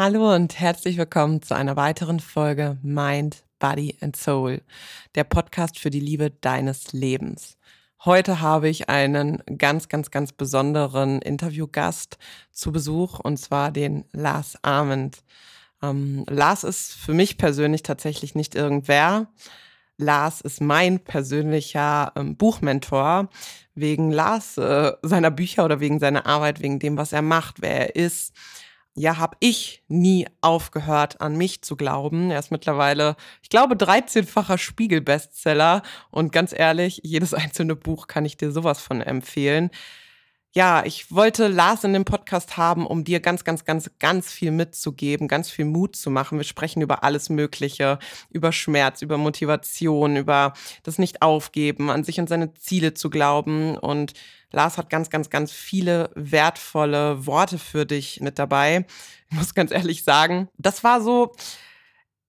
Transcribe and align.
Hallo 0.00 0.32
und 0.32 0.60
herzlich 0.60 0.96
willkommen 0.96 1.42
zu 1.42 1.56
einer 1.56 1.74
weiteren 1.74 2.20
Folge 2.20 2.78
Mind, 2.82 3.42
Body 3.58 3.96
and 4.00 4.14
Soul, 4.14 4.62
der 5.16 5.24
Podcast 5.24 5.76
für 5.76 5.90
die 5.90 5.98
Liebe 5.98 6.30
deines 6.30 6.92
Lebens. 6.92 7.58
Heute 8.04 8.40
habe 8.40 8.68
ich 8.68 8.88
einen 8.88 9.42
ganz, 9.58 9.88
ganz, 9.88 10.12
ganz 10.12 10.30
besonderen 10.30 11.20
Interviewgast 11.20 12.16
zu 12.52 12.70
Besuch 12.70 13.18
und 13.18 13.38
zwar 13.38 13.72
den 13.72 14.04
Lars 14.12 14.56
Arment. 14.62 15.24
Ähm, 15.82 16.24
Lars 16.30 16.62
ist 16.62 16.92
für 16.92 17.12
mich 17.12 17.36
persönlich 17.36 17.82
tatsächlich 17.82 18.36
nicht 18.36 18.54
irgendwer. 18.54 19.26
Lars 19.96 20.40
ist 20.42 20.60
mein 20.60 21.00
persönlicher 21.00 22.12
ähm, 22.14 22.36
Buchmentor 22.36 23.30
wegen 23.74 24.12
Lars 24.12 24.58
äh, 24.58 24.92
seiner 25.02 25.32
Bücher 25.32 25.64
oder 25.64 25.80
wegen 25.80 25.98
seiner 25.98 26.24
Arbeit, 26.24 26.62
wegen 26.62 26.78
dem, 26.78 26.96
was 26.96 27.12
er 27.12 27.22
macht, 27.22 27.62
wer 27.62 27.96
er 27.96 27.96
ist 27.96 28.32
ja, 28.98 29.18
habe 29.18 29.36
ich 29.40 29.82
nie 29.88 30.26
aufgehört, 30.40 31.20
an 31.20 31.36
mich 31.36 31.62
zu 31.62 31.76
glauben. 31.76 32.30
Er 32.30 32.40
ist 32.40 32.50
mittlerweile, 32.50 33.16
ich 33.42 33.48
glaube, 33.48 33.76
13-facher 33.76 34.58
Spiegel-Bestseller. 34.58 35.82
Und 36.10 36.32
ganz 36.32 36.52
ehrlich, 36.52 37.00
jedes 37.04 37.32
einzelne 37.32 37.76
Buch 37.76 38.08
kann 38.08 38.24
ich 38.24 38.36
dir 38.36 38.50
sowas 38.50 38.80
von 38.80 39.00
empfehlen. 39.00 39.70
Ja, 40.54 40.82
ich 40.84 41.12
wollte 41.12 41.46
Lars 41.46 41.84
in 41.84 41.92
dem 41.92 42.06
Podcast 42.06 42.56
haben, 42.56 42.86
um 42.86 43.04
dir 43.04 43.20
ganz, 43.20 43.44
ganz, 43.44 43.66
ganz, 43.66 43.90
ganz 43.98 44.32
viel 44.32 44.50
mitzugeben, 44.50 45.28
ganz 45.28 45.50
viel 45.50 45.66
Mut 45.66 45.94
zu 45.94 46.10
machen. 46.10 46.38
Wir 46.38 46.44
sprechen 46.44 46.80
über 46.80 47.04
alles 47.04 47.28
Mögliche, 47.28 47.98
über 48.30 48.50
Schmerz, 48.50 49.02
über 49.02 49.18
Motivation, 49.18 50.16
über 50.16 50.54
das 50.84 50.98
Nicht-Aufgeben, 50.98 51.90
an 51.90 52.02
sich 52.02 52.18
und 52.18 52.30
seine 52.30 52.54
Ziele 52.54 52.94
zu 52.94 53.10
glauben 53.10 53.76
und 53.76 54.14
Lars 54.50 54.78
hat 54.78 54.88
ganz, 54.88 55.10
ganz, 55.10 55.28
ganz 55.28 55.52
viele 55.52 56.10
wertvolle 56.14 57.26
Worte 57.26 57.58
für 57.58 57.84
dich 57.84 58.20
mit 58.22 58.38
dabei. 58.38 58.86
Ich 59.30 59.36
muss 59.36 59.54
ganz 59.54 59.70
ehrlich 59.70 60.04
sagen, 60.04 60.48
das 60.56 60.82
war 60.82 61.02
so, 61.02 61.34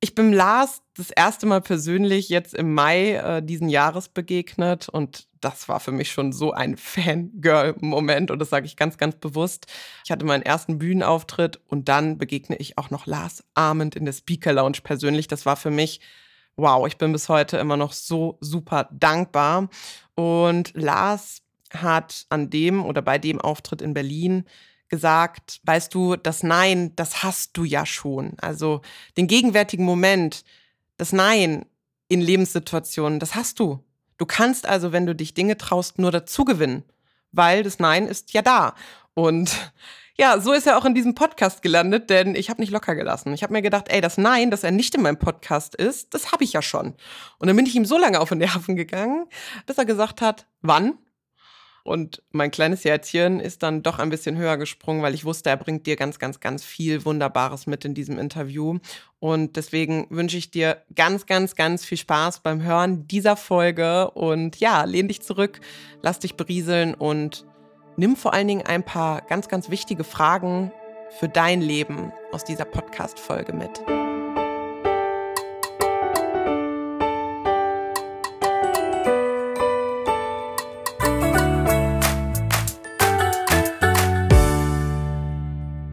ich 0.02 0.16
bin 0.16 0.32
Lars 0.32 0.82
das 0.96 1.12
erste 1.12 1.46
Mal 1.46 1.62
persönlich 1.62 2.30
jetzt 2.30 2.54
im 2.54 2.74
Mai 2.74 3.14
äh, 3.14 3.44
diesen 3.44 3.70
Jahres 3.70 4.10
begegnet 4.10 4.90
und 4.90 5.28
das 5.42 5.70
war 5.70 5.80
für 5.80 5.92
mich 5.92 6.12
schon 6.12 6.32
so 6.34 6.52
ein 6.52 6.78
Fangirl-Moment 6.78 8.32
und 8.32 8.40
das 8.40 8.50
sage 8.50 8.66
ich 8.66 8.76
ganz, 8.76 8.98
ganz 8.98 9.16
bewusst. 9.16 9.68
Ich 10.06 10.12
hatte 10.12 10.26
meinen 10.26 10.44
ersten 10.44 10.80
Bühnenauftritt 10.80 11.62
und 11.68 11.90
dann 11.90 12.18
begegne 12.18 12.58
ich 12.58 12.78
auch 12.78 12.90
noch 12.90 13.06
Lars 13.06 13.44
Arment 13.54 13.96
in 13.96 14.06
der 14.06 14.14
Speaker 14.14 14.54
Lounge 14.54 14.80
persönlich. 14.84 15.28
Das 15.28 15.46
war 15.46 15.56
für 15.56 15.72
mich 15.72 16.02
wow, 16.60 16.86
ich 16.88 16.98
bin 16.98 17.12
bis 17.12 17.30
heute 17.30 17.58
immer 17.58 17.78
noch 17.78 17.94
so 17.94 18.38
super 18.42 18.90
dankbar. 18.92 19.70
Und 20.16 20.74
Lars 20.76 21.42
hat 21.74 22.26
an 22.30 22.50
dem 22.50 22.86
oder 22.86 23.02
bei 23.02 23.18
dem 23.18 23.40
Auftritt 23.40 23.82
in 23.82 23.94
Berlin 23.94 24.46
gesagt, 24.90 25.62
weißt 25.64 25.94
du, 25.94 26.16
das 26.16 26.44
Nein, 26.44 26.96
das 26.96 27.24
hast 27.24 27.56
du 27.56 27.64
ja 27.64 27.86
schon. 27.86 28.34
Also 28.42 28.82
den 29.18 29.28
gegenwärtigen 29.28 29.86
Moment, 29.86 30.44
das 30.98 31.14
Nein 31.14 31.66
in 32.08 32.22
Lebenssituationen, 32.22 33.20
das 33.20 33.36
hast 33.36 33.60
du. 33.60 33.84
Du 34.18 34.26
kannst 34.26 34.68
also, 34.68 34.92
wenn 34.92 35.06
du 35.06 35.16
dich 35.16 35.34
Dinge 35.34 35.58
traust, 35.58 36.00
nur 36.00 36.12
dazu 36.12 36.44
gewinnen, 36.44 36.84
weil 37.32 37.64
das 37.64 37.80
Nein 37.80 38.08
ist 38.08 38.34
ja 38.34 38.42
da. 38.42 38.76
Und 39.14 39.72
ja, 40.18 40.42
so 40.42 40.52
ist 40.52 40.68
er 40.68 40.78
auch 40.78 40.84
in 40.84 40.94
diesem 40.94 41.16
Podcast 41.16 41.62
gelandet, 41.62 42.10
denn 42.10 42.36
ich 42.36 42.50
habe 42.50 42.60
nicht 42.60 42.72
locker 42.72 42.94
gelassen. 42.94 43.34
Ich 43.34 43.42
habe 43.42 43.54
mir 43.54 43.62
gedacht, 43.62 43.86
ey, 43.88 44.02
das 44.02 44.18
Nein, 44.18 44.52
dass 44.52 44.66
er 44.66 44.72
nicht 44.72 44.94
in 44.94 45.02
meinem 45.02 45.18
Podcast 45.18 45.76
ist, 45.76 46.14
das 46.14 46.34
habe 46.34 46.44
ich 46.44 46.52
ja 46.52 46.62
schon. 46.62 46.96
Und 47.38 47.48
dann 47.48 47.56
bin 47.56 47.66
ich 47.66 47.76
ihm 47.76 47.86
so 47.86 47.98
lange 47.98 48.20
auf 48.20 48.28
den 48.28 48.40
Nerven 48.40 48.76
gegangen, 48.76 49.28
bis 49.66 49.78
er 49.78 49.86
gesagt 49.86 50.20
hat, 50.20 50.46
wann 50.62 50.98
und 51.84 52.22
mein 52.32 52.52
kleines 52.52 52.86
Herzchen 52.86 53.40
ist 53.40 53.64
dann 53.64 53.84
doch 53.84 54.00
ein 54.00 54.10
bisschen 54.10 54.38
höher 54.38 54.58
gesprungen, 54.58 55.02
weil 55.02 55.14
ich 55.14 55.26
wusste, 55.26 55.50
er 55.50 55.58
bringt 55.58 55.88
dir 55.88 55.96
ganz, 55.96 56.20
ganz, 56.20 56.40
ganz 56.40 56.64
viel 56.64 57.06
Wunderbares 57.06 57.68
mit 57.68 57.86
in 57.86 57.94
diesem 57.94 58.20
Interview. 58.20 58.80
Und 59.20 59.56
deswegen 59.56 60.08
wünsche 60.10 60.38
ich 60.38 60.52
dir 60.52 60.84
ganz, 60.96 61.26
ganz, 61.26 61.56
ganz 61.56 61.86
viel 61.86 61.98
Spaß 61.98 62.40
beim 62.40 62.62
Hören 62.62 63.08
dieser 63.08 63.36
Folge. 63.36 64.12
Und 64.12 64.60
ja, 64.60 64.84
lehn 64.84 65.08
dich 65.08 65.22
zurück, 65.22 65.60
lass 66.02 66.20
dich 66.20 66.36
berieseln 66.36 66.94
und 66.94 67.46
nimm 67.98 68.16
vor 68.16 68.34
allen 68.34 68.48
Dingen 68.48 68.66
ein 68.66 68.84
paar 68.84 69.22
ganz, 69.22 69.48
ganz 69.48 69.70
wichtige 69.70 70.04
Fragen 70.04 70.72
für 71.20 71.28
dein 71.28 71.62
Leben 71.62 72.12
aus 72.32 72.44
dieser 72.44 72.66
Podcast-Folge 72.66 73.54
mit. 73.54 73.82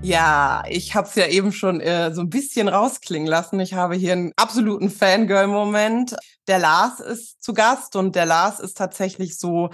Ja, 0.08 0.62
ich 0.68 0.94
habe 0.94 1.08
es 1.08 1.16
ja 1.16 1.26
eben 1.26 1.50
schon 1.50 1.80
äh, 1.80 2.14
so 2.14 2.20
ein 2.20 2.30
bisschen 2.30 2.68
rausklingen 2.68 3.26
lassen. 3.26 3.58
Ich 3.58 3.74
habe 3.74 3.96
hier 3.96 4.12
einen 4.12 4.32
absoluten 4.36 4.88
Fangirl-Moment. 4.88 6.14
Der 6.46 6.60
Lars 6.60 7.00
ist 7.00 7.42
zu 7.42 7.52
Gast 7.54 7.96
und 7.96 8.14
der 8.14 8.24
Lars 8.24 8.60
ist 8.60 8.76
tatsächlich 8.76 9.36
so 9.36 9.70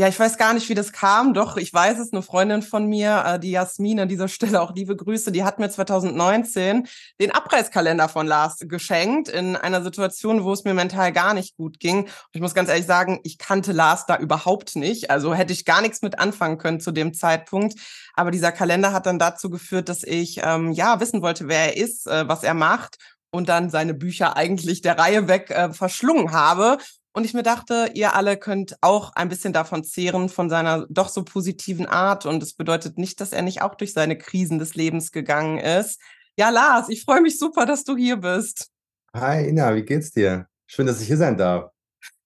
ja, 0.00 0.06
ich 0.06 0.18
weiß 0.18 0.38
gar 0.38 0.54
nicht, 0.54 0.68
wie 0.68 0.76
das 0.76 0.92
kam. 0.92 1.34
Doch, 1.34 1.56
ich 1.56 1.74
weiß 1.74 1.98
es, 1.98 2.12
eine 2.12 2.22
Freundin 2.22 2.62
von 2.62 2.86
mir, 2.86 3.24
äh, 3.26 3.40
die 3.40 3.50
Jasmin, 3.50 3.98
an 3.98 4.08
dieser 4.08 4.28
Stelle 4.28 4.62
auch 4.62 4.72
liebe 4.72 4.94
Grüße, 4.94 5.32
die 5.32 5.42
hat 5.42 5.58
mir 5.58 5.68
2019 5.68 6.86
den 7.20 7.32
Abreißkalender 7.32 8.08
von 8.08 8.28
Lars 8.28 8.58
geschenkt 8.60 9.28
in 9.28 9.56
einer 9.56 9.82
Situation, 9.82 10.44
wo 10.44 10.52
es 10.52 10.62
mir 10.62 10.72
mental 10.72 11.12
gar 11.12 11.34
nicht 11.34 11.56
gut 11.56 11.80
ging. 11.80 12.02
Und 12.04 12.10
ich 12.32 12.40
muss 12.40 12.54
ganz 12.54 12.68
ehrlich 12.68 12.86
sagen, 12.86 13.18
ich 13.24 13.38
kannte 13.38 13.72
Lars 13.72 14.06
da 14.06 14.16
überhaupt 14.16 14.76
nicht. 14.76 15.10
Also 15.10 15.34
hätte 15.34 15.52
ich 15.52 15.64
gar 15.64 15.82
nichts 15.82 16.00
mit 16.00 16.20
anfangen 16.20 16.58
können 16.58 16.78
zu 16.78 16.92
dem 16.92 17.12
Zeitpunkt. 17.12 17.74
Aber 18.14 18.30
dieser 18.30 18.52
Kalender 18.52 18.92
hat 18.92 19.06
dann 19.06 19.18
dazu 19.18 19.50
geführt, 19.50 19.88
dass 19.88 20.04
ich 20.04 20.40
ähm, 20.44 20.70
ja 20.70 21.00
wissen 21.00 21.22
wollte, 21.22 21.48
wer 21.48 21.74
er 21.74 21.76
ist, 21.76 22.06
äh, 22.06 22.28
was 22.28 22.44
er 22.44 22.54
macht 22.54 22.98
und 23.30 23.48
dann 23.48 23.68
seine 23.68 23.94
Bücher 23.94 24.36
eigentlich 24.36 24.80
der 24.80 24.96
Reihe 24.96 25.26
weg 25.26 25.50
äh, 25.50 25.72
verschlungen 25.72 26.32
habe 26.32 26.78
und 27.18 27.24
ich 27.24 27.34
mir 27.34 27.42
dachte, 27.42 27.90
ihr 27.94 28.14
alle 28.14 28.36
könnt 28.36 28.76
auch 28.80 29.12
ein 29.16 29.28
bisschen 29.28 29.52
davon 29.52 29.82
zehren, 29.82 30.28
von 30.28 30.48
seiner 30.48 30.86
doch 30.88 31.08
so 31.08 31.24
positiven 31.24 31.84
Art. 31.84 32.26
Und 32.26 32.40
es 32.44 32.54
bedeutet 32.54 32.96
nicht, 32.96 33.20
dass 33.20 33.32
er 33.32 33.42
nicht 33.42 33.60
auch 33.60 33.74
durch 33.74 33.92
seine 33.92 34.16
Krisen 34.16 34.60
des 34.60 34.76
Lebens 34.76 35.10
gegangen 35.10 35.58
ist. 35.58 36.00
Ja, 36.36 36.50
Lars, 36.50 36.88
ich 36.88 37.02
freue 37.02 37.20
mich 37.20 37.36
super, 37.36 37.66
dass 37.66 37.82
du 37.82 37.96
hier 37.96 38.18
bist. 38.18 38.70
Hi, 39.12 39.48
Ina, 39.48 39.74
wie 39.74 39.82
geht's 39.82 40.12
dir? 40.12 40.46
Schön, 40.68 40.86
dass 40.86 41.00
ich 41.00 41.08
hier 41.08 41.16
sein 41.16 41.36
darf. 41.36 41.72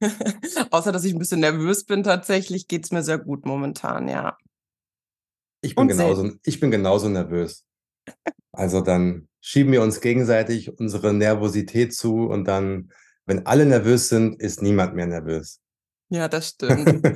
Außer, 0.70 0.92
dass 0.92 1.04
ich 1.04 1.14
ein 1.14 1.18
bisschen 1.18 1.40
nervös 1.40 1.86
bin, 1.86 2.02
tatsächlich 2.02 2.68
geht 2.68 2.84
es 2.84 2.90
mir 2.90 3.02
sehr 3.02 3.16
gut 3.16 3.46
momentan, 3.46 4.08
ja. 4.08 4.36
Ich 5.62 5.74
bin, 5.74 5.88
genauso, 5.88 6.32
ich 6.44 6.60
bin 6.60 6.70
genauso 6.70 7.08
nervös. 7.08 7.64
Also 8.52 8.82
dann 8.82 9.26
schieben 9.40 9.72
wir 9.72 9.80
uns 9.80 10.02
gegenseitig 10.02 10.78
unsere 10.78 11.14
Nervosität 11.14 11.94
zu 11.94 12.26
und 12.26 12.44
dann 12.44 12.92
wenn 13.26 13.46
alle 13.46 13.66
nervös 13.66 14.08
sind, 14.08 14.40
ist 14.40 14.62
niemand 14.62 14.94
mehr 14.94 15.06
nervös. 15.06 15.60
Ja, 16.12 16.28
das 16.28 16.48
stimmt. 16.50 17.06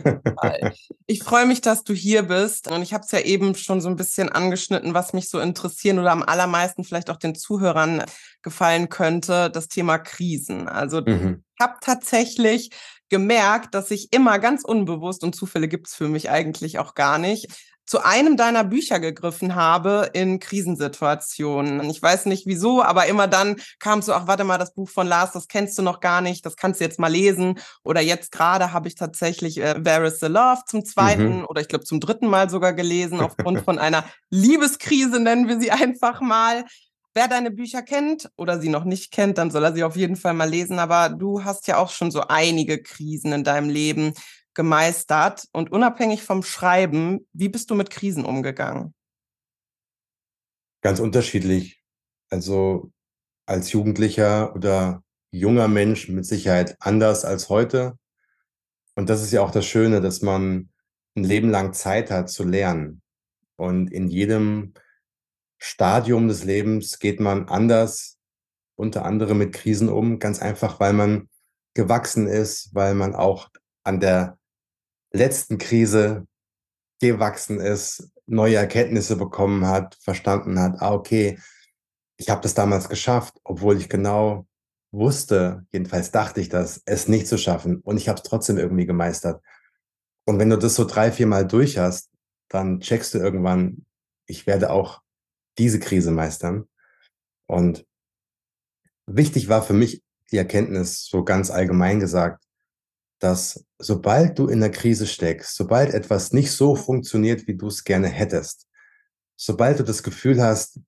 ich 1.06 1.22
freue 1.22 1.44
mich, 1.44 1.60
dass 1.60 1.84
du 1.84 1.92
hier 1.92 2.22
bist. 2.22 2.70
Und 2.70 2.80
ich 2.80 2.94
habe 2.94 3.04
es 3.04 3.10
ja 3.10 3.20
eben 3.20 3.54
schon 3.54 3.82
so 3.82 3.88
ein 3.88 3.96
bisschen 3.96 4.30
angeschnitten, 4.30 4.94
was 4.94 5.12
mich 5.12 5.28
so 5.28 5.38
interessieren 5.38 5.98
oder 5.98 6.12
am 6.12 6.22
allermeisten 6.22 6.82
vielleicht 6.82 7.10
auch 7.10 7.18
den 7.18 7.34
Zuhörern 7.34 8.04
gefallen 8.40 8.88
könnte, 8.88 9.50
das 9.50 9.68
Thema 9.68 9.98
Krisen. 9.98 10.66
Also 10.66 11.02
mhm. 11.02 11.44
ich 11.58 11.64
habe 11.64 11.74
tatsächlich 11.82 12.70
gemerkt, 13.10 13.74
dass 13.74 13.90
ich 13.90 14.12
immer 14.12 14.38
ganz 14.38 14.64
unbewusst, 14.64 15.22
und 15.22 15.36
Zufälle 15.36 15.68
gibt 15.68 15.88
es 15.88 15.94
für 15.94 16.08
mich 16.08 16.30
eigentlich 16.30 16.78
auch 16.78 16.94
gar 16.94 17.18
nicht, 17.18 17.48
zu 17.86 18.04
einem 18.04 18.36
deiner 18.36 18.64
Bücher 18.64 18.98
gegriffen 18.98 19.54
habe 19.54 20.10
in 20.12 20.40
Krisensituationen. 20.40 21.88
Ich 21.88 22.02
weiß 22.02 22.26
nicht 22.26 22.46
wieso, 22.46 22.82
aber 22.82 23.06
immer 23.06 23.28
dann 23.28 23.56
kam 23.78 24.02
so, 24.02 24.12
ach 24.12 24.26
warte 24.26 24.44
mal, 24.44 24.58
das 24.58 24.74
Buch 24.74 24.88
von 24.88 25.06
Lars, 25.06 25.32
das 25.32 25.46
kennst 25.46 25.78
du 25.78 25.82
noch 25.82 26.00
gar 26.00 26.20
nicht, 26.20 26.44
das 26.44 26.56
kannst 26.56 26.80
du 26.80 26.84
jetzt 26.84 26.98
mal 26.98 27.10
lesen. 27.10 27.58
Oder 27.84 28.00
jetzt 28.00 28.32
gerade 28.32 28.72
habe 28.72 28.88
ich 28.88 28.96
tatsächlich 28.96 29.58
äh, 29.60 29.76
Where 29.84 30.06
is 30.06 30.18
the 30.18 30.26
Love 30.26 30.62
zum 30.66 30.84
zweiten 30.84 31.38
mhm. 31.38 31.44
oder 31.46 31.60
ich 31.60 31.68
glaube 31.68 31.84
zum 31.84 32.00
dritten 32.00 32.26
Mal 32.26 32.50
sogar 32.50 32.72
gelesen, 32.72 33.20
aufgrund 33.20 33.60
von 33.60 33.78
einer 33.78 34.04
Liebeskrise, 34.30 35.20
nennen 35.20 35.48
wir 35.48 35.60
sie 35.60 35.70
einfach 35.70 36.20
mal. 36.20 36.64
Wer 37.14 37.28
deine 37.28 37.50
Bücher 37.50 37.80
kennt 37.80 38.28
oder 38.36 38.60
sie 38.60 38.68
noch 38.68 38.84
nicht 38.84 39.10
kennt, 39.10 39.38
dann 39.38 39.50
soll 39.50 39.64
er 39.64 39.72
sie 39.72 39.84
auf 39.84 39.96
jeden 39.96 40.16
Fall 40.16 40.34
mal 40.34 40.50
lesen. 40.50 40.78
Aber 40.78 41.08
du 41.08 41.44
hast 41.44 41.66
ja 41.66 41.78
auch 41.78 41.90
schon 41.90 42.10
so 42.10 42.22
einige 42.28 42.82
Krisen 42.82 43.32
in 43.32 43.42
deinem 43.42 43.70
Leben 43.70 44.12
gemeistert? 44.56 45.46
Und 45.52 45.70
unabhängig 45.70 46.24
vom 46.24 46.42
Schreiben, 46.42 47.28
wie 47.32 47.48
bist 47.48 47.70
du 47.70 47.76
mit 47.76 47.90
Krisen 47.90 48.24
umgegangen? 48.24 48.92
Ganz 50.82 50.98
unterschiedlich. 50.98 51.80
Also 52.28 52.90
als 53.46 53.70
Jugendlicher 53.70 54.54
oder 54.56 55.04
junger 55.30 55.68
Mensch 55.68 56.08
mit 56.08 56.26
Sicherheit 56.26 56.76
anders 56.80 57.24
als 57.24 57.48
heute. 57.48 57.96
Und 58.96 59.08
das 59.08 59.22
ist 59.22 59.32
ja 59.32 59.42
auch 59.42 59.50
das 59.50 59.66
Schöne, 59.66 60.00
dass 60.00 60.22
man 60.22 60.70
ein 61.16 61.24
Leben 61.24 61.50
lang 61.50 61.72
Zeit 61.72 62.10
hat 62.10 62.30
zu 62.30 62.44
lernen. 62.44 63.02
Und 63.56 63.92
in 63.92 64.08
jedem 64.08 64.74
Stadium 65.58 66.28
des 66.28 66.44
Lebens 66.44 66.98
geht 66.98 67.20
man 67.20 67.48
anders, 67.48 68.18
unter 68.74 69.04
anderem 69.04 69.38
mit 69.38 69.54
Krisen 69.54 69.88
um, 69.88 70.18
ganz 70.18 70.40
einfach, 70.40 70.80
weil 70.80 70.92
man 70.92 71.28
gewachsen 71.74 72.26
ist, 72.26 72.74
weil 72.74 72.94
man 72.94 73.14
auch 73.14 73.48
an 73.84 74.00
der 74.00 74.35
letzten 75.16 75.58
Krise 75.58 76.26
gewachsen 77.00 77.60
ist, 77.60 78.10
neue 78.26 78.56
Erkenntnisse 78.56 79.16
bekommen 79.16 79.66
hat, 79.66 79.96
verstanden 80.00 80.58
hat, 80.58 80.80
ah, 80.80 80.92
okay, 80.92 81.38
ich 82.16 82.30
habe 82.30 82.40
das 82.40 82.54
damals 82.54 82.88
geschafft, 82.88 83.38
obwohl 83.44 83.76
ich 83.76 83.88
genau 83.88 84.46
wusste, 84.92 85.66
jedenfalls 85.72 86.10
dachte 86.10 86.40
ich 86.40 86.48
das, 86.48 86.82
es 86.86 87.08
nicht 87.08 87.28
zu 87.28 87.38
schaffen. 87.38 87.80
Und 87.80 87.98
ich 87.98 88.08
habe 88.08 88.16
es 88.16 88.22
trotzdem 88.22 88.56
irgendwie 88.56 88.86
gemeistert. 88.86 89.42
Und 90.24 90.38
wenn 90.38 90.50
du 90.50 90.56
das 90.56 90.74
so 90.74 90.84
drei, 90.84 91.12
vier 91.12 91.26
Mal 91.26 91.46
durch 91.46 91.78
hast, 91.78 92.10
dann 92.48 92.80
checkst 92.80 93.14
du 93.14 93.18
irgendwann, 93.18 93.84
ich 94.26 94.46
werde 94.46 94.70
auch 94.70 95.02
diese 95.58 95.78
Krise 95.78 96.10
meistern. 96.10 96.66
Und 97.46 97.86
wichtig 99.06 99.48
war 99.48 99.62
für 99.62 99.74
mich 99.74 100.02
die 100.32 100.38
Erkenntnis, 100.38 101.04
so 101.04 101.24
ganz 101.24 101.50
allgemein 101.50 102.00
gesagt, 102.00 102.45
dass 103.18 103.64
sobald 103.78 104.38
du 104.38 104.48
in 104.48 104.60
der 104.60 104.70
Krise 104.70 105.06
steckst, 105.06 105.56
sobald 105.56 105.94
etwas 105.94 106.32
nicht 106.32 106.52
so 106.52 106.76
funktioniert, 106.76 107.46
wie 107.46 107.56
du 107.56 107.68
es 107.68 107.84
gerne 107.84 108.08
hättest, 108.08 108.68
sobald 109.36 109.78
du 109.78 109.84
das 109.84 110.02
Gefühl 110.02 110.42
hast, 110.42 110.80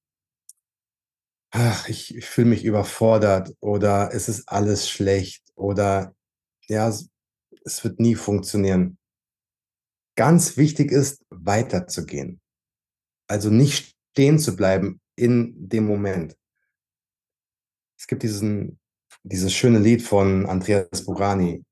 ach, 1.51 1.89
ich, 1.89 2.15
ich 2.15 2.27
fühle 2.27 2.49
mich 2.49 2.65
überfordert 2.65 3.55
oder 3.61 4.11
es 4.13 4.29
ist 4.29 4.49
alles 4.49 4.89
schlecht 4.89 5.43
oder 5.55 6.15
ja, 6.67 6.89
es 6.89 7.85
wird 7.85 8.01
nie 8.01 8.15
funktionieren. 8.15 8.99
Ganz 10.17 10.57
wichtig 10.57 10.91
ist, 10.91 11.25
weiterzugehen. 11.31 12.41
Also 13.29 13.51
nicht 13.51 13.97
stehen 14.13 14.39
zu 14.39 14.57
bleiben 14.57 15.01
in 15.17 15.69
dem 15.69 15.87
Moment. 15.87 16.37
Es 17.99 18.07
gibt 18.07 18.23
diesen, 18.23 18.79
dieses 19.23 19.53
schöne 19.53 19.79
Lied 19.79 20.03
von 20.03 20.47
Andreas 20.47 21.05
Burani, 21.05 21.65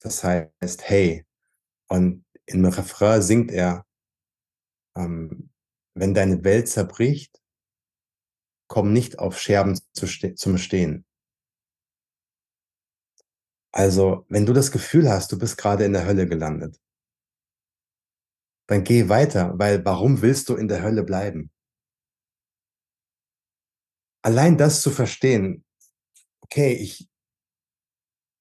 das 0.00 0.24
heißt 0.24 0.82
Hey. 0.82 1.24
Und 1.88 2.24
im 2.46 2.64
Refrain 2.64 3.22
singt 3.22 3.50
er, 3.50 3.86
ähm, 4.96 5.50
wenn 5.94 6.14
deine 6.14 6.42
Welt 6.44 6.68
zerbricht, 6.68 7.40
komm 8.68 8.92
nicht 8.92 9.18
auf 9.18 9.38
Scherben 9.38 9.78
zu 9.92 10.06
ste 10.06 10.34
zum 10.34 10.56
Stehen. 10.58 11.04
Also, 13.72 14.24
wenn 14.28 14.46
du 14.46 14.52
das 14.52 14.72
Gefühl 14.72 15.08
hast, 15.08 15.30
du 15.32 15.38
bist 15.38 15.56
gerade 15.56 15.84
in 15.84 15.92
der 15.92 16.06
Hölle 16.06 16.26
gelandet, 16.26 16.80
dann 18.68 18.84
geh 18.84 19.08
weiter, 19.08 19.58
weil 19.58 19.84
warum 19.84 20.22
willst 20.22 20.48
du 20.48 20.56
in 20.56 20.68
der 20.68 20.82
Hölle 20.82 21.02
bleiben? 21.02 21.50
Allein 24.22 24.56
das 24.56 24.82
zu 24.82 24.90
verstehen, 24.90 25.64
okay, 26.42 26.72
ich 26.74 27.09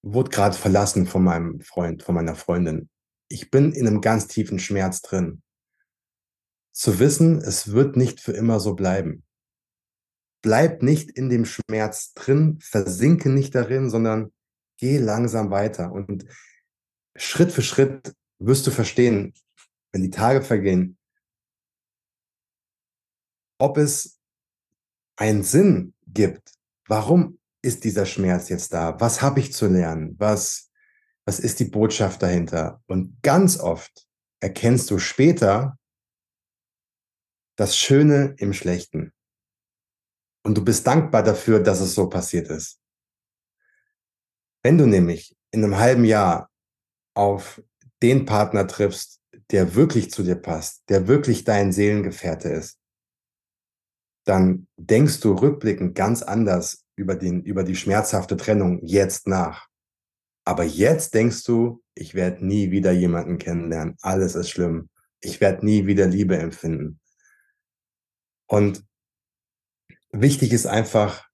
wurde 0.02 0.30
gerade 0.30 0.56
verlassen 0.56 1.08
von 1.08 1.24
meinem 1.24 1.62
Freund, 1.62 2.04
von 2.04 2.16
meiner 2.16 2.36
Freundin. 2.36 2.90
Ich 3.28 3.52
bin 3.52 3.72
in 3.74 3.88
einem 3.88 4.02
ganz 4.02 4.28
tiefen 4.28 4.60
Schmerz 4.60 5.02
drin. 5.02 5.42
Zu 6.72 7.00
wissen, 7.00 7.40
es 7.40 7.72
wird 7.72 7.98
nicht 7.98 8.20
für 8.22 8.32
immer 8.32 8.60
so 8.60 8.76
bleiben 8.76 9.24
bleib 10.42 10.84
nicht 10.84 11.12
in 11.12 11.30
dem 11.30 11.46
Schmerz 11.46 12.14
drin, 12.14 12.60
versinke 12.62 13.30
nicht 13.30 13.56
darin, 13.56 13.90
sondern 13.90 14.32
geh 14.78 14.98
langsam 14.98 15.52
weiter. 15.52 15.92
Und 15.92 16.26
Schritt 17.16 17.52
für 17.52 17.62
Schritt 17.62 18.16
wirst 18.40 18.66
du 18.68 18.72
verstehen, 18.72 19.34
wenn 19.92 20.02
die 20.02 20.10
Tage 20.10 20.42
vergehen, 20.42 20.98
ob 23.58 23.78
es 23.78 24.20
einen 25.18 25.44
Sinn 25.44 25.94
gibt. 26.08 26.54
Warum 26.88 27.39
ist 27.62 27.84
dieser 27.84 28.06
Schmerz 28.06 28.50
jetzt 28.50 28.74
da? 28.74 29.00
Was 29.00 29.22
habe 29.22 29.40
ich 29.40 29.54
zu 29.54 29.68
lernen? 29.68 30.16
Was, 30.18 30.72
was 31.26 31.40
ist 31.40 31.60
die 31.60 31.66
Botschaft 31.66 32.22
dahinter? 32.22 32.82
Und 32.88 33.22
ganz 33.22 33.60
oft 33.60 34.08
erkennst 34.40 34.90
du 34.92 35.00
später 35.00 35.78
das 37.58 37.78
Schöne 37.78 38.36
im 38.38 38.54
Schlechten. 38.54 39.12
Und 40.46 40.58
du 40.58 40.64
bist 40.64 40.88
dankbar 40.88 41.24
dafür, 41.24 41.60
dass 41.60 41.82
es 41.82 41.94
so 41.94 42.08
passiert 42.08 42.50
ist. 42.50 42.80
Wenn 44.64 44.78
du 44.78 44.86
nämlich 44.86 45.36
in 45.52 45.64
einem 45.64 45.78
halben 45.78 46.06
Jahr 46.06 46.50
auf 47.16 47.62
den 48.02 48.26
Partner 48.26 48.66
triffst, 48.68 49.20
der 49.52 49.76
wirklich 49.76 50.12
zu 50.12 50.24
dir 50.24 50.36
passt, 50.36 50.84
der 50.90 51.08
wirklich 51.08 51.44
dein 51.44 51.74
Seelengefährte 51.74 52.50
ist, 52.50 52.80
dann 54.26 54.68
denkst 54.78 55.20
du 55.22 55.34
rückblickend 55.34 55.96
ganz 55.96 56.22
anders 56.22 56.86
über, 57.00 57.16
den, 57.16 57.42
über 57.44 57.64
die 57.64 57.78
schmerzhafte 57.78 58.36
Trennung 58.36 58.86
jetzt 58.86 59.26
nach. 59.26 59.68
Aber 60.46 60.64
jetzt 60.66 61.14
denkst 61.14 61.44
du, 61.46 61.82
ich 61.96 62.14
werde 62.14 62.46
nie 62.46 62.72
wieder 62.72 62.92
jemanden 62.92 63.38
kennenlernen. 63.38 63.96
Alles 64.02 64.36
ist 64.36 64.50
schlimm. 64.50 64.90
Ich 65.22 65.40
werde 65.40 65.66
nie 65.66 65.88
wieder 65.88 66.08
Liebe 66.08 66.38
empfinden. 66.38 67.00
Und 68.48 68.86
wichtig 70.12 70.52
ist 70.52 70.66
einfach 70.66 71.30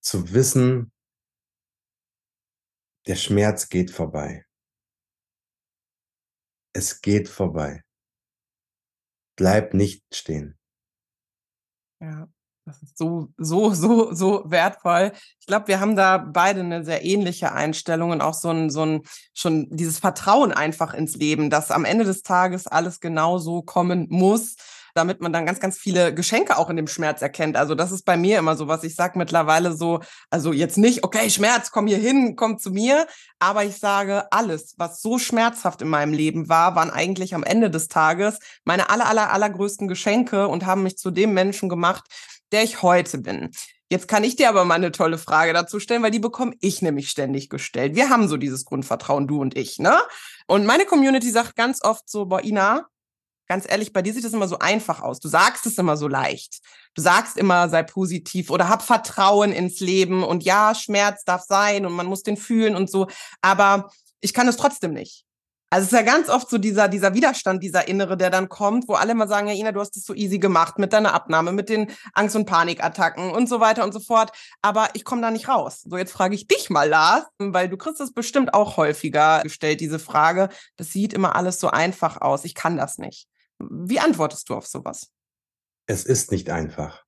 zu 0.00 0.32
wissen, 0.32 0.92
der 3.06 3.16
Schmerz 3.16 3.68
geht 3.68 3.90
vorbei. 3.90 4.46
Es 6.72 7.00
geht 7.00 7.28
vorbei. 7.28 7.82
Bleib 9.36 9.74
nicht 9.74 10.04
stehen. 10.14 10.58
Ja, 12.00 12.30
das 12.64 12.82
ist 12.82 12.98
so, 12.98 13.28
so, 13.36 13.72
so, 13.72 14.12
so 14.12 14.42
wertvoll. 14.46 15.12
Ich 15.40 15.46
glaube, 15.46 15.68
wir 15.68 15.80
haben 15.80 15.96
da 15.96 16.18
beide 16.18 16.60
eine 16.60 16.84
sehr 16.84 17.04
ähnliche 17.04 17.52
Einstellung 17.52 18.10
und 18.10 18.20
auch 18.20 18.34
so 18.34 18.50
ein, 18.50 18.70
so 18.70 18.84
ein, 18.84 19.02
schon 19.34 19.66
dieses 19.70 19.98
Vertrauen 19.98 20.52
einfach 20.52 20.94
ins 20.94 21.16
Leben, 21.16 21.50
dass 21.50 21.70
am 21.70 21.84
Ende 21.84 22.04
des 22.04 22.22
Tages 22.22 22.66
alles 22.66 23.00
genau 23.00 23.38
so 23.38 23.62
kommen 23.62 24.06
muss 24.10 24.56
damit 24.94 25.20
man 25.20 25.32
dann 25.32 25.46
ganz, 25.46 25.60
ganz 25.60 25.78
viele 25.78 26.14
Geschenke 26.14 26.56
auch 26.56 26.70
in 26.70 26.76
dem 26.76 26.86
Schmerz 26.86 27.22
erkennt. 27.22 27.56
Also 27.56 27.74
das 27.74 27.92
ist 27.92 28.04
bei 28.04 28.16
mir 28.16 28.38
immer 28.38 28.56
so, 28.56 28.68
was 28.68 28.84
ich 28.84 28.94
sage 28.94 29.18
mittlerweile 29.18 29.72
so, 29.72 30.00
also 30.30 30.52
jetzt 30.52 30.78
nicht, 30.78 31.04
okay, 31.04 31.30
Schmerz, 31.30 31.70
komm 31.70 31.86
hier 31.86 31.98
hin, 31.98 32.36
komm 32.36 32.58
zu 32.58 32.70
mir, 32.70 33.06
aber 33.38 33.64
ich 33.64 33.78
sage, 33.78 34.30
alles, 34.32 34.74
was 34.78 35.00
so 35.00 35.18
schmerzhaft 35.18 35.82
in 35.82 35.88
meinem 35.88 36.12
Leben 36.12 36.48
war, 36.48 36.74
waren 36.74 36.90
eigentlich 36.90 37.34
am 37.34 37.42
Ende 37.42 37.70
des 37.70 37.88
Tages 37.88 38.38
meine 38.64 38.90
aller, 38.90 39.06
aller, 39.06 39.32
allergrößten 39.32 39.88
Geschenke 39.88 40.48
und 40.48 40.66
haben 40.66 40.82
mich 40.82 40.96
zu 40.96 41.10
dem 41.10 41.34
Menschen 41.34 41.68
gemacht, 41.68 42.04
der 42.52 42.64
ich 42.64 42.82
heute 42.82 43.18
bin. 43.18 43.50
Jetzt 43.90 44.06
kann 44.06 44.22
ich 44.22 44.36
dir 44.36 44.48
aber 44.48 44.64
mal 44.64 44.76
eine 44.76 44.92
tolle 44.92 45.18
Frage 45.18 45.52
dazu 45.52 45.80
stellen, 45.80 46.02
weil 46.02 46.12
die 46.12 46.20
bekomme 46.20 46.54
ich 46.60 46.80
nämlich 46.80 47.10
ständig 47.10 47.48
gestellt. 47.48 47.96
Wir 47.96 48.08
haben 48.08 48.28
so 48.28 48.36
dieses 48.36 48.64
Grundvertrauen, 48.64 49.26
du 49.26 49.40
und 49.40 49.56
ich, 49.56 49.80
ne? 49.80 49.98
Und 50.46 50.64
meine 50.64 50.84
Community 50.84 51.30
sagt 51.30 51.56
ganz 51.56 51.82
oft 51.82 52.08
so, 52.08 52.26
boah, 52.26 52.42
Ina, 52.44 52.86
ganz 53.48 53.66
ehrlich, 53.68 53.92
bei 53.92 54.00
dir 54.00 54.14
sieht 54.14 54.24
das 54.24 54.32
immer 54.32 54.46
so 54.46 54.60
einfach 54.60 55.02
aus. 55.02 55.18
Du 55.18 55.26
sagst 55.28 55.66
es 55.66 55.76
immer 55.76 55.96
so 55.96 56.06
leicht. 56.06 56.60
Du 56.94 57.02
sagst 57.02 57.36
immer, 57.36 57.68
sei 57.68 57.82
positiv 57.82 58.48
oder 58.50 58.68
hab 58.68 58.82
Vertrauen 58.82 59.50
ins 59.50 59.80
Leben 59.80 60.22
und 60.22 60.44
ja, 60.44 60.72
Schmerz 60.76 61.24
darf 61.24 61.42
sein 61.42 61.84
und 61.84 61.92
man 61.92 62.06
muss 62.06 62.22
den 62.22 62.36
fühlen 62.36 62.76
und 62.76 62.88
so. 62.88 63.08
Aber 63.42 63.90
ich 64.20 64.34
kann 64.34 64.46
es 64.46 64.56
trotzdem 64.56 64.92
nicht. 64.92 65.24
Also 65.72 65.84
es 65.84 65.92
ist 65.92 65.98
ja 65.98 66.02
ganz 66.02 66.28
oft 66.28 66.50
so 66.50 66.58
dieser, 66.58 66.88
dieser 66.88 67.14
Widerstand, 67.14 67.62
dieser 67.62 67.86
innere, 67.86 68.16
der 68.16 68.30
dann 68.30 68.48
kommt, 68.48 68.88
wo 68.88 68.94
alle 68.94 69.14
mal 69.14 69.28
sagen, 69.28 69.46
ja, 69.46 69.54
Ina, 69.54 69.70
du 69.70 69.78
hast 69.78 69.96
es 69.96 70.04
so 70.04 70.14
easy 70.14 70.40
gemacht 70.40 70.80
mit 70.80 70.92
deiner 70.92 71.14
Abnahme, 71.14 71.52
mit 71.52 71.68
den 71.68 71.92
Angst- 72.12 72.34
und 72.34 72.44
Panikattacken 72.44 73.30
und 73.30 73.48
so 73.48 73.60
weiter 73.60 73.84
und 73.84 73.92
so 73.92 74.00
fort. 74.00 74.32
Aber 74.62 74.88
ich 74.94 75.04
komme 75.04 75.22
da 75.22 75.30
nicht 75.30 75.46
raus. 75.46 75.82
So, 75.82 75.96
jetzt 75.96 76.10
frage 76.10 76.34
ich 76.34 76.48
dich 76.48 76.70
mal, 76.70 76.88
Lars, 76.88 77.24
weil 77.38 77.68
du 77.68 77.76
kriegst 77.76 78.00
es 78.00 78.12
bestimmt 78.12 78.52
auch 78.52 78.78
häufiger 78.78 79.42
gestellt, 79.44 79.80
diese 79.80 80.00
Frage. 80.00 80.48
Das 80.76 80.88
sieht 80.88 81.12
immer 81.12 81.36
alles 81.36 81.60
so 81.60 81.68
einfach 81.68 82.20
aus. 82.20 82.44
Ich 82.44 82.56
kann 82.56 82.76
das 82.76 82.98
nicht. 82.98 83.28
Wie 83.60 84.00
antwortest 84.00 84.48
du 84.48 84.56
auf 84.56 84.66
sowas? 84.66 85.12
Es 85.86 86.04
ist 86.04 86.32
nicht 86.32 86.50
einfach. 86.50 87.04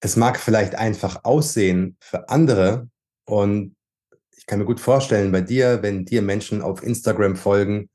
Es 0.00 0.16
mag 0.16 0.40
vielleicht 0.40 0.76
einfach 0.76 1.24
aussehen 1.24 1.98
für 2.00 2.30
andere 2.30 2.88
und 3.26 3.75
ich 4.46 4.48
kann 4.48 4.60
mir 4.60 4.64
gut 4.64 4.78
vorstellen, 4.78 5.32
bei 5.32 5.40
dir, 5.40 5.82
wenn 5.82 6.04
dir 6.04 6.22
Menschen 6.22 6.62
auf 6.62 6.84
Instagram 6.84 7.34
folgen, 7.34 7.90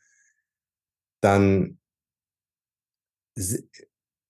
dann 1.22 1.80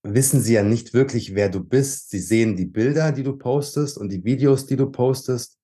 wissen 0.04 0.40
sie 0.40 0.54
ja 0.54 0.62
nicht 0.62 0.94
wirklich, 0.94 1.34
wer 1.34 1.50
du 1.50 1.64
bist. 1.64 2.12
Sie 2.12 2.20
sehen 2.20 2.56
die 2.56 2.68
Bilder, 2.68 3.12
die 3.12 3.24
du 3.24 3.40
postest 3.40 3.98
und 3.98 4.10
die 4.10 4.24
Videos, 4.24 4.68
die 4.68 4.76
du 4.76 4.92
postest, 4.92 5.58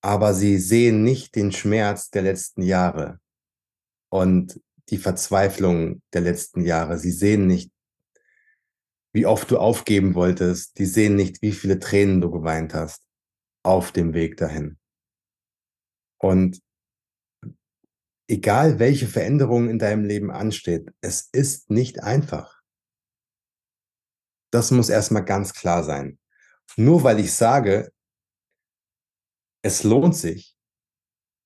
aber 0.00 0.34
sie 0.34 0.58
sehen 0.58 1.04
nicht 1.04 1.36
den 1.36 1.52
Schmerz 1.52 2.10
der 2.10 2.22
letzten 2.22 2.62
Jahre 2.62 3.20
und 4.08 4.60
die 4.88 4.98
Verzweiflung 4.98 6.02
der 6.12 6.22
letzten 6.22 6.62
Jahre. 6.64 6.98
Sie 6.98 7.12
sehen 7.12 7.46
nicht, 7.46 7.70
wie 9.12 9.26
oft 9.26 9.48
du 9.48 9.58
aufgeben 9.58 10.16
wolltest. 10.16 10.76
Die 10.78 10.86
sehen 10.86 11.14
nicht, 11.14 11.40
wie 11.40 11.52
viele 11.52 11.78
Tränen 11.78 12.20
du 12.20 12.32
geweint 12.32 12.74
hast 12.74 13.04
auf 13.62 13.92
dem 13.92 14.12
Weg 14.12 14.36
dahin. 14.38 14.77
Und 16.18 16.60
egal 18.28 18.78
welche 18.78 19.06
Veränderung 19.06 19.68
in 19.68 19.78
deinem 19.78 20.04
Leben 20.04 20.30
ansteht, 20.30 20.90
es 21.00 21.28
ist 21.32 21.70
nicht 21.70 22.02
einfach. 22.02 22.60
Das 24.52 24.70
muss 24.70 24.88
erstmal 24.88 25.24
ganz 25.24 25.52
klar 25.52 25.84
sein. 25.84 26.18
Nur 26.76 27.02
weil 27.02 27.20
ich 27.20 27.32
sage, 27.32 27.92
es 29.62 29.84
lohnt 29.84 30.16
sich 30.16 30.56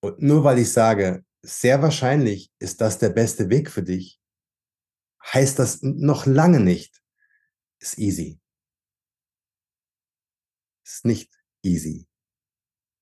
und 0.00 0.20
nur 0.20 0.44
weil 0.44 0.58
ich 0.58 0.72
sage, 0.72 1.24
sehr 1.42 1.82
wahrscheinlich 1.82 2.52
ist 2.58 2.80
das 2.80 2.98
der 2.98 3.10
beste 3.10 3.50
Weg 3.50 3.70
für 3.70 3.82
dich, 3.82 4.20
heißt 5.24 5.58
das 5.58 5.82
noch 5.82 6.26
lange 6.26 6.60
nicht, 6.60 7.02
ist 7.80 7.98
easy. 7.98 8.40
Ist 10.84 11.04
nicht 11.04 11.32
easy. 11.64 12.06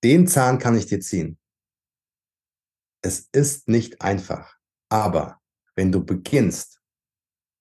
Den 0.05 0.27
Zahn 0.27 0.59
kann 0.59 0.77
ich 0.77 0.87
dir 0.87 1.01
ziehen. 1.01 1.40
Es 3.03 3.29
ist 3.33 3.69
nicht 3.69 4.03
einfach, 4.03 4.59
aber 4.91 5.41
wenn 5.75 5.93
du 5.93 6.05
beginnst, 6.05 6.83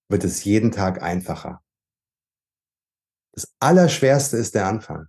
wird 0.10 0.24
es 0.24 0.44
jeden 0.44 0.72
Tag 0.72 1.02
einfacher. 1.02 1.64
Das 3.34 3.54
Allerschwerste 3.60 4.38
ist 4.38 4.56
der 4.56 4.68
Anfang. 4.68 5.08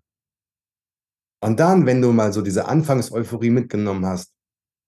Und 1.42 1.58
dann, 1.58 1.86
wenn 1.86 2.02
du 2.02 2.12
mal 2.12 2.32
so 2.32 2.42
diese 2.42 2.66
Anfangseuphorie 2.66 3.50
mitgenommen 3.50 4.06
hast, 4.06 4.34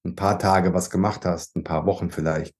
ein 0.04 0.14
paar 0.14 0.38
Tage 0.38 0.74
was 0.74 0.90
gemacht 0.90 1.24
hast, 1.24 1.56
ein 1.56 1.64
paar 1.64 1.86
Wochen 1.86 2.10
vielleicht, 2.10 2.54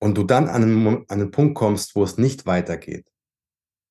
und 0.00 0.16
du 0.16 0.22
dann 0.22 0.48
an 0.48 0.62
einen, 0.62 0.86
an 0.86 1.06
einen 1.08 1.30
Punkt 1.30 1.56
kommst, 1.56 1.96
wo 1.96 2.04
es 2.04 2.18
nicht 2.18 2.46
weitergeht, 2.46 3.10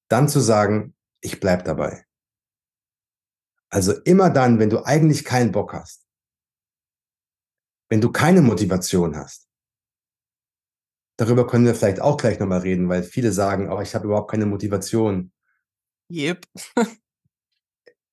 dann 0.10 0.30
zu 0.30 0.40
sagen, 0.40 0.96
ich 1.22 1.40
bleib 1.40 1.66
dabei. 1.66 2.07
Also 3.70 3.94
immer 4.02 4.30
dann, 4.30 4.60
wenn 4.60 4.70
du 4.70 4.86
eigentlich 4.86 5.26
keinen 5.26 5.52
Bock 5.52 5.74
hast, 5.74 6.08
wenn 7.90 8.02
du 8.02 8.12
keine 8.12 8.42
Motivation 8.42 9.16
hast. 9.16 9.48
Darüber 11.20 11.48
können 11.48 11.66
wir 11.66 11.76
vielleicht 11.76 12.00
auch 12.00 12.18
gleich 12.18 12.40
nochmal 12.40 12.60
reden, 12.60 12.90
weil 12.90 13.04
viele 13.04 13.32
sagen, 13.32 13.72
oh, 13.72 13.82
ich 13.82 13.96
habe 13.96 14.06
überhaupt 14.06 14.30
keine 14.30 14.46
Motivation. 14.46 15.32
Yep. 16.12 16.46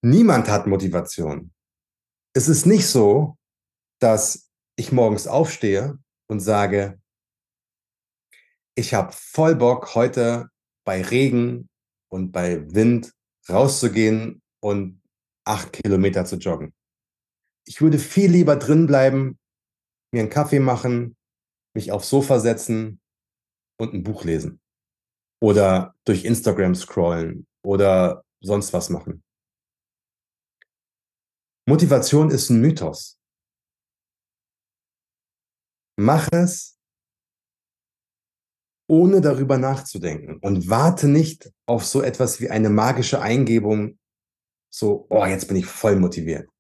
Niemand 0.03 0.49
hat 0.49 0.67
Motivation. 0.67 1.53
Es 2.35 2.49
ist 2.49 2.67
nicht 2.67 2.89
so, 2.89 3.37
dass 4.01 4.51
ich 4.77 4.91
morgens 4.91 5.27
aufstehe 5.27 5.99
und 6.29 6.41
sage, 6.41 7.01
ich 8.75 8.95
habe 8.95 9.13
voll 9.13 9.55
Bock, 9.55 9.95
heute 9.95 10.49
bei 10.85 11.03
Regen 11.03 11.69
und 12.09 12.33
bei 12.33 12.73
Wind 12.75 13.15
rauszugehen 13.49 14.43
und 14.61 15.01
acht 15.45 15.73
Kilometer 15.73 16.25
zu 16.25 16.37
joggen. 16.37 16.75
Ich 17.67 17.81
würde 17.81 17.99
viel 17.99 18.31
lieber 18.31 18.57
drin 18.57 18.87
bleiben, 18.87 19.39
mir 20.13 20.21
einen 20.21 20.31
Kaffee 20.31 20.61
machen, 20.61 21.17
mich 21.75 21.93
aufs 21.93 22.11
Sofa 22.11 22.39
setzen 22.39 23.01
und 23.79 23.95
ein 23.95 24.03
Buch 24.03 24.25
lesen. 24.25 24.61
Oder 25.43 25.95
durch 26.05 26.25
Instagram 26.25 26.75
scrollen 26.75 27.47
oder 27.65 28.25
sonst 28.41 28.73
was 28.73 28.91
machen. 28.91 29.23
Motivation 31.67 32.31
ist 32.31 32.51
ein 32.51 32.61
Mythos. 32.61 33.19
Mach 35.97 36.29
es, 36.33 36.79
ohne 38.87 39.21
darüber 39.21 39.57
nachzudenken 39.57 40.39
und 40.39 40.69
warte 40.69 41.09
nicht 41.09 41.51
auf 41.67 41.85
so 41.85 42.03
etwas 42.03 42.41
wie 42.41 42.51
eine 42.51 42.69
magische 42.69 43.21
Eingebung, 43.23 43.99
so, 44.75 45.07
oh, 45.09 45.25
jetzt 45.25 45.47
bin 45.47 45.57
ich 45.57 45.67
voll 45.67 45.95
motiviert. 45.95 46.51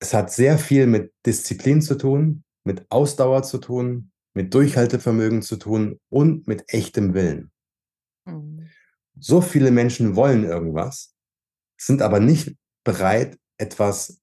Es 0.00 0.12
hat 0.12 0.32
sehr 0.32 0.58
viel 0.58 0.88
mit 0.88 1.14
Disziplin 1.24 1.80
zu 1.80 1.94
tun, 1.94 2.42
mit 2.64 2.84
Ausdauer 2.90 3.44
zu 3.44 3.58
tun, 3.58 4.10
mit 4.34 4.52
Durchhaltevermögen 4.52 5.42
zu 5.42 5.58
tun 5.58 6.00
und 6.08 6.48
mit 6.48 6.64
echtem 6.72 7.14
Willen. 7.14 7.52
Mhm. 8.24 8.68
So 9.16 9.40
viele 9.40 9.70
Menschen 9.70 10.16
wollen 10.16 10.42
irgendwas, 10.42 11.14
sind 11.80 12.02
aber 12.02 12.18
nicht 12.18 12.56
bereit, 12.82 13.38
etwas 13.58 14.20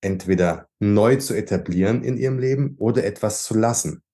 entweder 0.00 0.68
neu 0.78 1.16
zu 1.16 1.34
etablieren 1.34 2.04
in 2.04 2.16
ihrem 2.16 2.38
Leben 2.38 2.76
oder 2.78 3.02
etwas 3.02 3.42
zu 3.42 3.54
lassen. 3.58 4.04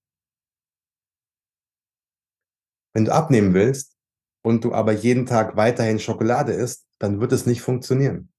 Wenn 2.94 3.04
du 3.04 3.12
abnehmen 3.12 3.52
willst 3.52 3.96
und 4.42 4.64
du 4.64 4.72
aber 4.72 4.92
jeden 4.92 5.26
Tag 5.26 5.56
weiterhin 5.56 5.98
Schokolade 5.98 6.52
isst, 6.52 6.86
dann 6.98 7.20
wird 7.20 7.32
es 7.32 7.44
nicht 7.44 7.60
funktionieren. 7.60 8.32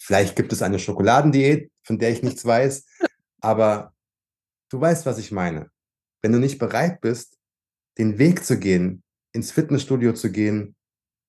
Vielleicht 0.00 0.34
gibt 0.36 0.52
es 0.52 0.62
eine 0.62 0.78
Schokoladendiät, 0.78 1.70
von 1.84 1.98
der 1.98 2.10
ich 2.10 2.22
nichts 2.22 2.44
weiß, 2.44 2.86
aber 3.40 3.92
du 4.70 4.80
weißt, 4.80 5.04
was 5.04 5.18
ich 5.18 5.32
meine. 5.32 5.70
Wenn 6.22 6.32
du 6.32 6.38
nicht 6.38 6.58
bereit 6.58 7.00
bist, 7.00 7.38
den 7.98 8.18
Weg 8.18 8.44
zu 8.44 8.58
gehen, 8.58 9.02
ins 9.32 9.50
Fitnessstudio 9.50 10.12
zu 10.12 10.30
gehen, 10.30 10.76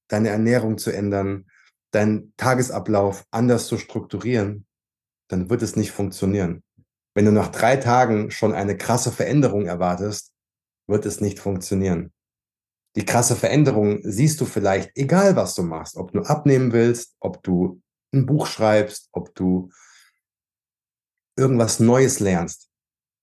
deine 0.07 0.29
Ernährung 0.29 0.77
zu 0.77 0.91
ändern, 0.91 1.47
deinen 1.91 2.33
Tagesablauf 2.37 3.25
anders 3.31 3.67
zu 3.67 3.77
strukturieren, 3.77 4.65
dann 5.29 5.49
wird 5.49 5.61
es 5.61 5.75
nicht 5.75 5.91
funktionieren. 5.91 6.63
Wenn 7.15 7.25
du 7.25 7.31
nach 7.31 7.49
drei 7.49 7.77
Tagen 7.77 8.31
schon 8.31 8.53
eine 8.53 8.77
krasse 8.77 9.11
Veränderung 9.11 9.65
erwartest, 9.65 10.32
wird 10.87 11.05
es 11.05 11.21
nicht 11.21 11.39
funktionieren. 11.39 12.13
Die 12.95 13.05
krasse 13.05 13.35
Veränderung 13.35 13.99
siehst 14.03 14.39
du 14.39 14.45
vielleicht, 14.45 14.91
egal 14.95 15.35
was 15.35 15.55
du 15.55 15.63
machst, 15.63 15.95
ob 15.95 16.11
du 16.11 16.21
abnehmen 16.21 16.71
willst, 16.73 17.15
ob 17.19 17.41
du 17.43 17.81
ein 18.13 18.25
Buch 18.25 18.45
schreibst, 18.45 19.09
ob 19.11 19.33
du 19.33 19.71
irgendwas 21.35 21.79
Neues 21.79 22.19
lernst. 22.19 22.69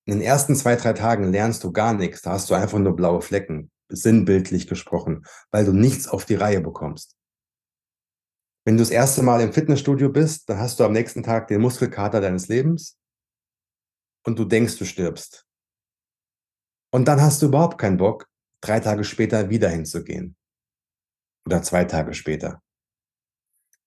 In 0.07 0.15
den 0.15 0.23
ersten 0.23 0.57
zwei, 0.57 0.75
drei 0.75 0.93
Tagen 0.93 1.31
lernst 1.31 1.63
du 1.63 1.73
gar 1.73 1.95
nichts. 1.95 2.23
Da 2.23 2.33
hast 2.33 2.51
du 2.51 2.55
einfach 2.55 2.79
nur 2.79 2.97
blaue 2.97 3.23
Flecken, 3.23 3.71
sinnbildlich 3.89 4.67
gesprochen, 4.67 5.25
weil 5.53 5.65
du 5.65 5.73
nichts 5.73 6.09
auf 6.09 6.25
die 6.25 6.35
Reihe 6.35 6.61
bekommst. 6.61 7.17
Wenn 8.65 8.77
du 8.77 8.83
das 8.83 8.91
erste 8.91 9.23
Mal 9.23 9.41
im 9.41 9.53
Fitnessstudio 9.53 10.11
bist, 10.11 10.49
dann 10.49 10.59
hast 10.59 10.81
du 10.81 10.85
am 10.85 10.93
nächsten 10.93 11.23
Tag 11.23 11.49
den 11.49 11.61
Muskelkater 11.61 12.21
deines 12.21 12.49
Lebens 12.49 12.99
und 14.25 14.39
du 14.39 14.45
denkst, 14.45 14.79
du 14.79 14.85
stirbst. 14.85 15.47
Und 16.93 17.07
dann 17.07 17.21
hast 17.21 17.41
du 17.43 17.47
überhaupt 17.47 17.79
keinen 17.79 17.97
Bock, 17.97 18.29
drei 18.61 18.81
Tage 18.81 19.05
später 19.05 19.49
wieder 19.51 19.69
hinzugehen. 19.69 20.37
Oder 21.47 21.63
zwei 21.63 21.85
Tage 21.85 22.15
später. 22.15 22.63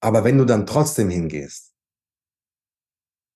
Aber 0.02 0.24
wenn 0.24 0.38
du 0.38 0.46
dann 0.46 0.66
trotzdem 0.66 1.10
hingehst 1.10 1.74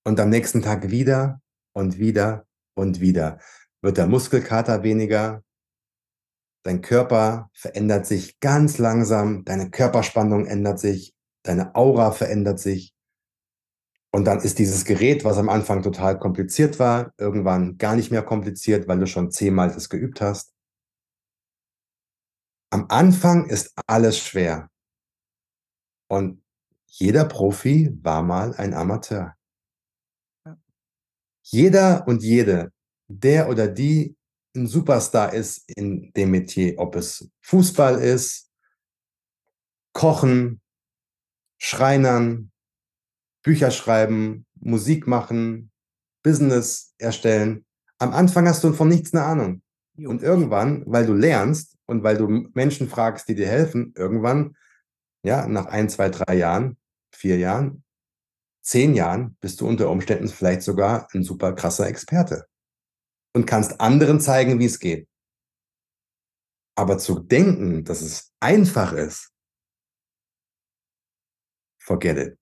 und 0.04 0.20
am 0.20 0.28
nächsten 0.28 0.62
Tag 0.62 0.90
wieder 0.90 1.40
und 1.72 1.98
wieder 1.98 2.46
und 2.74 3.00
wieder, 3.00 3.40
wird 3.80 3.96
der 3.96 4.06
Muskelkater 4.06 4.82
weniger, 4.82 5.44
dein 6.64 6.82
Körper 6.82 7.50
verändert 7.54 8.06
sich 8.06 8.40
ganz 8.40 8.78
langsam, 8.78 9.44
deine 9.44 9.70
Körperspannung 9.70 10.46
ändert 10.46 10.80
sich, 10.80 11.14
deine 11.42 11.74
Aura 11.74 12.12
verändert 12.12 12.58
sich. 12.58 12.94
Und 14.10 14.24
dann 14.24 14.40
ist 14.40 14.58
dieses 14.58 14.84
Gerät, 14.84 15.24
was 15.24 15.36
am 15.36 15.48
Anfang 15.48 15.82
total 15.82 16.18
kompliziert 16.18 16.78
war, 16.78 17.12
irgendwann 17.18 17.76
gar 17.76 17.94
nicht 17.94 18.10
mehr 18.10 18.22
kompliziert, 18.22 18.88
weil 18.88 18.98
du 18.98 19.06
schon 19.06 19.30
zehnmal 19.30 19.70
das 19.70 19.88
geübt 19.88 20.20
hast. 20.20 20.54
Am 22.70 22.86
Anfang 22.88 23.46
ist 23.46 23.72
alles 23.86 24.18
schwer. 24.18 24.70
Und 26.08 26.42
jeder 26.86 27.26
Profi 27.26 27.96
war 28.02 28.22
mal 28.22 28.54
ein 28.54 28.72
Amateur. 28.72 29.34
Jeder 31.42 32.06
und 32.06 32.22
jede, 32.22 32.72
der 33.08 33.48
oder 33.48 33.68
die 33.68 34.16
ein 34.56 34.66
Superstar 34.66 35.32
ist 35.32 35.70
in 35.76 36.12
dem 36.14 36.30
Metier, 36.30 36.78
ob 36.78 36.96
es 36.96 37.30
Fußball 37.42 37.98
ist, 38.00 38.50
Kochen, 39.92 40.60
Schreinern, 41.58 42.47
Bücher 43.48 43.70
schreiben, 43.70 44.44
Musik 44.60 45.06
machen, 45.06 45.70
Business 46.22 46.94
erstellen. 46.98 47.64
Am 47.98 48.12
Anfang 48.12 48.46
hast 48.46 48.62
du 48.62 48.74
von 48.74 48.88
nichts 48.88 49.14
eine 49.14 49.24
Ahnung. 49.24 49.62
Und 49.96 50.22
irgendwann, 50.22 50.84
weil 50.84 51.06
du 51.06 51.14
lernst 51.14 51.78
und 51.86 52.02
weil 52.02 52.18
du 52.18 52.28
Menschen 52.52 52.90
fragst, 52.90 53.26
die 53.26 53.34
dir 53.34 53.48
helfen, 53.48 53.94
irgendwann, 53.96 54.54
ja, 55.22 55.48
nach 55.48 55.64
ein, 55.64 55.88
zwei, 55.88 56.10
drei 56.10 56.36
Jahren, 56.36 56.76
vier 57.10 57.38
Jahren, 57.38 57.84
zehn 58.60 58.94
Jahren, 58.94 59.38
bist 59.40 59.62
du 59.62 59.66
unter 59.66 59.88
Umständen 59.88 60.28
vielleicht 60.28 60.60
sogar 60.60 61.08
ein 61.14 61.22
super 61.22 61.54
krasser 61.54 61.88
Experte 61.88 62.46
und 63.34 63.46
kannst 63.46 63.80
anderen 63.80 64.20
zeigen, 64.20 64.58
wie 64.58 64.66
es 64.66 64.78
geht. 64.78 65.08
Aber 66.76 66.98
zu 66.98 67.18
denken, 67.18 67.82
dass 67.82 68.02
es 68.02 68.30
einfach 68.40 68.92
ist, 68.92 69.32
forget 71.78 72.18
it. 72.18 72.37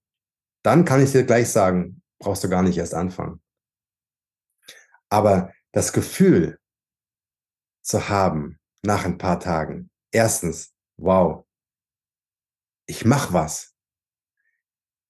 Dann 0.67 0.85
kann 0.85 1.01
ich 1.01 1.13
dir 1.13 1.23
gleich 1.23 1.49
sagen, 1.51 2.03
brauchst 2.19 2.43
du 2.43 2.49
gar 2.49 2.65
nicht 2.65 2.77
erst 2.77 2.93
anfangen. 2.93 3.41
Aber 5.09 5.53
das 5.71 5.93
Gefühl 5.93 6.59
zu 7.83 8.09
haben 8.09 8.59
nach 8.83 9.05
ein 9.05 9.17
paar 9.17 9.39
Tagen, 9.39 9.93
erstens, 10.11 10.75
wow, 10.97 11.47
ich 12.87 13.05
mache 13.05 13.33
was. 13.33 13.77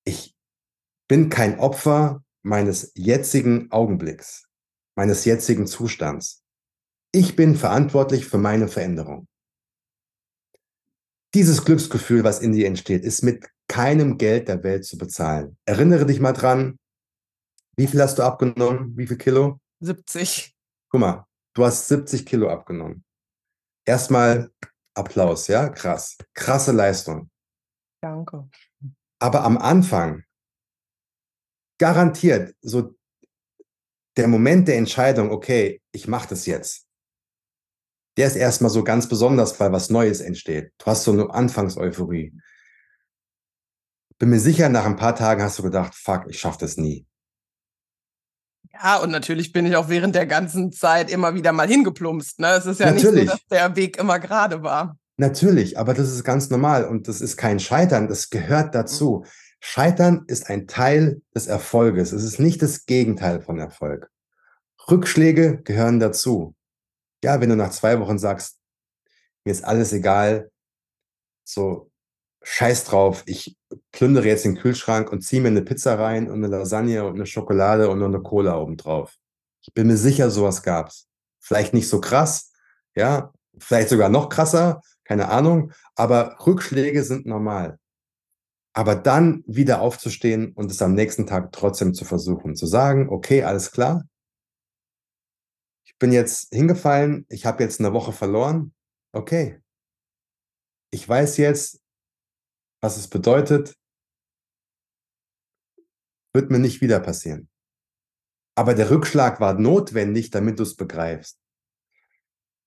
Ich 0.04 0.36
bin 1.08 1.30
kein 1.30 1.58
Opfer 1.58 2.22
meines 2.42 2.92
jetzigen 2.94 3.72
Augenblicks, 3.72 4.50
meines 4.94 5.24
jetzigen 5.24 5.66
Zustands. 5.66 6.44
Ich 7.12 7.34
bin 7.34 7.56
verantwortlich 7.56 8.26
für 8.26 8.36
meine 8.36 8.68
Veränderung. 8.68 9.26
Dieses 11.32 11.64
Glücksgefühl, 11.64 12.24
was 12.24 12.40
in 12.40 12.52
dir 12.52 12.66
entsteht, 12.66 13.04
ist 13.04 13.22
mit 13.22 13.48
keinem 13.68 14.18
Geld 14.18 14.48
der 14.48 14.62
Welt 14.62 14.84
zu 14.84 14.96
bezahlen. 14.98 15.56
Erinnere 15.64 16.06
dich 16.06 16.20
mal 16.20 16.32
dran, 16.32 16.78
Wie 17.78 17.86
viel 17.86 18.00
hast 18.00 18.18
du 18.18 18.22
abgenommen? 18.22 18.96
Wie 18.96 19.06
viel 19.06 19.18
Kilo? 19.18 19.60
70. 19.80 20.56
Guck 20.90 21.00
mal, 21.00 21.26
du 21.54 21.64
hast 21.64 21.88
70 21.88 22.24
Kilo 22.24 22.48
abgenommen. 22.48 23.04
Erstmal 23.84 24.50
Applaus, 24.94 25.46
ja? 25.48 25.68
Krass. 25.68 26.16
Krasse 26.32 26.72
Leistung. 26.72 27.30
Danke. 28.00 28.48
Aber 29.18 29.44
am 29.44 29.58
Anfang, 29.58 30.24
garantiert, 31.78 32.54
so 32.62 32.96
der 34.16 34.28
Moment 34.28 34.68
der 34.68 34.78
Entscheidung, 34.78 35.30
okay, 35.30 35.82
ich 35.92 36.08
mache 36.08 36.28
das 36.30 36.46
jetzt, 36.46 36.86
der 38.16 38.26
ist 38.26 38.36
erstmal 38.36 38.70
so 38.70 38.82
ganz 38.82 39.06
besonders, 39.08 39.60
weil 39.60 39.72
was 39.72 39.90
Neues 39.90 40.20
entsteht. 40.20 40.72
Du 40.78 40.86
hast 40.86 41.04
so 41.04 41.12
eine 41.12 41.28
Anfangseuphorie. 41.28 42.32
Bin 44.18 44.30
mir 44.30 44.40
sicher, 44.40 44.68
nach 44.68 44.86
ein 44.86 44.96
paar 44.96 45.14
Tagen 45.14 45.42
hast 45.42 45.58
du 45.58 45.62
gedacht, 45.62 45.94
fuck, 45.94 46.24
ich 46.28 46.38
schaffe 46.38 46.58
das 46.60 46.76
nie. 46.76 47.06
Ja, 48.72 48.96
und 48.98 49.10
natürlich 49.10 49.52
bin 49.52 49.66
ich 49.66 49.76
auch 49.76 49.88
während 49.88 50.14
der 50.14 50.26
ganzen 50.26 50.72
Zeit 50.72 51.10
immer 51.10 51.34
wieder 51.34 51.52
mal 51.52 51.68
hingeplumpst. 51.68 52.40
Ne? 52.40 52.48
Es 52.48 52.66
ist 52.66 52.80
ja 52.80 52.92
natürlich. 52.92 53.24
nicht 53.24 53.30
so, 53.30 53.36
dass 53.36 53.46
der 53.46 53.76
Weg 53.76 53.98
immer 53.98 54.18
gerade 54.18 54.62
war. 54.62 54.98
Natürlich, 55.18 55.78
aber 55.78 55.94
das 55.94 56.10
ist 56.10 56.24
ganz 56.24 56.50
normal 56.50 56.84
und 56.84 57.08
das 57.08 57.22
ist 57.22 57.36
kein 57.36 57.58
Scheitern, 57.58 58.06
das 58.06 58.28
gehört 58.28 58.74
dazu. 58.74 59.24
Scheitern 59.60 60.24
ist 60.26 60.50
ein 60.50 60.66
Teil 60.66 61.22
des 61.34 61.46
Erfolges. 61.46 62.12
Es 62.12 62.22
ist 62.22 62.38
nicht 62.38 62.60
das 62.60 62.84
Gegenteil 62.84 63.40
von 63.40 63.58
Erfolg. 63.58 64.10
Rückschläge 64.90 65.62
gehören 65.62 66.00
dazu. 66.00 66.54
Ja, 67.24 67.40
wenn 67.40 67.48
du 67.48 67.56
nach 67.56 67.70
zwei 67.70 67.98
Wochen 67.98 68.18
sagst, 68.18 68.58
mir 69.44 69.52
ist 69.52 69.64
alles 69.64 69.92
egal, 69.92 70.50
so 71.44 71.90
scheiß 72.48 72.84
drauf, 72.84 73.24
ich 73.26 73.56
plündere 73.90 74.26
jetzt 74.26 74.44
den 74.44 74.56
Kühlschrank 74.56 75.10
und 75.10 75.22
ziehe 75.22 75.42
mir 75.42 75.48
eine 75.48 75.62
Pizza 75.62 75.98
rein 75.98 76.30
und 76.30 76.44
eine 76.44 76.46
Lasagne 76.46 77.04
und 77.04 77.16
eine 77.16 77.26
Schokolade 77.26 77.90
und 77.90 77.98
noch 77.98 78.06
eine 78.06 78.22
Cola 78.22 78.56
obendrauf. 78.56 79.16
Ich 79.62 79.74
bin 79.74 79.88
mir 79.88 79.96
sicher, 79.96 80.30
sowas 80.30 80.62
gab's. 80.62 81.08
Vielleicht 81.40 81.74
nicht 81.74 81.88
so 81.88 82.00
krass, 82.00 82.52
ja, 82.94 83.32
vielleicht 83.58 83.88
sogar 83.88 84.08
noch 84.08 84.28
krasser, 84.28 84.80
keine 85.02 85.28
Ahnung, 85.28 85.72
aber 85.96 86.36
Rückschläge 86.46 87.02
sind 87.02 87.26
normal. 87.26 87.80
Aber 88.74 88.94
dann 88.94 89.42
wieder 89.46 89.80
aufzustehen 89.80 90.52
und 90.52 90.70
es 90.70 90.80
am 90.82 90.94
nächsten 90.94 91.26
Tag 91.26 91.50
trotzdem 91.50 91.94
zu 91.94 92.04
versuchen, 92.04 92.54
zu 92.54 92.66
sagen, 92.66 93.08
okay, 93.08 93.42
alles 93.42 93.72
klar, 93.72 94.04
ich 95.84 95.98
bin 95.98 96.12
jetzt 96.12 96.54
hingefallen, 96.54 97.26
ich 97.28 97.44
habe 97.44 97.64
jetzt 97.64 97.80
eine 97.80 97.92
Woche 97.92 98.12
verloren, 98.12 98.72
okay. 99.12 99.60
Ich 100.92 101.08
weiß 101.08 101.38
jetzt, 101.38 101.80
was 102.86 102.96
es 102.96 103.08
bedeutet, 103.08 103.74
wird 106.32 106.52
mir 106.52 106.60
nicht 106.60 106.80
wieder 106.80 107.00
passieren. 107.00 107.48
Aber 108.54 108.74
der 108.74 108.90
Rückschlag 108.90 109.40
war 109.40 109.54
notwendig, 109.54 110.30
damit 110.30 110.60
du 110.60 110.62
es 110.62 110.76
begreifst. 110.76 111.36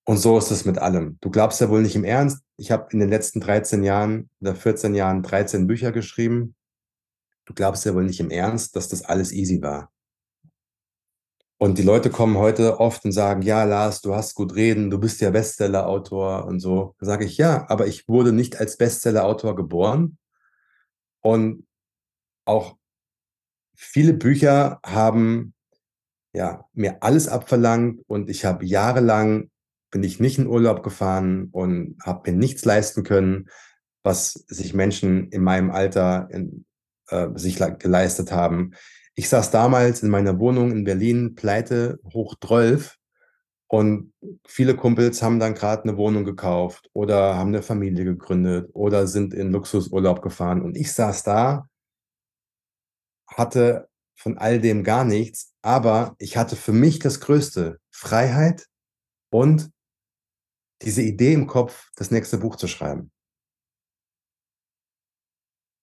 Und 0.06 0.18
so 0.18 0.38
ist 0.38 0.52
es 0.52 0.66
mit 0.66 0.78
allem. 0.78 1.18
Du 1.22 1.30
glaubst 1.30 1.62
ja 1.62 1.70
wohl 1.70 1.82
nicht 1.82 1.96
im 1.96 2.04
Ernst. 2.04 2.44
Ich 2.58 2.70
habe 2.70 2.90
in 2.92 3.00
den 3.00 3.10
letzten 3.10 3.40
13 3.40 3.82
Jahren 3.84 4.30
oder 4.42 4.56
14 4.56 4.94
Jahren 4.94 5.24
13 5.24 5.68
Bücher 5.68 5.94
geschrieben. 5.94 6.54
Du 7.46 7.54
glaubst 7.54 7.86
ja 7.86 7.96
wohl 7.96 8.04
nicht 8.04 8.20
im 8.20 8.30
Ernst, 8.30 8.76
dass 8.76 8.90
das 8.90 9.04
alles 9.04 9.32
easy 9.32 9.62
war. 9.62 9.90
Und 11.62 11.78
die 11.78 11.84
Leute 11.84 12.10
kommen 12.10 12.38
heute 12.38 12.80
oft 12.80 13.04
und 13.04 13.12
sagen, 13.12 13.42
ja, 13.42 13.66
Lars, 13.66 14.00
du 14.00 14.16
hast 14.16 14.34
gut 14.34 14.56
reden, 14.56 14.90
du 14.90 14.98
bist 14.98 15.20
ja 15.20 15.30
Bestseller-Autor 15.30 16.46
und 16.46 16.62
so. 16.62 16.96
Da 17.00 17.06
sage 17.06 17.26
ich, 17.26 17.38
ja, 17.38 17.66
aber 17.70 17.86
ich 17.86 18.08
wurde 18.08 18.32
nicht 18.32 18.58
als 18.58 18.78
Bestseller-Autor 18.78 19.58
geboren. 19.58 20.18
Und 21.22 21.68
auch 22.46 22.78
viele 23.76 24.14
Bücher 24.14 24.80
haben 24.86 25.54
ja, 26.34 26.66
mir 26.74 27.04
alles 27.04 27.28
abverlangt 27.28 28.02
und 28.08 28.30
ich 28.30 28.46
habe 28.46 28.66
jahrelang 28.66 29.50
bin 29.92 30.04
ich 30.04 30.20
nicht 30.20 30.38
in 30.38 30.48
Urlaub 30.48 30.84
gefahren 30.84 31.50
und 31.52 31.98
habe 32.06 32.32
mir 32.32 32.38
nichts 32.38 32.64
leisten 32.64 33.04
können, 33.04 33.50
was 34.04 34.34
sich 34.48 34.74
Menschen 34.74 35.30
in 35.30 35.44
meinem 35.44 35.72
Alter 35.72 36.30
in, 36.32 36.66
äh, 37.08 37.28
sich 37.36 37.58
geleistet 37.80 38.32
haben. 38.32 38.72
Ich 39.20 39.28
saß 39.28 39.52
damals 39.52 40.02
in 40.02 40.10
meiner 40.10 40.40
Wohnung 40.40 40.72
in 40.72 40.86
Berlin, 40.86 41.36
pleite 41.36 42.00
hoch 42.14 42.36
12 42.42 42.96
und 43.68 44.14
viele 44.48 44.78
Kumpels 44.78 45.22
haben 45.22 45.42
dann 45.42 45.56
gerade 45.56 45.84
eine 45.84 45.98
Wohnung 45.98 46.24
gekauft 46.24 46.90
oder 46.94 47.36
haben 47.36 47.50
eine 47.50 47.62
Familie 47.62 48.06
gegründet 48.06 48.70
oder 48.72 49.08
sind 49.08 49.34
in 49.34 49.52
Luxusurlaub 49.52 50.22
gefahren 50.22 50.62
und 50.62 50.78
ich 50.78 50.94
saß 50.94 51.24
da, 51.24 51.68
hatte 53.28 53.90
von 54.16 54.38
all 54.38 54.62
dem 54.62 54.86
gar 54.86 55.04
nichts, 55.04 55.54
aber 55.62 56.16
ich 56.18 56.38
hatte 56.38 56.56
für 56.56 56.72
mich 56.72 57.00
das 57.00 57.20
Größte, 57.20 57.78
Freiheit 57.92 58.68
und 59.32 59.70
diese 60.82 61.02
Idee 61.02 61.34
im 61.34 61.46
Kopf, 61.46 61.90
das 61.98 62.10
nächste 62.10 62.38
Buch 62.38 62.56
zu 62.56 62.70
schreiben. 62.70 63.12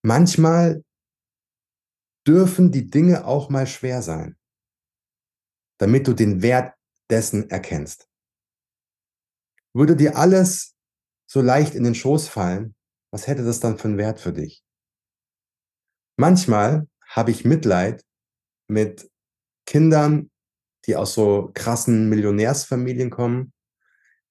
Manchmal 0.00 0.85
dürfen 2.26 2.72
die 2.72 2.90
Dinge 2.90 3.24
auch 3.24 3.48
mal 3.50 3.66
schwer 3.66 4.02
sein, 4.02 4.36
damit 5.78 6.06
du 6.08 6.12
den 6.12 6.42
Wert 6.42 6.74
dessen 7.10 7.50
erkennst. 7.50 8.08
Würde 9.72 9.94
dir 9.94 10.16
alles 10.16 10.74
so 11.26 11.40
leicht 11.40 11.74
in 11.74 11.84
den 11.84 11.94
Schoß 11.94 12.28
fallen, 12.28 12.74
was 13.10 13.26
hätte 13.26 13.44
das 13.44 13.60
dann 13.60 13.78
für 13.78 13.88
einen 13.88 13.98
Wert 13.98 14.20
für 14.20 14.32
dich? 14.32 14.64
Manchmal 16.16 16.88
habe 17.06 17.30
ich 17.30 17.44
Mitleid 17.44 18.04
mit 18.68 19.10
Kindern, 19.66 20.30
die 20.86 20.96
aus 20.96 21.14
so 21.14 21.50
krassen 21.54 22.08
Millionärsfamilien 22.08 23.10
kommen, 23.10 23.52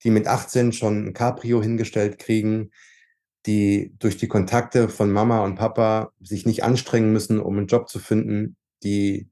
die 0.04 0.10
mit 0.10 0.28
18 0.28 0.74
schon 0.74 1.08
ein 1.08 1.14
Cabrio 1.14 1.62
hingestellt 1.62 2.18
kriegen, 2.18 2.72
die 3.46 3.96
durch 4.00 4.18
die 4.18 4.28
Kontakte 4.28 4.90
von 4.90 5.12
Mama 5.12 5.44
und 5.44 5.56
Papa 5.56 6.12
sich 6.22 6.46
nicht 6.46 6.64
anstrengen 6.64 7.14
müssen, 7.14 7.40
um 7.40 7.58
einen 7.58 7.68
Job 7.68 7.90
zu 7.90 8.00
finden, 8.00 8.56
die 8.84 9.30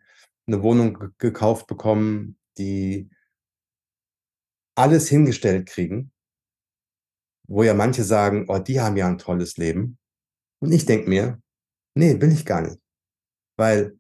eine 0.47 0.62
Wohnung 0.62 1.12
gekauft 1.17 1.67
bekommen, 1.67 2.38
die 2.58 3.10
alles 4.76 5.08
hingestellt 5.08 5.67
kriegen, 5.67 6.12
wo 7.47 7.63
ja 7.63 7.73
manche 7.73 8.04
sagen, 8.04 8.45
oh, 8.47 8.60
die 8.60 8.82
haben 8.82 8.97
ja 8.97 9.08
ein 9.08 9.17
tolles 9.17 9.58
Leben. 9.58 9.97
Und 10.60 10.71
ich 10.71 10.86
denke 10.86 11.10
mir, 11.10 11.41
nee, 11.95 12.19
will 12.19 12.32
ich 12.32 12.45
gar 12.45 12.62
nicht. 12.62 12.80
Weil 13.58 13.99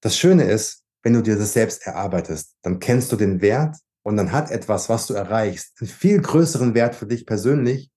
das 0.00 0.18
Schöne 0.18 0.44
ist, 0.44 0.84
wenn 1.02 1.14
du 1.14 1.22
dir 1.22 1.36
das 1.36 1.52
selbst 1.52 1.86
erarbeitest, 1.86 2.56
dann 2.62 2.78
kennst 2.78 3.12
du 3.12 3.16
den 3.16 3.40
Wert 3.40 3.76
und 4.02 4.16
dann 4.16 4.32
hat 4.32 4.50
etwas, 4.50 4.88
was 4.88 5.06
du 5.06 5.14
erreichst, 5.14 5.80
einen 5.80 5.88
viel 5.88 6.20
größeren 6.20 6.74
Wert 6.74 6.94
für 6.94 7.06
dich 7.06 7.26
persönlich, 7.26 7.90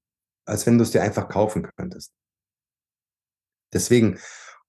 als 0.48 0.66
wenn 0.66 0.78
du 0.78 0.84
es 0.84 0.92
dir 0.92 1.02
einfach 1.02 1.30
kaufen 1.30 1.70
könntest. 1.76 2.14
Deswegen 3.74 4.20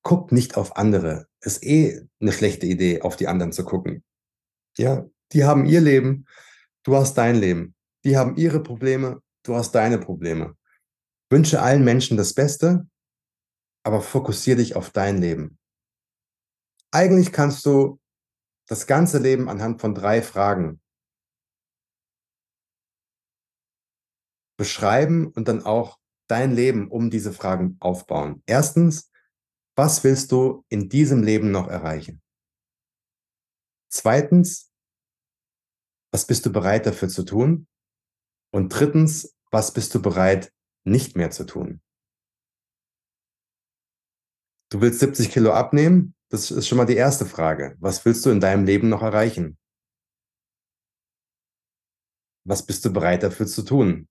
guck 0.02 0.32
nicht 0.32 0.56
auf 0.56 0.76
andere. 0.76 1.26
Ist 1.40 1.62
eh 1.64 2.06
eine 2.20 2.32
schlechte 2.32 2.66
Idee, 2.66 3.02
auf 3.02 3.16
die 3.16 3.28
anderen 3.28 3.52
zu 3.52 3.64
gucken. 3.64 4.04
Ja, 4.76 5.06
die 5.32 5.44
haben 5.44 5.66
ihr 5.66 5.80
Leben, 5.80 6.26
du 6.84 6.96
hast 6.96 7.14
dein 7.14 7.36
Leben. 7.36 7.74
Die 8.04 8.16
haben 8.16 8.36
ihre 8.36 8.62
Probleme, 8.62 9.22
du 9.44 9.54
hast 9.54 9.72
deine 9.72 9.98
Probleme. 9.98 10.56
Wünsche 11.30 11.60
allen 11.60 11.84
Menschen 11.84 12.16
das 12.16 12.34
Beste, 12.34 12.86
aber 13.84 14.00
fokussiere 14.00 14.58
dich 14.58 14.76
auf 14.76 14.90
dein 14.90 15.18
Leben. 15.18 15.58
Eigentlich 16.90 17.32
kannst 17.32 17.66
du 17.66 18.00
das 18.66 18.86
ganze 18.86 19.18
Leben 19.18 19.48
anhand 19.48 19.80
von 19.80 19.94
drei 19.94 20.22
Fragen 20.22 20.80
beschreiben 24.58 25.28
und 25.28 25.48
dann 25.48 25.62
auch 25.62 25.98
dein 26.28 26.54
Leben 26.54 26.90
um 26.90 27.10
diese 27.10 27.32
Fragen 27.32 27.78
aufbauen. 27.80 28.42
Erstens, 28.44 29.10
was 29.76 30.04
willst 30.04 30.32
du 30.32 30.64
in 30.68 30.88
diesem 30.88 31.22
Leben 31.22 31.50
noch 31.50 31.68
erreichen? 31.68 32.20
Zweitens, 33.90 34.70
was 36.12 36.26
bist 36.26 36.44
du 36.44 36.52
bereit 36.52 36.84
dafür 36.84 37.08
zu 37.08 37.22
tun? 37.22 37.66
Und 38.52 38.68
drittens, 38.70 39.34
was 39.50 39.72
bist 39.72 39.94
du 39.94 40.02
bereit 40.02 40.52
nicht 40.84 41.16
mehr 41.16 41.30
zu 41.30 41.44
tun? 41.44 41.80
Du 44.70 44.80
willst 44.80 45.00
70 45.00 45.30
Kilo 45.30 45.52
abnehmen? 45.52 46.14
Das 46.30 46.50
ist 46.50 46.66
schon 46.68 46.76
mal 46.76 46.84
die 46.84 46.96
erste 46.96 47.24
Frage. 47.24 47.76
Was 47.78 48.04
willst 48.04 48.26
du 48.26 48.30
in 48.30 48.40
deinem 48.40 48.66
Leben 48.66 48.90
noch 48.90 49.02
erreichen? 49.02 49.58
Was 52.44 52.66
bist 52.66 52.84
du 52.84 52.92
bereit 52.92 53.22
dafür 53.22 53.46
zu 53.46 53.62
tun? 53.62 54.08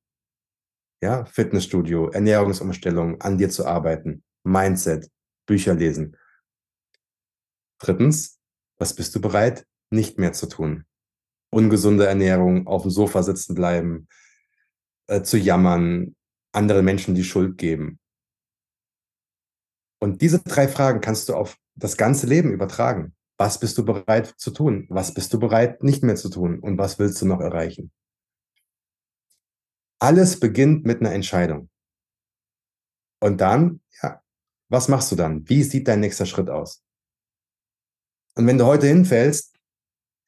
Ja, 1.02 1.26
Fitnessstudio, 1.26 2.10
Ernährungsumstellung, 2.10 3.22
an 3.22 3.38
dir 3.38 3.50
zu 3.50 3.66
arbeiten, 3.66 4.24
Mindset, 4.44 5.12
Bücher 5.46 5.76
lesen. 5.76 6.18
Drittens, 7.80 8.40
was 8.78 8.96
bist 8.96 9.16
du 9.16 9.22
bereit, 9.22 9.66
nicht 9.92 10.18
mehr 10.18 10.34
zu 10.34 10.48
tun? 10.48 10.86
Ungesunde 11.52 12.08
Ernährung, 12.08 12.68
auf 12.68 12.82
dem 12.82 12.92
Sofa 12.92 13.22
sitzen 13.24 13.54
bleiben, 13.54 14.08
äh, 15.08 15.22
zu 15.22 15.38
jammern, 15.38 16.16
anderen 16.52 16.84
Menschen 16.84 17.16
die 17.16 17.24
Schuld 17.24 17.58
geben. 17.58 18.00
Und 20.00 20.22
diese 20.22 20.40
drei 20.40 20.68
Fragen 20.68 21.02
kannst 21.02 21.30
du 21.30 21.36
auf 21.36 21.58
das 21.76 21.98
ganze 21.98 22.28
Leben 22.28 22.52
übertragen. 22.52 23.16
Was 23.38 23.60
bist 23.60 23.78
du 23.78 23.86
bereit 23.86 24.34
zu 24.38 24.52
tun? 24.52 24.88
Was 24.90 25.14
bist 25.14 25.32
du 25.34 25.40
bereit 25.40 25.84
nicht 25.84 26.04
mehr 26.04 26.16
zu 26.16 26.30
tun? 26.30 26.60
Und 26.60 26.78
was 26.78 26.98
willst 26.98 27.22
du 27.22 27.26
noch 27.26 27.40
erreichen? 27.40 27.92
Alles 30.00 30.40
beginnt 30.40 30.86
mit 30.86 31.00
einer 31.00 31.14
Entscheidung. 31.14 31.70
Und 33.20 33.42
dann, 33.42 33.82
ja, 34.02 34.22
was 34.70 34.88
machst 34.88 35.12
du 35.12 35.16
dann? 35.16 35.48
Wie 35.50 35.64
sieht 35.64 35.88
dein 35.88 36.02
nächster 36.02 36.26
Schritt 36.26 36.50
aus? 36.50 36.84
Und 38.36 38.46
wenn 38.46 38.58
du 38.58 38.66
heute 38.66 38.88
hinfällst, 38.88 39.56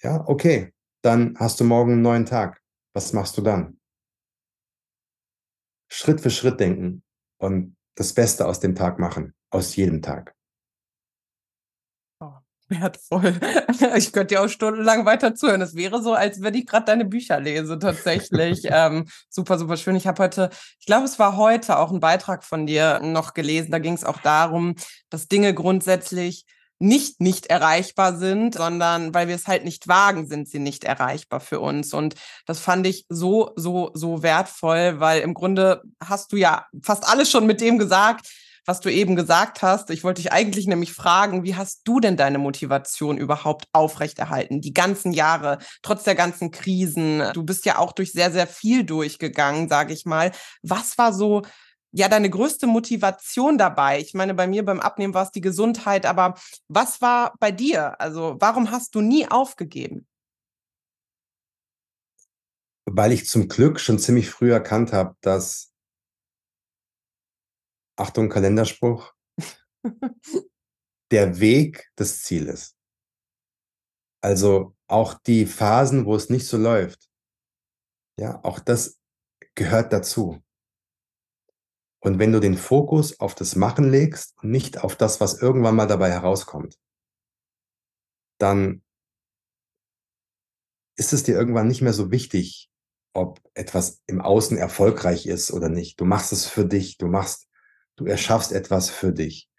ja, 0.01 0.27
okay, 0.27 0.73
dann 1.03 1.37
hast 1.37 1.59
du 1.59 1.63
morgen 1.63 1.93
einen 1.93 2.01
neuen 2.01 2.25
Tag. 2.25 2.61
Was 2.93 3.13
machst 3.13 3.37
du 3.37 3.41
dann? 3.41 3.79
Schritt 5.91 6.21
für 6.21 6.29
Schritt 6.29 6.59
denken 6.59 7.03
und 7.37 7.77
das 7.95 8.13
Beste 8.13 8.47
aus 8.47 8.59
dem 8.59 8.75
Tag 8.75 8.99
machen, 8.99 9.35
aus 9.51 9.75
jedem 9.75 10.01
Tag. 10.01 10.35
Wertvoll. 12.69 13.39
Ich 13.95 14.11
könnte 14.11 14.35
dir 14.35 14.41
auch 14.41 14.49
stundenlang 14.49 15.05
weiter 15.05 15.35
zuhören. 15.35 15.61
Es 15.61 15.75
wäre 15.75 16.01
so, 16.01 16.13
als 16.13 16.41
wenn 16.41 16.53
ich 16.53 16.67
gerade 16.67 16.85
deine 16.85 17.05
Bücher 17.05 17.39
lese, 17.39 17.79
tatsächlich. 17.79 18.61
ähm, 18.63 19.07
super, 19.29 19.57
super 19.57 19.77
schön. 19.77 19.95
Ich 19.95 20.07
habe 20.07 20.21
heute, 20.23 20.49
ich 20.79 20.85
glaube, 20.85 21.05
es 21.05 21.17
war 21.17 21.37
heute 21.37 21.77
auch 21.77 21.91
ein 21.91 21.99
Beitrag 21.99 22.43
von 22.43 22.67
dir 22.67 22.99
noch 22.99 23.33
gelesen. 23.33 23.71
Da 23.71 23.79
ging 23.79 23.93
es 23.93 24.03
auch 24.03 24.19
darum, 24.19 24.75
dass 25.09 25.27
Dinge 25.27 25.53
grundsätzlich 25.53 26.45
nicht 26.79 27.19
nicht 27.19 27.47
erreichbar 27.47 28.15
sind, 28.15 28.55
sondern 28.55 29.13
weil 29.13 29.27
wir 29.27 29.35
es 29.35 29.47
halt 29.47 29.65
nicht 29.65 29.87
wagen, 29.89 30.27
sind 30.27 30.47
sie 30.47 30.59
nicht 30.59 30.85
erreichbar 30.85 31.41
für 31.41 31.59
uns. 31.59 31.93
Und 31.93 32.15
das 32.45 32.59
fand 32.59 32.87
ich 32.87 33.05
so, 33.09 33.51
so, 33.57 33.91
so 33.93 34.23
wertvoll, 34.23 34.99
weil 34.99 35.21
im 35.21 35.33
Grunde 35.33 35.83
hast 36.01 36.31
du 36.31 36.37
ja 36.37 36.65
fast 36.81 37.07
alles 37.07 37.29
schon 37.29 37.45
mit 37.45 37.59
dem 37.59 37.77
gesagt, 37.77 38.27
was 38.69 38.81
du 38.81 38.89
eben 38.91 39.15
gesagt 39.15 39.63
hast. 39.63 39.89
Ich 39.89 40.03
wollte 40.03 40.21
dich 40.21 40.31
eigentlich 40.31 40.67
nämlich 40.67 40.93
fragen, 40.93 41.43
wie 41.43 41.55
hast 41.55 41.81
du 41.85 41.99
denn 41.99 42.17
deine 42.17 42.37
Motivation 42.37 43.17
überhaupt 43.17 43.65
aufrechterhalten? 43.73 44.61
Die 44.61 44.75
ganzen 44.75 45.11
Jahre, 45.11 45.57
trotz 45.81 46.03
der 46.03 46.13
ganzen 46.13 46.51
Krisen. 46.51 47.23
Du 47.33 47.41
bist 47.41 47.65
ja 47.65 47.79
auch 47.79 47.93
durch 47.93 48.11
sehr, 48.11 48.31
sehr 48.31 48.45
viel 48.45 48.83
durchgegangen, 48.83 49.69
sage 49.69 49.91
ich 49.91 50.05
mal. 50.05 50.31
Was 50.61 50.99
war 50.99 51.13
so 51.13 51.41
ja 51.91 52.09
deine 52.09 52.29
größte 52.29 52.67
Motivation 52.67 53.57
dabei? 53.57 54.01
Ich 54.01 54.13
meine, 54.13 54.35
bei 54.35 54.45
mir 54.45 54.63
beim 54.63 54.81
Abnehmen 54.81 55.15
war 55.15 55.23
es 55.23 55.31
die 55.31 55.41
Gesundheit, 55.41 56.05
aber 56.05 56.35
was 56.67 57.01
war 57.01 57.33
bei 57.39 57.51
dir? 57.51 57.99
Also, 57.99 58.35
warum 58.39 58.69
hast 58.69 58.93
du 58.93 59.01
nie 59.01 59.27
aufgegeben? 59.27 60.05
Weil 62.85 63.13
ich 63.13 63.25
zum 63.25 63.47
Glück 63.47 63.79
schon 63.79 63.97
ziemlich 63.97 64.29
früh 64.29 64.51
erkannt 64.51 64.93
habe, 64.93 65.15
dass 65.21 65.71
Achtung, 67.99 68.29
Kalenderspruch, 68.29 69.13
der 71.11 71.39
Weg 71.39 71.91
das 71.95 72.21
Ziel 72.21 72.47
ist. 72.47 72.75
Also 74.21 74.75
auch 74.87 75.13
die 75.13 75.45
Phasen, 75.45 76.05
wo 76.05 76.15
es 76.15 76.29
nicht 76.29 76.47
so 76.47 76.57
läuft, 76.57 77.09
ja, 78.17 78.43
auch 78.43 78.59
das 78.59 78.99
gehört 79.55 79.93
dazu. 79.93 80.43
Und 82.01 82.19
wenn 82.19 82.31
du 82.31 82.39
den 82.39 82.57
Fokus 82.57 83.19
auf 83.19 83.35
das 83.35 83.55
Machen 83.55 83.89
legst 83.89 84.37
und 84.41 84.51
nicht 84.51 84.83
auf 84.83 84.95
das, 84.95 85.19
was 85.19 85.41
irgendwann 85.41 85.75
mal 85.75 85.87
dabei 85.87 86.11
herauskommt, 86.11 86.77
dann 88.39 88.83
ist 90.97 91.11
es 91.13 91.23
dir 91.23 91.35
irgendwann 91.35 91.67
nicht 91.67 91.81
mehr 91.81 91.93
so 91.93 92.11
wichtig, 92.11 92.69
ob 93.13 93.41
etwas 93.53 94.01
im 94.07 94.21
Außen 94.21 94.57
erfolgreich 94.57 95.25
ist 95.25 95.51
oder 95.51 95.67
nicht. 95.67 95.99
Du 95.99 96.05
machst 96.05 96.31
es 96.31 96.45
für 96.45 96.65
dich, 96.65 96.97
du 96.97 97.07
machst, 97.07 97.48
du 97.99 98.05
erschaffst 98.05 98.51
etwas 98.51 98.89
für 98.89 99.11
dich. 99.11 99.49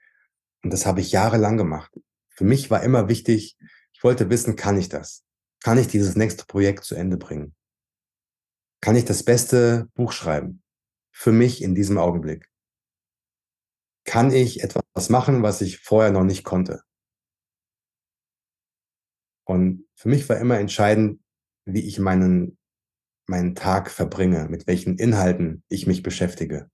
Und 0.62 0.72
das 0.72 0.87
habe 0.87 1.00
ich 1.00 1.12
jahrelang 1.12 1.57
gemacht. 1.57 1.92
Für 2.29 2.44
mich 2.44 2.70
war 2.70 2.83
immer 2.83 3.09
wichtig, 3.09 3.57
ich 3.92 4.05
wollte 4.05 4.31
wissen, 4.31 4.57
kann 4.57 4.79
ich 4.79 4.88
das? 4.88 5.24
Kann 5.62 5.79
ich 5.79 5.88
dieses 5.88 6.16
nächste 6.16 6.44
Projekt 6.46 6.85
zu 6.85 6.94
Ende 6.94 7.16
bringen? 7.16 7.55
Kann 8.81 8.96
ich 8.96 9.05
das 9.05 9.22
beste 9.22 9.88
Buch 9.94 10.12
schreiben? 10.12 10.62
für 11.20 11.33
mich 11.33 11.62
in 11.62 11.74
diesem 11.74 11.98
Augenblick? 11.98 12.48
Kann 14.05 14.33
ich 14.33 14.62
etwas 14.62 15.11
machen, 15.11 15.42
was 15.42 15.61
ich 15.61 15.79
vorher 15.79 16.11
noch 16.11 16.24
nicht 16.24 16.44
konnte? 16.44 16.83
Und 19.44 19.87
für 19.94 20.09
mich 20.09 20.26
war 20.31 20.38
immer 20.38 20.59
entscheidend, 20.59 21.20
wie 21.66 21.87
ich 21.87 21.98
meinen, 21.98 22.59
meinen 23.26 23.55
Tag 23.55 23.90
verbringe, 23.90 24.48
mit 24.48 24.66
welchen 24.66 24.96
Inhalten 24.96 25.62
ich 25.68 25.87
mich 25.87 26.03
beschäftige. 26.03 26.70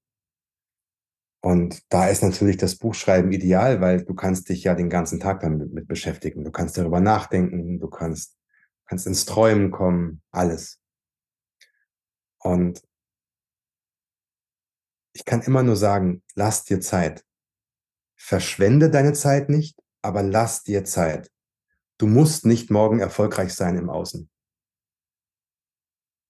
Und 1.41 1.83
da 1.93 2.09
ist 2.09 2.23
natürlich 2.23 2.57
das 2.57 2.77
Buchschreiben 2.77 3.31
ideal, 3.33 3.81
weil 3.81 4.05
du 4.05 4.15
kannst 4.15 4.49
dich 4.49 4.65
ja 4.65 4.75
den 4.75 4.91
ganzen 4.91 5.21
Tag 5.21 5.41
damit 5.41 5.73
mit 5.73 5.87
beschäftigen. 5.87 6.45
Du 6.45 6.51
kannst 6.51 6.77
darüber 6.77 7.01
nachdenken, 7.01 7.79
du 7.79 7.89
kannst, 7.89 8.37
kannst 8.87 9.07
ins 9.07 9.27
Träumen 9.27 9.71
kommen, 9.71 10.23
alles. 10.31 10.81
Und 12.39 12.83
ich 15.13 15.25
kann 15.25 15.41
immer 15.43 15.63
nur 15.63 15.77
sagen, 15.77 16.23
lass 16.35 16.65
dir 16.65 16.81
Zeit. 16.81 17.25
Verschwende 18.17 18.91
deine 18.91 19.13
Zeit 19.13 19.49
nicht, 19.49 19.81
aber 20.03 20.23
lass 20.23 20.63
dir 20.63 20.85
Zeit. 20.85 21.31
Du 21.99 22.07
musst 22.07 22.45
nicht 22.45 22.71
morgen 22.71 23.01
erfolgreich 23.01 23.55
sein 23.55 23.77
im 23.77 23.89
Außen. 23.89 24.29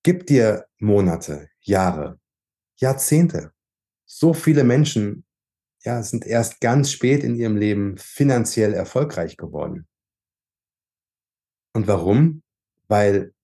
Gib 0.05 0.27
dir 0.27 0.69
Monate, 0.79 1.49
Jahre, 1.61 2.21
Jahrzehnte. 2.77 3.56
So 4.07 4.33
viele 4.33 4.65
Menschen 4.65 5.25
ja, 5.83 6.03
sind 6.03 6.27
erst 6.27 6.61
ganz 6.61 6.91
spät 6.91 7.23
in 7.23 7.35
ihrem 7.35 7.57
Leben 7.57 7.99
finanziell 7.99 8.73
erfolgreich 8.73 9.37
geworden. 9.37 9.87
Und 11.75 11.87
warum? 11.87 12.43
Weil 12.89 13.35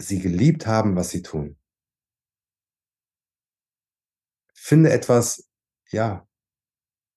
sie 0.00 0.18
geliebt 0.18 0.66
haben, 0.66 0.96
was 0.96 1.10
sie 1.10 1.22
tun. 1.22 1.56
finde 4.62 4.90
etwas, 4.90 5.48
ja, 5.90 6.26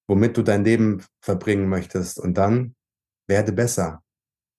womit 0.07 0.35
du 0.35 0.41
dein 0.41 0.65
Leben 0.65 1.05
verbringen 1.21 1.69
möchtest 1.69 2.19
und 2.19 2.33
dann 2.33 2.75
werde 3.27 3.53
besser. 3.53 4.03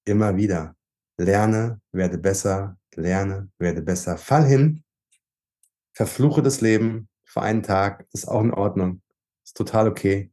Immer 0.05 0.37
wieder. 0.37 0.77
Lerne, 1.19 1.81
werde 1.93 2.17
besser, 2.17 2.79
lerne, 2.95 3.51
werde 3.59 3.83
besser. 3.83 4.17
Fall 4.19 4.47
hin, 4.47 4.85
verfluche 5.95 6.43
das 6.43 6.61
Leben 6.61 7.09
für 7.37 7.43
einen 7.43 7.63
Tag, 7.63 8.07
ist 8.13 8.27
auch 8.27 8.41
in 8.41 8.55
Ordnung. 8.55 9.03
Ist 9.45 9.59
total 9.59 9.89
okay. 9.89 10.33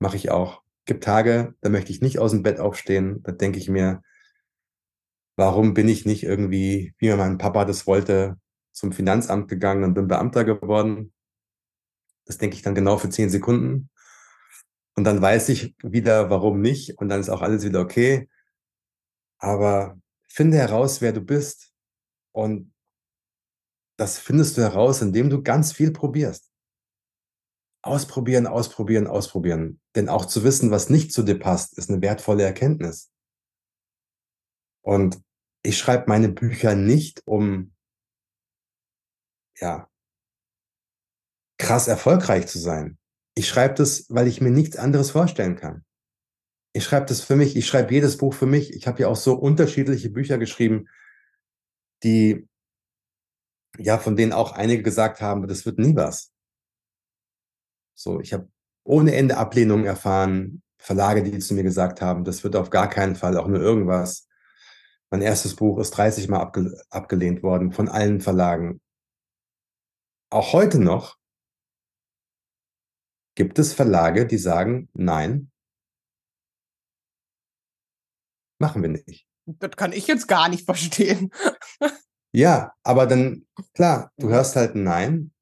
Mache 0.00 0.16
ich 0.16 0.32
auch. 0.32 0.62
Gibt 0.84 1.04
Tage, 1.04 1.54
da 1.60 1.68
möchte 1.68 1.92
ich 1.92 2.00
nicht 2.00 2.18
aus 2.18 2.32
dem 2.32 2.42
Bett 2.42 2.58
aufstehen. 2.58 3.22
Da 3.22 3.30
denke 3.30 3.60
ich 3.60 3.68
mir, 3.68 4.02
warum 5.36 5.74
bin 5.74 5.88
ich 5.88 6.04
nicht 6.04 6.24
irgendwie, 6.24 6.92
wie 6.98 7.14
mein 7.14 7.38
Papa 7.38 7.64
das 7.64 7.86
wollte, 7.86 8.36
zum 8.72 8.90
Finanzamt 8.90 9.46
gegangen 9.46 9.84
und 9.84 9.94
bin 9.94 10.08
Beamter 10.08 10.42
geworden? 10.42 11.12
Das 12.24 12.36
denke 12.36 12.56
ich 12.56 12.62
dann 12.62 12.74
genau 12.74 12.98
für 12.98 13.08
zehn 13.08 13.30
Sekunden. 13.30 13.88
Und 14.96 15.04
dann 15.04 15.22
weiß 15.22 15.50
ich 15.50 15.76
wieder, 15.84 16.30
warum 16.30 16.60
nicht. 16.60 16.98
Und 16.98 17.10
dann 17.10 17.20
ist 17.20 17.30
auch 17.30 17.42
alles 17.42 17.62
wieder 17.64 17.80
okay. 17.80 18.28
Aber 19.38 20.00
finde 20.28 20.56
heraus, 20.56 21.00
wer 21.00 21.12
du 21.12 21.20
bist. 21.20 21.72
Und 22.32 22.71
das 24.02 24.18
findest 24.18 24.56
du 24.56 24.62
heraus, 24.62 25.00
indem 25.00 25.30
du 25.30 25.44
ganz 25.44 25.72
viel 25.72 25.92
probierst. 25.92 26.50
Ausprobieren, 27.84 28.48
ausprobieren, 28.48 29.06
ausprobieren. 29.06 29.80
Denn 29.94 30.08
auch 30.08 30.24
zu 30.24 30.42
wissen, 30.42 30.72
was 30.72 30.90
nicht 30.90 31.12
zu 31.12 31.22
dir 31.22 31.38
passt, 31.38 31.78
ist 31.78 31.88
eine 31.88 32.02
wertvolle 32.02 32.42
Erkenntnis. 32.42 33.12
Und 34.84 35.22
ich 35.62 35.78
schreibe 35.78 36.06
meine 36.08 36.28
Bücher 36.28 36.74
nicht, 36.74 37.22
um 37.26 37.76
ja, 39.60 39.88
krass 41.58 41.86
erfolgreich 41.86 42.48
zu 42.48 42.58
sein. 42.58 42.98
Ich 43.36 43.48
schreibe 43.48 43.74
das, 43.74 44.06
weil 44.08 44.26
ich 44.26 44.40
mir 44.40 44.50
nichts 44.50 44.76
anderes 44.76 45.12
vorstellen 45.12 45.54
kann. 45.54 45.84
Ich 46.72 46.82
schreibe 46.82 47.06
das 47.06 47.20
für 47.20 47.36
mich, 47.36 47.54
ich 47.54 47.68
schreibe 47.68 47.94
jedes 47.94 48.16
Buch 48.16 48.34
für 48.34 48.46
mich. 48.46 48.72
Ich 48.74 48.88
habe 48.88 49.02
ja 49.02 49.06
auch 49.06 49.16
so 49.16 49.34
unterschiedliche 49.34 50.10
Bücher 50.10 50.38
geschrieben, 50.38 50.88
die, 52.02 52.48
ja, 53.78 53.98
von 53.98 54.16
denen 54.16 54.32
auch 54.32 54.52
einige 54.52 54.82
gesagt 54.82 55.20
haben, 55.20 55.46
das 55.46 55.66
wird 55.66 55.78
nie 55.78 55.96
was. 55.96 56.32
So, 57.94 58.20
ich 58.20 58.32
habe 58.32 58.48
ohne 58.84 59.14
Ende 59.14 59.36
Ablehnungen 59.36 59.84
erfahren, 59.84 60.62
Verlage, 60.78 61.22
die 61.22 61.38
zu 61.38 61.54
mir 61.54 61.62
gesagt 61.62 62.00
haben, 62.02 62.24
das 62.24 62.42
wird 62.42 62.56
auf 62.56 62.70
gar 62.70 62.88
keinen 62.88 63.14
Fall 63.14 63.36
auch 63.36 63.46
nur 63.46 63.60
irgendwas. 63.60 64.26
Mein 65.10 65.22
erstes 65.22 65.54
Buch 65.54 65.78
ist 65.78 65.92
30 65.92 66.28
Mal 66.28 66.40
abge 66.40 66.76
abgelehnt 66.90 67.42
worden 67.42 67.72
von 67.72 67.88
allen 67.88 68.20
Verlagen. 68.20 68.80
Auch 70.30 70.52
heute 70.52 70.78
noch 70.78 71.18
Gibt 73.34 73.58
es 73.58 73.72
Verlage, 73.72 74.26
die 74.26 74.38
sagen: 74.38 74.88
„Nein“ 74.92 75.50
machen 78.58 78.82
wir 78.82 78.90
nicht. 78.90 79.26
Das 79.46 79.72
kann 79.72 79.92
ich 79.92 80.06
jetzt 80.06 80.28
gar 80.28 80.48
nicht 80.48 80.64
verstehen. 80.64 81.30
Ja, 82.34 82.72
aber 82.82 83.06
dann 83.06 83.44
klar, 83.74 84.10
du 84.18 84.28
hörst 84.30 84.56
halt 84.56 84.74
Nein 84.74 85.32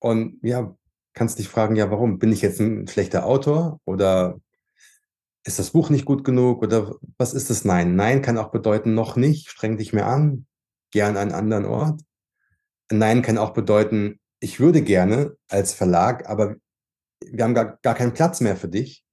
und 0.00 0.38
ja, 0.42 0.76
kannst 1.14 1.38
dich 1.38 1.48
fragen: 1.48 1.76
„Ja, 1.76 1.90
warum? 1.90 2.18
Bin 2.20 2.32
ich 2.32 2.42
jetzt 2.42 2.60
ein 2.60 2.88
schlechter 2.88 3.26
Autor 3.26 3.80
oder 3.86 4.40
ist 5.44 5.58
das 5.58 5.70
Buch 5.70 5.90
nicht 5.90 6.04
gut 6.04 6.24
genug 6.24 6.62
oder 6.62 6.94
was 7.16 7.34
ist 7.34 7.50
das 7.50 7.64
Nein? 7.64 7.96
Nein 7.96 8.22
kann 8.22 8.38
auch 8.38 8.50
bedeuten, 8.50 8.94
noch 8.94 9.16
nicht, 9.16 9.48
streng 9.50 9.76
dich 9.78 9.92
mehr 9.92 10.06
an, 10.06 10.46
geh 10.92 11.02
an 11.02 11.16
einen 11.16 11.32
anderen 11.32 11.64
Ort. 11.64 12.02
Nein 12.92 13.22
kann 13.22 13.38
auch 13.38 13.52
bedeuten, 13.54 14.20
ich 14.40 14.60
würde 14.60 14.82
gerne 14.82 15.36
als 15.48 15.74
Verlag, 15.74 16.28
aber 16.28 16.56
wir 17.24 17.44
haben 17.44 17.54
gar, 17.54 17.78
gar 17.82 17.96
keinen 17.96 18.14
Platz 18.14 18.40
mehr 18.42 18.56
für 18.56 18.68
dich. 18.68 19.04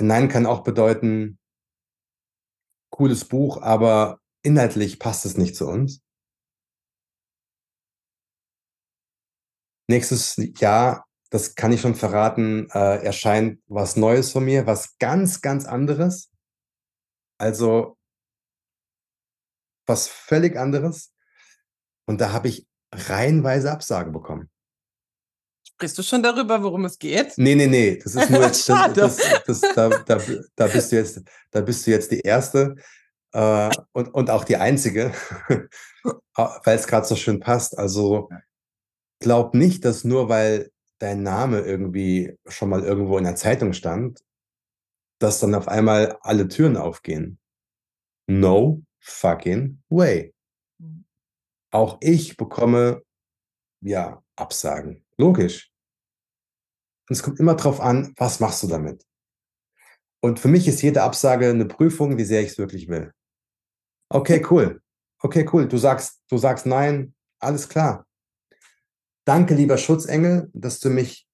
Nein 0.00 0.28
kann 0.30 0.46
auch 0.46 0.62
bedeuten, 0.62 1.38
cooles 2.90 3.24
Buch, 3.24 3.62
aber 3.62 4.18
inhaltlich 4.46 4.98
passt 4.98 5.26
es 5.26 5.36
nicht 5.36 5.56
zu 5.56 5.66
uns. 5.66 6.00
Nächstes 9.88 10.36
Jahr, 10.58 11.06
das 11.30 11.54
kann 11.54 11.72
ich 11.72 11.80
schon 11.80 11.94
verraten, 11.94 12.68
äh, 12.70 13.04
erscheint 13.04 13.60
was 13.66 13.96
Neues 13.96 14.32
von 14.32 14.44
mir, 14.44 14.66
was 14.66 14.98
ganz, 14.98 15.40
ganz 15.40 15.66
anderes. 15.66 16.30
Also 17.38 17.98
was 19.86 20.08
völlig 20.08 20.56
anderes. 20.56 21.12
Und 22.06 22.20
da 22.20 22.32
habe 22.32 22.48
ich 22.48 22.66
reihenweise 22.92 23.70
Absagen 23.70 24.12
bekommen. 24.12 24.50
Sprichst 25.66 25.98
du 25.98 26.02
schon 26.02 26.22
darüber, 26.22 26.62
worum 26.62 26.84
es 26.86 26.98
geht? 26.98 27.34
Nee, 27.36 27.54
nee, 27.54 27.66
nee. 27.66 28.00
Das 28.02 28.14
ist 28.14 28.30
nur 28.30 28.42
jetzt, 28.44 28.68
das, 28.68 28.94
das, 28.94 29.42
das, 29.46 29.60
da, 29.74 29.88
da, 29.90 30.20
da, 30.54 30.66
bist 30.68 30.90
du 30.90 30.96
jetzt, 30.96 31.20
da 31.50 31.60
bist 31.60 31.86
du 31.86 31.90
jetzt 31.90 32.10
die 32.10 32.20
Erste 32.20 32.76
äh, 33.36 33.70
und, 33.92 34.14
und 34.14 34.30
auch 34.30 34.44
die 34.44 34.56
Einzige, 34.56 35.12
weil 36.34 36.76
es 36.76 36.86
gerade 36.86 37.06
so 37.06 37.16
schön 37.16 37.38
passt. 37.38 37.78
Also 37.78 38.30
glaub 39.20 39.52
nicht, 39.52 39.84
dass 39.84 40.04
nur 40.04 40.30
weil 40.30 40.70
dein 40.98 41.22
Name 41.22 41.60
irgendwie 41.60 42.34
schon 42.46 42.70
mal 42.70 42.82
irgendwo 42.82 43.18
in 43.18 43.24
der 43.24 43.36
Zeitung 43.36 43.74
stand, 43.74 44.24
dass 45.18 45.38
dann 45.38 45.54
auf 45.54 45.68
einmal 45.68 46.16
alle 46.22 46.48
Türen 46.48 46.78
aufgehen. 46.78 47.38
No 48.26 48.82
fucking 49.00 49.82
way. 49.90 50.32
Mhm. 50.78 51.04
Auch 51.70 51.98
ich 52.00 52.38
bekomme 52.38 53.02
ja 53.82 54.22
Absagen. 54.36 55.04
Logisch. 55.18 55.70
Und 57.08 57.16
es 57.16 57.22
kommt 57.22 57.38
immer 57.38 57.54
drauf 57.54 57.80
an, 57.80 58.14
was 58.16 58.40
machst 58.40 58.62
du 58.62 58.66
damit? 58.66 59.04
Und 60.22 60.40
für 60.40 60.48
mich 60.48 60.66
ist 60.66 60.80
jede 60.80 61.02
Absage 61.02 61.50
eine 61.50 61.66
Prüfung, 61.66 62.16
wie 62.16 62.24
sehr 62.24 62.40
ich 62.40 62.52
es 62.52 62.58
wirklich 62.58 62.88
will. 62.88 63.12
Okay, 64.08 64.44
cool. 64.50 64.80
Okay, 65.22 65.48
cool. 65.52 65.66
Du 65.68 65.78
sagst, 65.78 66.22
du 66.28 66.38
sagst 66.38 66.66
nein, 66.66 67.14
alles 67.40 67.68
klar. 67.68 68.06
Danke, 69.24 69.54
lieber 69.54 69.76
Schutzengel, 69.78 70.50
dass 70.52 70.78
du 70.78 70.90
mich 70.90 71.26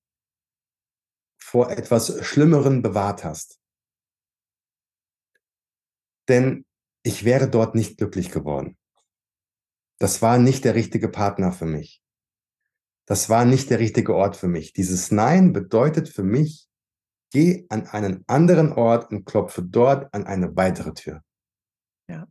vor 1.38 1.70
etwas 1.70 2.24
Schlimmeren 2.24 2.80
bewahrt 2.80 3.24
hast. 3.24 3.61
Denn 6.28 6.64
ich 7.02 7.24
wäre 7.24 7.50
dort 7.50 7.74
nicht 7.74 7.98
glücklich 7.98 8.30
geworden. 8.30 8.78
Das 9.98 10.22
war 10.22 10.38
nicht 10.38 10.64
der 10.64 10.74
richtige 10.74 11.08
Partner 11.08 11.52
für 11.52 11.66
mich. 11.66 12.02
Das 13.06 13.28
war 13.28 13.44
nicht 13.44 13.70
der 13.70 13.78
richtige 13.80 14.14
Ort 14.14 14.37
für 14.37 14.48
mich. 14.48 14.72
Dieses 14.72 15.11
Nein 15.11 15.52
bedeutet 15.52 16.08
für 16.08 16.22
mich, 16.22 16.68
geh 17.30 17.66
an 17.68 17.87
einen 17.88 18.24
anderen 18.26 18.72
Ort 18.72 19.11
und 19.11 19.24
klopfe 19.24 19.62
dort 19.62 20.12
an 20.14 20.24
eine 20.24 20.56
weitere 20.56 20.94
Tür. 20.94 21.22
Ja. 22.08 22.26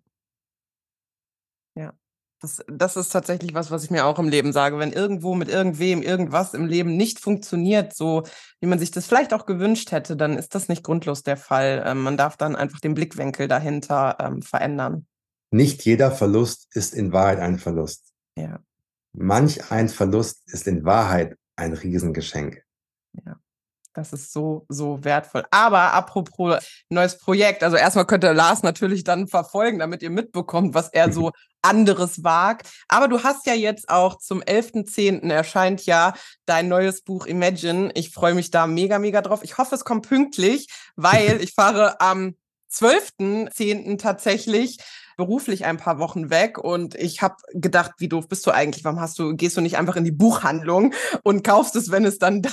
Ja. 1.76 1.94
Das, 2.42 2.64
das 2.68 2.98
ist 2.98 3.10
tatsächlich 3.10 3.54
was, 3.54 3.70
was 3.70 3.84
ich 3.84 3.92
mir 3.92 4.06
auch 4.06 4.18
im 4.18 4.28
Leben 4.28 4.52
sage. 4.52 4.80
Wenn 4.80 4.92
irgendwo 4.92 5.36
mit 5.36 5.48
irgendwem 5.48 6.02
irgendwas 6.02 6.56
im 6.56 6.66
Leben 6.66 6.98
nicht 6.98 7.20
funktioniert, 7.20 7.96
so 7.96 8.24
wie 8.60 8.68
man 8.68 8.80
sich 8.80 8.90
das 8.90 9.06
vielleicht 9.06 9.34
auch 9.34 9.46
gewünscht 9.46 9.92
hätte, 9.92 10.18
dann 10.18 10.38
ist 10.38 10.56
das 10.56 10.68
nicht 10.68 10.84
grundlos 10.84 11.22
der 11.22 11.38
Fall. 11.38 11.84
Ähm, 11.86 12.02
man 12.02 12.18
darf 12.18 12.38
dann 12.38 12.56
einfach 12.56 12.80
den 12.80 12.96
Blickwinkel 12.96 13.48
dahinter 13.48 14.18
ähm, 14.20 14.42
verändern. 14.42 15.06
Nicht 15.52 15.86
jeder 15.86 16.12
Verlust 16.12 16.68
ist 16.76 16.96
in 16.96 17.14
Wahrheit 17.14 17.40
ein 17.40 17.60
Verlust. 17.60 18.12
Ja. 18.36 18.60
Manch 19.14 19.72
ein 19.72 19.90
Verlust 19.90 20.42
ist 20.52 20.66
in 20.68 20.84
Wahrheit 20.84 21.38
ein 21.56 21.74
Riesengeschenk. 21.74 22.64
Ja. 23.24 23.36
Das 23.94 24.14
ist 24.14 24.32
so, 24.32 24.66
so 24.70 25.04
wertvoll. 25.04 25.46
Aber 25.52 25.94
apropos 25.94 26.58
neues 26.90 27.18
Projekt, 27.18 27.64
also 27.64 27.76
erstmal 27.76 28.06
könnte 28.06 28.32
Lars 28.32 28.64
natürlich 28.64 29.04
dann 29.04 29.28
verfolgen, 29.28 29.80
damit 29.80 30.02
ihr 30.02 30.10
mitbekommt, 30.10 30.74
was 30.74 30.90
er 30.90 31.12
so 31.12 31.32
anderes 31.62 32.24
wagt. 32.24 32.68
Aber 32.88 33.08
du 33.08 33.24
hast 33.24 33.46
ja 33.46 33.54
jetzt 33.54 33.90
auch 33.90 34.18
zum 34.18 34.42
11.10. 34.42 35.30
erscheint 35.30 35.86
ja 35.86 36.14
dein 36.46 36.70
neues 36.70 37.02
Buch 37.02 37.26
Imagine. 37.26 37.92
Ich 37.94 38.12
freue 38.12 38.34
mich 38.34 38.50
da 38.50 38.66
mega, 38.66 38.98
mega 38.98 39.22
drauf. 39.22 39.42
Ich 39.44 39.58
hoffe, 39.58 39.76
es 39.76 39.84
kommt 39.84 40.08
pünktlich, 40.08 40.68
weil 40.96 41.40
ich 41.42 41.54
fahre 41.54 42.00
am 42.00 42.36
12.10. 42.72 43.98
tatsächlich 43.98 44.78
beruflich 45.18 45.66
ein 45.66 45.78
paar 45.78 46.00
Wochen 46.00 46.30
weg 46.30 46.58
und 46.58 46.96
ich 46.96 47.22
habe 47.22 47.36
gedacht, 47.54 47.92
wie 48.00 48.08
doof 48.08 48.28
bist 48.28 48.48
du 48.48 48.52
eigentlich? 48.52 48.84
Warum 48.84 49.00
hast 49.00 49.20
du, 49.20 49.36
gehst 49.36 49.58
du 49.58 49.62
nicht 49.62 49.78
einfach 49.78 49.96
in 49.96 50.04
die 50.04 50.12
Buchhandlung 50.12 50.94
und 51.24 51.44
kaufst 51.44 51.76
es, 51.76 51.92
wenn 51.92 52.06
es 52.06 52.18
dann 52.18 52.42
da 52.42 52.50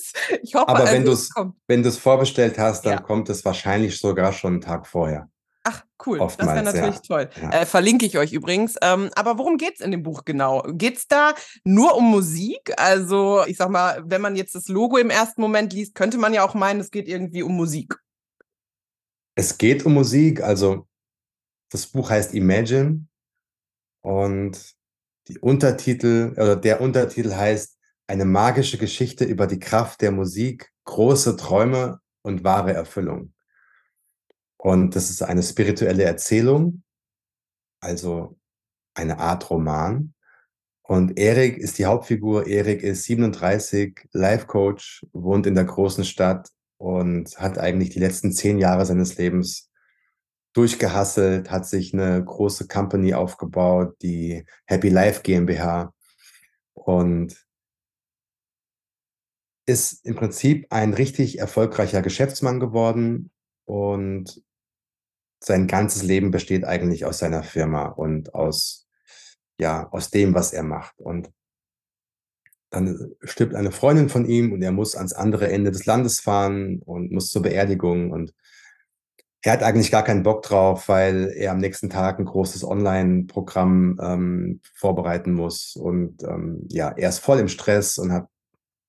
ist? 0.00 0.16
Ich 0.42 0.54
hoffe, 0.54 0.68
Aber 0.68 0.86
wenn 0.86 1.08
also, 1.08 1.52
du 1.68 1.88
es 1.88 1.98
vorbestellt 1.98 2.58
hast, 2.58 2.86
dann 2.86 2.94
ja. 2.94 3.00
kommt 3.00 3.28
es 3.28 3.44
wahrscheinlich 3.44 3.98
sogar 3.98 4.32
schon 4.32 4.54
einen 4.54 4.60
Tag 4.60 4.86
vorher. 4.86 5.28
Ach, 5.62 5.84
cool. 6.06 6.20
Oftmals, 6.20 6.64
das 6.64 6.74
wäre 6.74 6.86
natürlich 6.86 7.08
ja. 7.08 7.16
toll. 7.16 7.30
Ja. 7.40 7.60
Äh, 7.60 7.66
verlinke 7.66 8.06
ich 8.06 8.16
euch 8.16 8.32
übrigens. 8.32 8.76
Ähm, 8.82 9.10
aber 9.14 9.36
worum 9.36 9.58
geht 9.58 9.74
es 9.74 9.80
in 9.80 9.90
dem 9.90 10.02
Buch 10.02 10.24
genau? 10.24 10.62
Geht 10.72 10.96
es 10.96 11.06
da 11.06 11.34
nur 11.64 11.96
um 11.96 12.10
Musik? 12.10 12.72
Also, 12.78 13.44
ich 13.46 13.58
sag 13.58 13.68
mal, 13.68 14.02
wenn 14.06 14.22
man 14.22 14.36
jetzt 14.36 14.54
das 14.54 14.68
Logo 14.68 14.96
im 14.96 15.10
ersten 15.10 15.40
Moment 15.40 15.72
liest, 15.72 15.94
könnte 15.94 16.18
man 16.18 16.32
ja 16.32 16.44
auch 16.44 16.54
meinen, 16.54 16.80
es 16.80 16.90
geht 16.90 17.08
irgendwie 17.08 17.42
um 17.42 17.54
Musik. 17.54 17.96
Es 19.34 19.58
geht 19.58 19.84
um 19.84 19.94
Musik. 19.94 20.42
Also, 20.42 20.86
das 21.70 21.86
Buch 21.86 22.08
heißt 22.08 22.34
Imagine 22.34 23.06
und 24.00 24.74
die 25.28 25.38
Untertitel 25.38 26.32
oder 26.36 26.56
der 26.56 26.80
Untertitel 26.80 27.34
heißt 27.34 27.76
Eine 28.10 28.24
magische 28.24 28.76
Geschichte 28.76 29.24
über 29.24 29.46
die 29.46 29.60
Kraft 29.60 30.00
der 30.00 30.10
Musik, 30.10 30.72
große 30.82 31.36
Träume 31.36 32.00
und 32.22 32.42
wahre 32.42 32.72
Erfüllung. 32.72 33.34
Und 34.56 34.96
das 34.96 35.10
ist 35.10 35.22
eine 35.22 35.44
spirituelle 35.44 36.02
Erzählung, 36.02 36.82
also 37.78 38.36
eine 38.94 39.20
Art 39.20 39.48
Roman. 39.48 40.12
Und 40.82 41.20
Erik 41.20 41.56
ist 41.58 41.78
die 41.78 41.86
Hauptfigur. 41.86 42.48
Erik 42.48 42.82
ist 42.82 43.04
37, 43.04 44.08
Life 44.10 44.46
Coach, 44.46 45.06
wohnt 45.12 45.46
in 45.46 45.54
der 45.54 45.66
großen 45.66 46.04
Stadt 46.04 46.48
und 46.78 47.38
hat 47.38 47.58
eigentlich 47.58 47.90
die 47.90 48.00
letzten 48.00 48.32
zehn 48.32 48.58
Jahre 48.58 48.86
seines 48.86 49.18
Lebens 49.18 49.70
durchgehasselt, 50.52 51.48
hat 51.52 51.64
sich 51.64 51.94
eine 51.94 52.24
große 52.24 52.66
Company 52.66 53.14
aufgebaut, 53.14 53.94
die 54.02 54.44
Happy 54.66 54.88
Life 54.88 55.22
GmbH 55.22 55.94
und 56.74 57.48
ist 59.70 60.04
im 60.04 60.16
Prinzip 60.16 60.66
ein 60.70 60.92
richtig 60.94 61.38
erfolgreicher 61.38 62.02
Geschäftsmann 62.02 62.58
geworden 62.60 63.30
und 63.64 64.42
sein 65.42 65.66
ganzes 65.66 66.02
Leben 66.02 66.30
besteht 66.30 66.64
eigentlich 66.64 67.04
aus 67.04 67.18
seiner 67.18 67.42
Firma 67.42 67.86
und 67.86 68.34
aus, 68.34 68.88
ja, 69.58 69.88
aus 69.90 70.10
dem, 70.10 70.34
was 70.34 70.52
er 70.52 70.64
macht. 70.64 71.00
Und 71.00 71.30
dann 72.70 73.14
stirbt 73.22 73.54
eine 73.54 73.72
Freundin 73.72 74.08
von 74.08 74.26
ihm 74.26 74.52
und 74.52 74.62
er 74.62 74.72
muss 74.72 74.96
ans 74.96 75.12
andere 75.12 75.50
Ende 75.50 75.70
des 75.70 75.86
Landes 75.86 76.20
fahren 76.20 76.80
und 76.84 77.12
muss 77.12 77.30
zur 77.30 77.42
Beerdigung 77.42 78.10
und 78.10 78.34
er 79.42 79.52
hat 79.52 79.62
eigentlich 79.62 79.90
gar 79.90 80.04
keinen 80.04 80.22
Bock 80.22 80.42
drauf, 80.42 80.88
weil 80.88 81.32
er 81.34 81.52
am 81.52 81.58
nächsten 81.58 81.88
Tag 81.88 82.18
ein 82.18 82.26
großes 82.26 82.62
Online-Programm 82.62 83.98
ähm, 84.02 84.60
vorbereiten 84.74 85.32
muss. 85.32 85.76
Und 85.76 86.22
ähm, 86.24 86.66
ja, 86.68 86.90
er 86.90 87.08
ist 87.08 87.20
voll 87.20 87.38
im 87.38 87.48
Stress 87.48 87.96
und 87.96 88.12
hat 88.12 88.28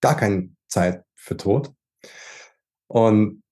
gar 0.01 0.17
keine 0.17 0.49
Zeit 0.71 1.03
für 1.15 1.37
Tod. 1.37 1.73
Und 2.87 3.43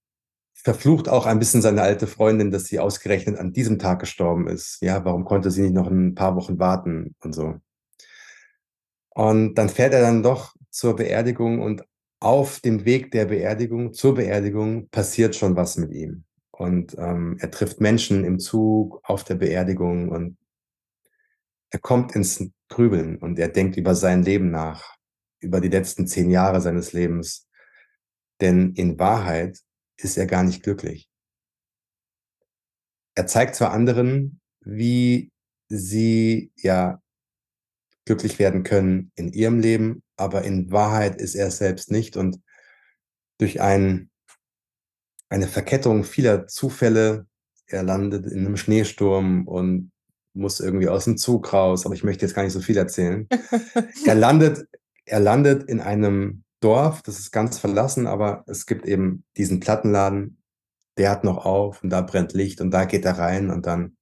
verflucht 0.53 1.07
auch 1.07 1.25
ein 1.25 1.39
bisschen 1.39 1.61
seine 1.61 1.81
alte 1.81 2.07
Freundin, 2.07 2.51
dass 2.51 2.65
sie 2.65 2.79
ausgerechnet 2.79 3.37
an 3.37 3.53
diesem 3.53 3.79
Tag 3.79 3.99
gestorben 3.99 4.47
ist. 4.47 4.79
Ja, 4.81 5.05
warum 5.05 5.23
konnte 5.23 5.51
sie 5.51 5.61
nicht 5.61 5.73
noch 5.73 5.87
ein 5.87 6.15
paar 6.15 6.35
Wochen 6.35 6.59
warten 6.59 7.15
und 7.23 7.33
so. 7.33 7.55
Und 9.09 9.55
dann 9.55 9.69
fährt 9.69 9.93
er 9.93 10.01
dann 10.01 10.23
doch 10.23 10.55
zur 10.69 10.95
Beerdigung 10.95 11.61
und 11.61 11.85
auf 12.19 12.59
dem 12.59 12.83
Weg 12.85 13.11
der 13.11 13.25
Beerdigung, 13.25 13.93
zur 13.93 14.15
Beerdigung, 14.15 14.89
passiert 14.89 15.35
schon 15.35 15.55
was 15.55 15.77
mit 15.77 15.91
ihm 15.91 16.25
und 16.59 16.97
ähm, 16.97 17.37
er 17.39 17.51
trifft 17.51 17.79
Menschen 17.79 18.25
im 18.25 18.37
Zug, 18.37 18.99
auf 19.03 19.23
der 19.23 19.35
Beerdigung 19.35 20.09
und 20.09 20.37
er 21.69 21.79
kommt 21.79 22.15
ins 22.15 22.43
Grübeln 22.67 23.17
und 23.17 23.39
er 23.39 23.47
denkt 23.47 23.77
über 23.77 23.95
sein 23.95 24.23
Leben 24.23 24.51
nach, 24.51 24.95
über 25.39 25.61
die 25.61 25.69
letzten 25.69 26.07
zehn 26.07 26.29
Jahre 26.29 26.61
seines 26.61 26.93
Lebens. 26.93 27.47
Denn 28.41 28.73
in 28.73 28.99
Wahrheit 28.99 29.59
ist 29.97 30.17
er 30.17 30.25
gar 30.25 30.43
nicht 30.43 30.63
glücklich. 30.63 31.09
Er 33.15 33.27
zeigt 33.27 33.55
zwar 33.55 33.71
anderen, 33.71 34.39
wie 34.61 35.31
sie 35.67 36.51
ja 36.55 37.01
glücklich 38.05 38.39
werden 38.39 38.63
können 38.63 39.11
in 39.15 39.31
ihrem 39.31 39.59
Leben, 39.59 40.03
aber 40.15 40.43
in 40.43 40.71
Wahrheit 40.71 41.21
ist 41.21 41.35
er 41.35 41.47
es 41.47 41.57
selbst 41.57 41.91
nicht 41.91 42.17
und 42.17 42.41
durch 43.37 43.61
ein 43.61 44.09
eine 45.29 45.47
Verkettung 45.47 46.03
vieler 46.03 46.47
Zufälle. 46.47 47.27
Er 47.67 47.83
landet 47.83 48.25
in 48.25 48.39
einem 48.39 48.57
Schneesturm 48.57 49.47
und 49.47 49.91
muss 50.33 50.59
irgendwie 50.59 50.89
aus 50.89 51.05
dem 51.05 51.17
Zug 51.17 51.53
raus, 51.53 51.85
aber 51.85 51.93
ich 51.93 52.03
möchte 52.03 52.25
jetzt 52.25 52.33
gar 52.33 52.43
nicht 52.43 52.53
so 52.53 52.61
viel 52.61 52.77
erzählen. 52.77 53.27
er 54.05 54.15
landet, 54.15 54.67
er 55.09 55.19
landet 55.19 55.63
in 55.63 55.79
einem 55.79 56.43
Dorf, 56.61 57.01
das 57.01 57.19
ist 57.19 57.31
ganz 57.31 57.57
verlassen, 57.57 58.05
aber 58.05 58.43
es 58.47 58.65
gibt 58.65 58.85
eben 58.85 59.23
diesen 59.37 59.59
Plattenladen, 59.59 60.41
der 60.97 61.09
hat 61.09 61.23
noch 61.23 61.45
auf 61.45 61.83
und 61.83 61.89
da 61.89 62.01
brennt 62.01 62.33
Licht 62.33 62.61
und 62.61 62.71
da 62.71 62.85
geht 62.85 63.05
er 63.05 63.17
rein 63.17 63.49
und 63.49 63.65
dann 63.65 63.97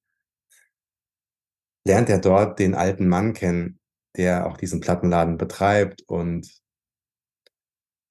lernt 1.86 2.10
er 2.10 2.20
dort 2.20 2.60
den 2.60 2.76
alten 2.76 3.08
Mann 3.08 3.34
kennen, 3.34 3.80
der 4.18 4.48
auch 4.48 4.58
diesen 4.58 4.82
Plattenladen 4.82 5.38
betreibt 5.38 6.02
und 6.02 6.52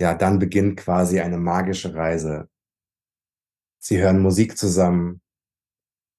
ja, 0.00 0.14
dann 0.14 0.38
beginnt 0.38 0.78
quasi 0.78 1.20
eine 1.20 1.38
magische 1.38 1.94
Reise. 1.94 2.48
Sie 3.78 3.98
hören 3.98 4.20
Musik 4.20 4.56
zusammen. 4.56 5.20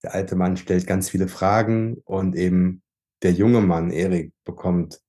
Der 0.03 0.13
alte 0.13 0.35
Mann 0.35 0.57
stellt 0.57 0.85
ganz 0.85 1.09
viele 1.09 1.27
Fragen 1.27 1.97
und 2.05 2.35
eben 2.35 2.83
der 3.23 3.31
junge 3.31 3.61
Mann, 3.61 3.89
Erik, 3.89 4.33
bekommt 4.43 5.01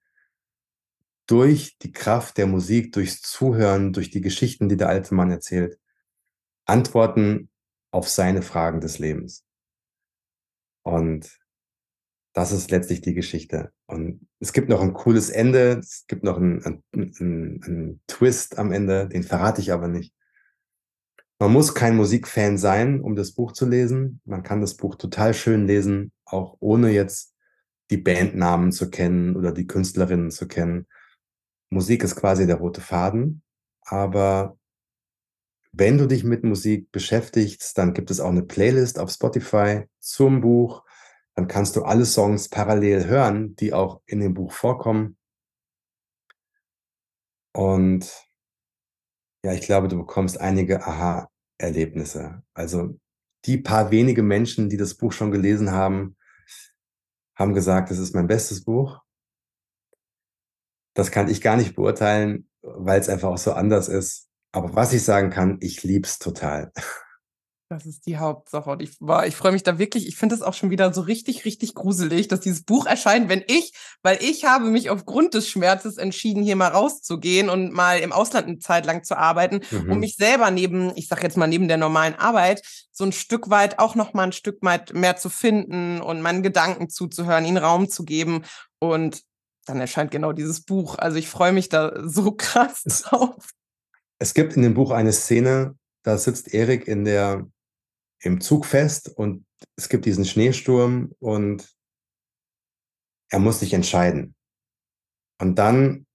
durch 1.28 1.76
die 1.78 1.92
Kraft 1.92 2.38
der 2.38 2.46
Musik, 2.46 2.92
durchs 2.92 3.20
Zuhören, 3.20 3.92
durch 3.92 4.10
die 4.10 4.22
Geschichten, 4.22 4.68
die 4.68 4.76
der 4.76 4.88
alte 4.88 5.14
Mann 5.14 5.30
erzählt, 5.30 5.78
Antworten 6.64 7.50
auf 7.90 8.08
seine 8.08 8.42
Fragen 8.42 8.80
des 8.80 8.98
Lebens. 8.98 9.44
Und 10.82 11.38
das 12.32 12.50
ist 12.52 12.70
letztlich 12.70 13.02
die 13.02 13.14
Geschichte. 13.14 13.72
Und 13.86 14.26
es 14.40 14.52
gibt 14.52 14.68
noch 14.68 14.80
ein 14.80 14.94
cooles 14.94 15.28
Ende, 15.28 15.78
es 15.78 16.06
gibt 16.06 16.24
noch 16.24 16.38
einen, 16.38 16.64
einen, 16.64 16.82
einen, 16.92 17.62
einen 17.62 18.00
Twist 18.06 18.58
am 18.58 18.72
Ende, 18.72 19.08
den 19.08 19.22
verrate 19.22 19.60
ich 19.60 19.72
aber 19.72 19.88
nicht. 19.88 20.14
Man 21.38 21.52
muss 21.52 21.74
kein 21.74 21.94
Musikfan 21.94 22.58
sein, 22.58 23.00
um 23.00 23.16
das 23.16 23.32
Buch 23.32 23.52
zu 23.52 23.66
lesen. 23.66 24.20
Man 24.24 24.42
kann 24.42 24.60
das 24.60 24.76
Buch 24.76 24.96
total 24.96 25.34
schön 25.34 25.66
lesen, 25.66 26.12
auch 26.24 26.56
ohne 26.58 26.90
jetzt 26.90 27.34
die 27.90 27.98
Bandnamen 27.98 28.72
zu 28.72 28.90
kennen 28.90 29.36
oder 29.36 29.52
die 29.52 29.66
Künstlerinnen 29.66 30.30
zu 30.30 30.48
kennen. 30.48 30.86
Musik 31.70 32.02
ist 32.02 32.16
quasi 32.16 32.46
der 32.46 32.56
rote 32.56 32.80
Faden, 32.80 33.42
aber 33.82 34.58
wenn 35.72 35.98
du 35.98 36.06
dich 36.06 36.24
mit 36.24 36.44
Musik 36.44 36.90
beschäftigst, 36.92 37.76
dann 37.76 37.92
gibt 37.94 38.10
es 38.10 38.20
auch 38.20 38.30
eine 38.30 38.42
Playlist 38.42 38.98
auf 38.98 39.10
Spotify 39.10 39.84
zum 40.00 40.40
Buch. 40.40 40.84
Dann 41.34 41.46
kannst 41.46 41.76
du 41.76 41.82
alle 41.82 42.04
Songs 42.04 42.48
parallel 42.48 43.06
hören, 43.06 43.54
die 43.56 43.72
auch 43.72 44.00
in 44.06 44.20
dem 44.20 44.34
Buch 44.34 44.52
vorkommen. 44.52 45.16
Und 47.54 48.28
ja, 49.44 49.52
ich 49.52 49.60
glaube, 49.60 49.88
du 49.88 49.98
bekommst 49.98 50.40
einige 50.40 50.84
Aha-Erlebnisse. 50.84 52.42
Also 52.54 52.98
die 53.44 53.58
paar 53.58 53.90
wenige 53.90 54.22
Menschen, 54.22 54.68
die 54.68 54.76
das 54.76 54.94
Buch 54.94 55.12
schon 55.12 55.30
gelesen 55.30 55.70
haben, 55.70 56.16
haben 57.36 57.54
gesagt, 57.54 57.90
es 57.90 57.98
ist 57.98 58.14
mein 58.14 58.26
bestes 58.26 58.64
Buch. 58.64 59.00
Das 60.98 61.12
kann 61.12 61.28
ich 61.28 61.40
gar 61.40 61.56
nicht 61.56 61.76
beurteilen, 61.76 62.48
weil 62.60 62.98
es 62.98 63.08
einfach 63.08 63.28
auch 63.28 63.38
so 63.38 63.52
anders 63.52 63.86
ist. 63.86 64.26
Aber 64.50 64.74
was 64.74 64.92
ich 64.92 65.04
sagen 65.04 65.30
kann, 65.30 65.58
ich 65.60 65.84
lieb's 65.84 66.18
total. 66.18 66.72
Das 67.68 67.86
ist 67.86 68.04
die 68.06 68.16
Hauptsache. 68.16 68.68
Und 68.68 68.82
ich, 68.82 68.96
war, 68.98 69.24
ich 69.24 69.36
freue 69.36 69.52
mich 69.52 69.62
da 69.62 69.78
wirklich. 69.78 70.08
Ich 70.08 70.16
finde 70.16 70.34
es 70.34 70.42
auch 70.42 70.54
schon 70.54 70.70
wieder 70.70 70.92
so 70.92 71.02
richtig, 71.02 71.44
richtig 71.44 71.76
gruselig, 71.76 72.26
dass 72.26 72.40
dieses 72.40 72.64
Buch 72.64 72.84
erscheint, 72.84 73.28
wenn 73.28 73.44
ich, 73.46 73.74
weil 74.02 74.18
ich 74.20 74.44
habe 74.44 74.70
mich 74.70 74.90
aufgrund 74.90 75.34
des 75.34 75.48
Schmerzes 75.48 75.98
entschieden, 75.98 76.42
hier 76.42 76.56
mal 76.56 76.72
rauszugehen 76.72 77.48
und 77.48 77.72
mal 77.72 78.00
im 78.00 78.10
Ausland 78.10 78.48
eine 78.48 78.58
Zeit 78.58 78.84
lang 78.84 79.04
zu 79.04 79.16
arbeiten, 79.16 79.60
mhm. 79.70 79.92
um 79.92 80.00
mich 80.00 80.16
selber 80.16 80.50
neben, 80.50 80.90
ich 80.96 81.06
sage 81.06 81.22
jetzt 81.22 81.36
mal 81.36 81.46
neben 81.46 81.68
der 81.68 81.76
normalen 81.76 82.16
Arbeit, 82.16 82.62
so 82.90 83.04
ein 83.04 83.12
Stück 83.12 83.50
weit 83.50 83.78
auch 83.78 83.94
noch 83.94 84.14
mal 84.14 84.24
ein 84.24 84.32
Stück 84.32 84.58
weit 84.62 84.94
mehr 84.94 85.16
zu 85.16 85.30
finden 85.30 86.00
und 86.00 86.22
meinen 86.22 86.42
Gedanken 86.42 86.88
zuzuhören, 86.88 87.44
ihnen 87.44 87.58
Raum 87.58 87.88
zu 87.88 88.04
geben. 88.04 88.42
Und 88.80 89.27
dann 89.68 89.80
erscheint 89.80 90.10
genau 90.10 90.32
dieses 90.32 90.62
Buch. 90.62 90.96
Also 90.98 91.16
ich 91.18 91.28
freue 91.28 91.52
mich 91.52 91.68
da 91.68 91.92
so 92.08 92.32
krass 92.36 92.84
drauf. 92.84 93.50
Es 94.18 94.34
gibt 94.34 94.54
in 94.54 94.62
dem 94.62 94.74
Buch 94.74 94.90
eine 94.90 95.12
Szene, 95.12 95.78
da 96.02 96.18
sitzt 96.18 96.52
Erik 96.52 96.88
in 96.88 97.04
der, 97.04 97.48
im 98.20 98.40
Zug 98.40 98.66
fest 98.66 99.08
und 99.08 99.46
es 99.76 99.88
gibt 99.88 100.06
diesen 100.06 100.24
Schneesturm 100.24 101.14
und 101.20 101.68
er 103.30 103.38
muss 103.38 103.60
sich 103.60 103.72
entscheiden. 103.74 104.34
Und 105.40 105.56
dann 105.56 106.06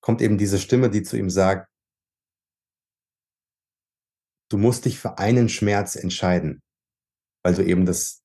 kommt 0.00 0.20
eben 0.20 0.38
diese 0.38 0.58
Stimme, 0.58 0.90
die 0.90 1.02
zu 1.02 1.16
ihm 1.16 1.30
sagt, 1.30 1.70
du 4.50 4.58
musst 4.58 4.84
dich 4.84 4.98
für 4.98 5.18
einen 5.18 5.48
Schmerz 5.48 5.94
entscheiden, 5.94 6.62
weil 7.44 7.54
du 7.54 7.64
eben 7.64 7.86
das 7.86 8.23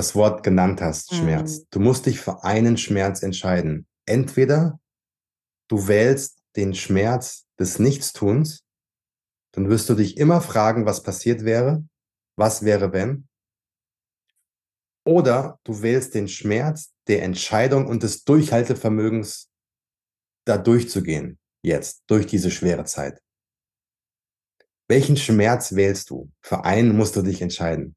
das 0.00 0.14
Wort 0.14 0.42
genannt 0.42 0.80
hast, 0.80 1.14
Schmerz. 1.14 1.58
Mhm. 1.58 1.66
Du 1.72 1.80
musst 1.80 2.06
dich 2.06 2.20
für 2.20 2.42
einen 2.42 2.78
Schmerz 2.78 3.22
entscheiden. 3.22 3.86
Entweder 4.06 4.80
du 5.68 5.88
wählst 5.88 6.38
den 6.56 6.74
Schmerz 6.74 7.46
des 7.58 7.78
Nichtstuns, 7.78 8.64
dann 9.52 9.68
wirst 9.68 9.90
du 9.90 9.94
dich 9.94 10.16
immer 10.16 10.40
fragen, 10.40 10.86
was 10.86 11.02
passiert 11.02 11.44
wäre, 11.44 11.84
was 12.36 12.64
wäre 12.64 12.94
wenn. 12.94 13.28
Oder 15.04 15.60
du 15.64 15.82
wählst 15.82 16.14
den 16.14 16.28
Schmerz 16.28 16.94
der 17.06 17.22
Entscheidung 17.22 17.86
und 17.86 18.02
des 18.02 18.24
Durchhaltevermögens, 18.24 19.50
da 20.46 20.56
durchzugehen, 20.56 21.38
jetzt, 21.62 22.04
durch 22.06 22.26
diese 22.26 22.50
schwere 22.50 22.84
Zeit. 22.84 23.20
Welchen 24.88 25.18
Schmerz 25.18 25.74
wählst 25.74 26.08
du? 26.08 26.32
Für 26.40 26.64
einen 26.64 26.96
musst 26.96 27.16
du 27.16 27.22
dich 27.22 27.42
entscheiden. 27.42 27.94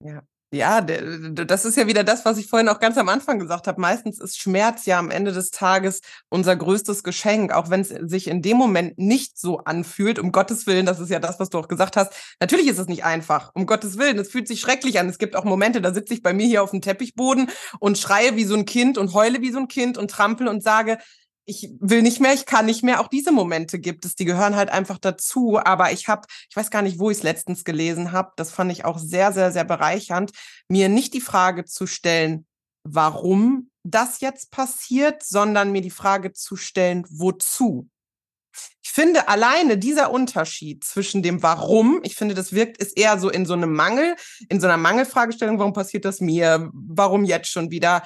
Ja. 0.00 0.26
Ja, 0.54 0.82
das 0.82 1.64
ist 1.64 1.78
ja 1.78 1.86
wieder 1.86 2.04
das, 2.04 2.26
was 2.26 2.36
ich 2.36 2.46
vorhin 2.46 2.68
auch 2.68 2.78
ganz 2.78 2.98
am 2.98 3.08
Anfang 3.08 3.38
gesagt 3.38 3.66
habe. 3.66 3.80
Meistens 3.80 4.20
ist 4.20 4.38
Schmerz 4.38 4.84
ja 4.84 4.98
am 4.98 5.10
Ende 5.10 5.32
des 5.32 5.50
Tages 5.50 6.02
unser 6.28 6.54
größtes 6.54 7.02
Geschenk, 7.02 7.52
auch 7.52 7.70
wenn 7.70 7.80
es 7.80 7.88
sich 7.88 8.28
in 8.28 8.42
dem 8.42 8.58
Moment 8.58 8.98
nicht 8.98 9.38
so 9.38 9.60
anfühlt. 9.60 10.18
Um 10.18 10.30
Gottes 10.30 10.66
Willen, 10.66 10.84
das 10.84 11.00
ist 11.00 11.08
ja 11.08 11.20
das, 11.20 11.40
was 11.40 11.48
du 11.48 11.58
auch 11.58 11.68
gesagt 11.68 11.96
hast. 11.96 12.12
Natürlich 12.38 12.66
ist 12.68 12.78
es 12.78 12.86
nicht 12.86 13.02
einfach. 13.02 13.50
Um 13.54 13.64
Gottes 13.64 13.96
Willen, 13.96 14.18
es 14.18 14.30
fühlt 14.30 14.46
sich 14.46 14.60
schrecklich 14.60 14.98
an. 14.98 15.08
Es 15.08 15.16
gibt 15.16 15.36
auch 15.36 15.44
Momente, 15.44 15.80
da 15.80 15.94
sitze 15.94 16.12
ich 16.12 16.22
bei 16.22 16.34
mir 16.34 16.46
hier 16.46 16.62
auf 16.62 16.72
dem 16.72 16.82
Teppichboden 16.82 17.48
und 17.80 17.96
schreie 17.96 18.36
wie 18.36 18.44
so 18.44 18.54
ein 18.54 18.66
Kind 18.66 18.98
und 18.98 19.14
heule 19.14 19.40
wie 19.40 19.52
so 19.52 19.58
ein 19.58 19.68
Kind 19.68 19.96
und 19.96 20.10
trampel 20.10 20.48
und 20.48 20.62
sage, 20.62 20.98
ich 21.44 21.70
will 21.80 22.02
nicht 22.02 22.20
mehr, 22.20 22.34
ich 22.34 22.46
kann 22.46 22.66
nicht 22.66 22.82
mehr. 22.82 23.00
Auch 23.00 23.08
diese 23.08 23.32
Momente 23.32 23.78
gibt 23.78 24.04
es, 24.04 24.14
die 24.14 24.24
gehören 24.24 24.54
halt 24.54 24.70
einfach 24.70 24.98
dazu. 24.98 25.58
Aber 25.58 25.92
ich 25.92 26.08
habe, 26.08 26.26
ich 26.48 26.56
weiß 26.56 26.70
gar 26.70 26.82
nicht, 26.82 26.98
wo 26.98 27.10
ich 27.10 27.18
es 27.18 27.22
letztens 27.22 27.64
gelesen 27.64 28.12
habe, 28.12 28.32
das 28.36 28.52
fand 28.52 28.70
ich 28.70 28.84
auch 28.84 28.98
sehr, 28.98 29.32
sehr, 29.32 29.50
sehr 29.50 29.64
bereichernd, 29.64 30.32
mir 30.68 30.88
nicht 30.88 31.14
die 31.14 31.20
Frage 31.20 31.64
zu 31.64 31.86
stellen, 31.86 32.46
warum 32.84 33.70
das 33.84 34.20
jetzt 34.20 34.52
passiert, 34.52 35.24
sondern 35.24 35.72
mir 35.72 35.82
die 35.82 35.90
Frage 35.90 36.32
zu 36.32 36.56
stellen, 36.56 37.04
wozu. 37.10 37.88
Ich 38.82 38.90
finde 38.90 39.28
alleine 39.28 39.78
dieser 39.78 40.10
Unterschied 40.10 40.84
zwischen 40.84 41.22
dem 41.22 41.42
Warum, 41.42 42.00
ich 42.02 42.14
finde, 42.14 42.34
das 42.34 42.52
wirkt, 42.52 42.76
ist 42.76 42.96
eher 42.98 43.18
so 43.18 43.30
in 43.30 43.46
so 43.46 43.54
einem 43.54 43.72
Mangel, 43.72 44.14
in 44.48 44.60
so 44.60 44.66
einer 44.66 44.76
Mangelfragestellung, 44.76 45.58
warum 45.58 45.72
passiert 45.72 46.04
das 46.04 46.20
mir, 46.20 46.70
warum 46.72 47.24
jetzt 47.24 47.48
schon 47.48 47.70
wieder, 47.70 48.02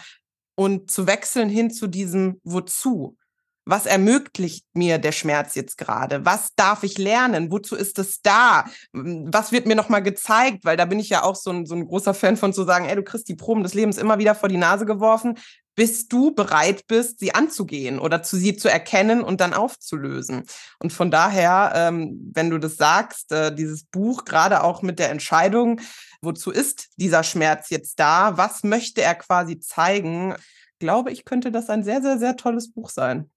und 0.54 0.90
zu 0.90 1.06
wechseln 1.06 1.50
hin 1.50 1.70
zu 1.70 1.86
diesem 1.86 2.40
Wozu 2.44 3.18
was 3.66 3.84
ermöglicht 3.84 4.64
mir 4.74 4.98
der 4.98 5.10
Schmerz 5.10 5.56
jetzt 5.56 5.76
gerade? 5.76 6.24
Was 6.24 6.54
darf 6.54 6.84
ich 6.84 6.98
lernen? 6.98 7.50
Wozu 7.50 7.74
ist 7.74 7.98
es 7.98 8.22
da? 8.22 8.64
Was 8.92 9.50
wird 9.50 9.66
mir 9.66 9.74
nochmal 9.74 10.04
gezeigt? 10.04 10.64
Weil 10.64 10.76
da 10.76 10.84
bin 10.84 11.00
ich 11.00 11.08
ja 11.08 11.24
auch 11.24 11.34
so 11.34 11.50
ein, 11.50 11.66
so 11.66 11.74
ein 11.74 11.86
großer 11.86 12.14
Fan 12.14 12.36
von 12.36 12.52
zu 12.52 12.62
sagen, 12.64 12.86
ey, 12.86 12.94
du 12.94 13.02
kriegst 13.02 13.28
die 13.28 13.34
Proben 13.34 13.64
des 13.64 13.74
Lebens 13.74 13.98
immer 13.98 14.18
wieder 14.18 14.36
vor 14.36 14.48
die 14.48 14.56
Nase 14.56 14.86
geworfen, 14.86 15.36
bis 15.74 16.06
du 16.06 16.32
bereit 16.32 16.86
bist, 16.86 17.18
sie 17.18 17.34
anzugehen 17.34 17.98
oder 17.98 18.22
zu 18.22 18.36
sie 18.36 18.56
zu 18.56 18.70
erkennen 18.70 19.22
und 19.22 19.40
dann 19.40 19.52
aufzulösen. 19.52 20.44
Und 20.78 20.92
von 20.92 21.10
daher, 21.10 21.72
ähm, 21.74 22.30
wenn 22.34 22.50
du 22.50 22.58
das 22.58 22.76
sagst, 22.76 23.32
äh, 23.32 23.54
dieses 23.54 23.84
Buch, 23.84 24.24
gerade 24.24 24.62
auch 24.62 24.82
mit 24.82 25.00
der 25.00 25.10
Entscheidung, 25.10 25.80
wozu 26.22 26.52
ist 26.52 26.88
dieser 26.96 27.24
Schmerz 27.24 27.68
jetzt 27.70 27.98
da? 27.98 28.38
Was 28.38 28.62
möchte 28.62 29.02
er 29.02 29.16
quasi 29.16 29.58
zeigen? 29.58 30.34
Glaube 30.78 31.10
ich, 31.10 31.24
könnte 31.24 31.50
das 31.50 31.68
ein 31.68 31.82
sehr, 31.82 32.00
sehr, 32.00 32.18
sehr 32.18 32.36
tolles 32.36 32.72
Buch 32.72 32.90
sein. 32.90 33.30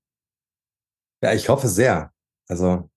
Ja, 1.21 1.33
ich 1.33 1.49
hoffe 1.49 1.67
sehr. 1.67 2.13
Also, 2.47 2.89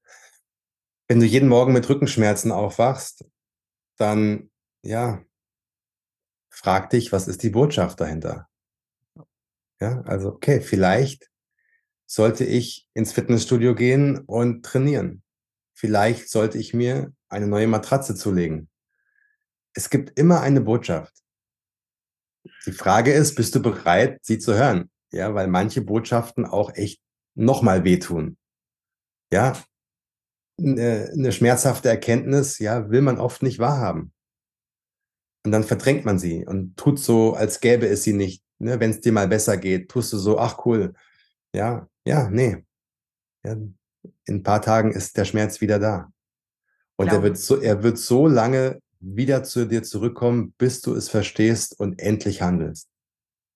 wenn 1.09 1.21
du 1.21 1.27
jeden 1.27 1.49
Morgen 1.49 1.73
mit 1.73 1.89
Rückenschmerzen 1.89 2.53
aufwachst, 2.53 3.25
dann, 3.99 4.51
ja, 4.83 5.23
frag 6.51 6.91
dich, 6.91 7.13
was 7.13 7.29
ist 7.29 7.43
die 7.43 7.51
Botschaft 7.51 8.01
dahinter? 8.01 8.49
Ja, 9.81 10.01
also, 10.03 10.29
okay, 10.29 10.61
vielleicht 10.61 11.29
sollte 12.07 12.45
ich 12.45 12.89
ins 12.95 13.13
Fitnessstudio 13.13 13.75
gehen 13.75 14.19
und 14.19 14.65
trainieren. 14.65 15.23
Vielleicht 15.75 16.31
sollte 16.31 16.59
ich 16.59 16.75
mir 16.75 17.13
eine 17.29 17.49
neue 17.49 17.67
Matratze 17.67 18.15
zulegen. 18.15 18.69
Es 19.75 19.91
gibt 19.91 20.19
immer 20.19 20.41
eine 20.41 20.61
Botschaft. 20.61 21.15
Die 22.67 22.73
Frage 22.73 23.13
ist, 23.13 23.35
bist 23.35 23.55
du 23.55 23.63
bereit, 23.63 24.19
sie 24.23 24.39
zu 24.39 24.55
hören? 24.55 24.91
Ja, 25.11 25.35
weil 25.35 25.49
manche 25.49 25.83
Botschaften 25.83 26.47
auch 26.47 26.75
echt 26.75 27.02
nochmal 27.35 27.85
wehtun. 27.85 28.37
Ja, 29.33 29.55
eine, 30.59 31.11
eine 31.13 31.33
schmerzhafte 31.33 31.89
Erkenntnis, 31.89 32.59
ja, 32.59 32.91
will 32.91 33.03
man 33.03 33.19
oft 33.19 33.43
nicht 33.43 33.59
wahrhaben. 33.59 34.13
Und 35.45 35.53
dann 35.53 35.65
verdrängt 35.65 36.05
man 36.05 36.19
sie 36.19 36.47
und 36.47 36.77
tut 36.77 37.01
so, 37.01 37.35
als 37.35 37.61
gäbe 37.61 37.87
es 37.87 38.05
sie 38.05 38.13
nicht. 38.13 38.45
Ne? 38.59 38.79
Wenn 38.79 38.91
es 38.91 39.01
dir 39.01 39.13
mal 39.13 39.27
besser 39.27 39.57
geht, 39.57 39.91
tust 39.91 40.13
du 40.13 40.19
so, 40.19 40.39
ach 40.39 40.65
cool. 40.67 40.95
Ja, 41.55 41.89
ja, 42.07 42.31
nee. 42.31 42.65
Ja, 43.45 43.53
in 43.53 43.77
ein 44.29 44.43
paar 44.43 44.63
Tagen 44.63 44.93
ist 44.93 45.17
der 45.17 45.25
Schmerz 45.25 45.61
wieder 45.61 45.79
da. 45.79 46.13
Und 46.97 47.09
er 47.09 47.23
wird, 47.23 47.39
so, 47.39 47.61
er 47.61 47.83
wird 47.83 47.99
so 47.99 48.29
lange 48.29 48.81
wieder 49.01 49.43
zu 49.43 49.67
dir 49.67 49.83
zurückkommen, 49.83 50.55
bis 50.59 50.81
du 50.81 50.95
es 50.95 51.09
verstehst 51.09 51.79
und 51.81 51.99
endlich 51.99 52.43
handelst. 52.43 52.92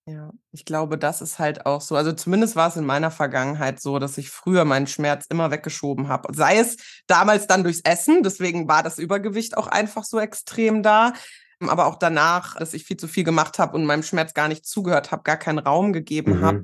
Ja, 0.08 0.30
ich 0.52 0.64
glaube, 0.64 0.98
das 0.98 1.20
ist 1.20 1.40
halt 1.40 1.66
auch 1.66 1.80
so. 1.80 1.96
Also 1.96 2.12
zumindest 2.12 2.54
war 2.54 2.68
es 2.68 2.76
in 2.76 2.84
meiner 2.84 3.10
Vergangenheit 3.10 3.80
so, 3.80 3.98
dass 3.98 4.18
ich 4.18 4.30
früher 4.30 4.64
meinen 4.64 4.86
Schmerz 4.86 5.26
immer 5.28 5.50
weggeschoben 5.50 6.06
habe. 6.06 6.32
Sei 6.32 6.58
es 6.58 6.76
damals 7.08 7.48
dann 7.48 7.64
durchs 7.64 7.80
Essen, 7.80 8.22
deswegen 8.22 8.68
war 8.68 8.84
das 8.84 8.98
Übergewicht 8.98 9.56
auch 9.56 9.66
einfach 9.66 10.04
so 10.04 10.20
extrem 10.20 10.84
da. 10.84 11.12
Aber 11.60 11.86
auch 11.86 11.96
danach, 11.96 12.56
dass 12.56 12.74
ich 12.74 12.84
viel 12.84 12.98
zu 12.98 13.08
viel 13.08 13.24
gemacht 13.24 13.58
habe 13.58 13.76
und 13.76 13.84
meinem 13.84 14.04
Schmerz 14.04 14.32
gar 14.32 14.46
nicht 14.46 14.64
zugehört 14.64 15.10
habe, 15.10 15.24
gar 15.24 15.38
keinen 15.38 15.58
Raum 15.58 15.92
gegeben 15.92 16.38
mhm. 16.38 16.42
habe 16.42 16.60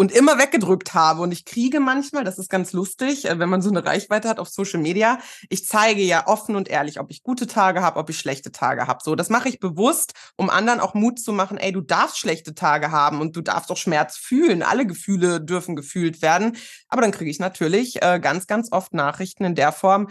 und 0.00 0.12
immer 0.12 0.38
weggedrückt 0.38 0.94
habe. 0.94 1.20
Und 1.20 1.30
ich 1.30 1.44
kriege 1.44 1.78
manchmal, 1.78 2.24
das 2.24 2.38
ist 2.38 2.48
ganz 2.48 2.72
lustig, 2.72 3.26
äh, 3.26 3.38
wenn 3.38 3.50
man 3.50 3.60
so 3.60 3.68
eine 3.68 3.84
Reichweite 3.84 4.30
hat 4.30 4.38
auf 4.38 4.48
Social 4.48 4.80
Media, 4.80 5.18
ich 5.50 5.66
zeige 5.66 6.00
ja 6.00 6.26
offen 6.26 6.56
und 6.56 6.68
ehrlich, 6.68 6.98
ob 7.00 7.10
ich 7.10 7.22
gute 7.22 7.46
Tage 7.46 7.82
habe, 7.82 8.00
ob 8.00 8.08
ich 8.08 8.18
schlechte 8.18 8.50
Tage 8.50 8.86
habe. 8.86 9.00
So, 9.04 9.14
das 9.14 9.28
mache 9.28 9.50
ich 9.50 9.60
bewusst, 9.60 10.14
um 10.36 10.48
anderen 10.48 10.80
auch 10.80 10.94
Mut 10.94 11.20
zu 11.20 11.34
machen, 11.34 11.58
ey, 11.58 11.70
du 11.70 11.82
darfst 11.82 12.18
schlechte 12.18 12.54
Tage 12.54 12.90
haben 12.90 13.20
und 13.20 13.36
du 13.36 13.42
darfst 13.42 13.70
auch 13.70 13.76
Schmerz 13.76 14.16
fühlen. 14.16 14.62
Alle 14.62 14.86
Gefühle 14.86 15.38
dürfen 15.38 15.76
gefühlt 15.76 16.22
werden. 16.22 16.56
Aber 16.88 17.02
dann 17.02 17.10
kriege 17.10 17.30
ich 17.30 17.38
natürlich 17.38 18.00
äh, 18.00 18.20
ganz, 18.20 18.46
ganz 18.46 18.72
oft 18.72 18.94
Nachrichten 18.94 19.44
in 19.44 19.54
der 19.54 19.70
Form, 19.70 20.08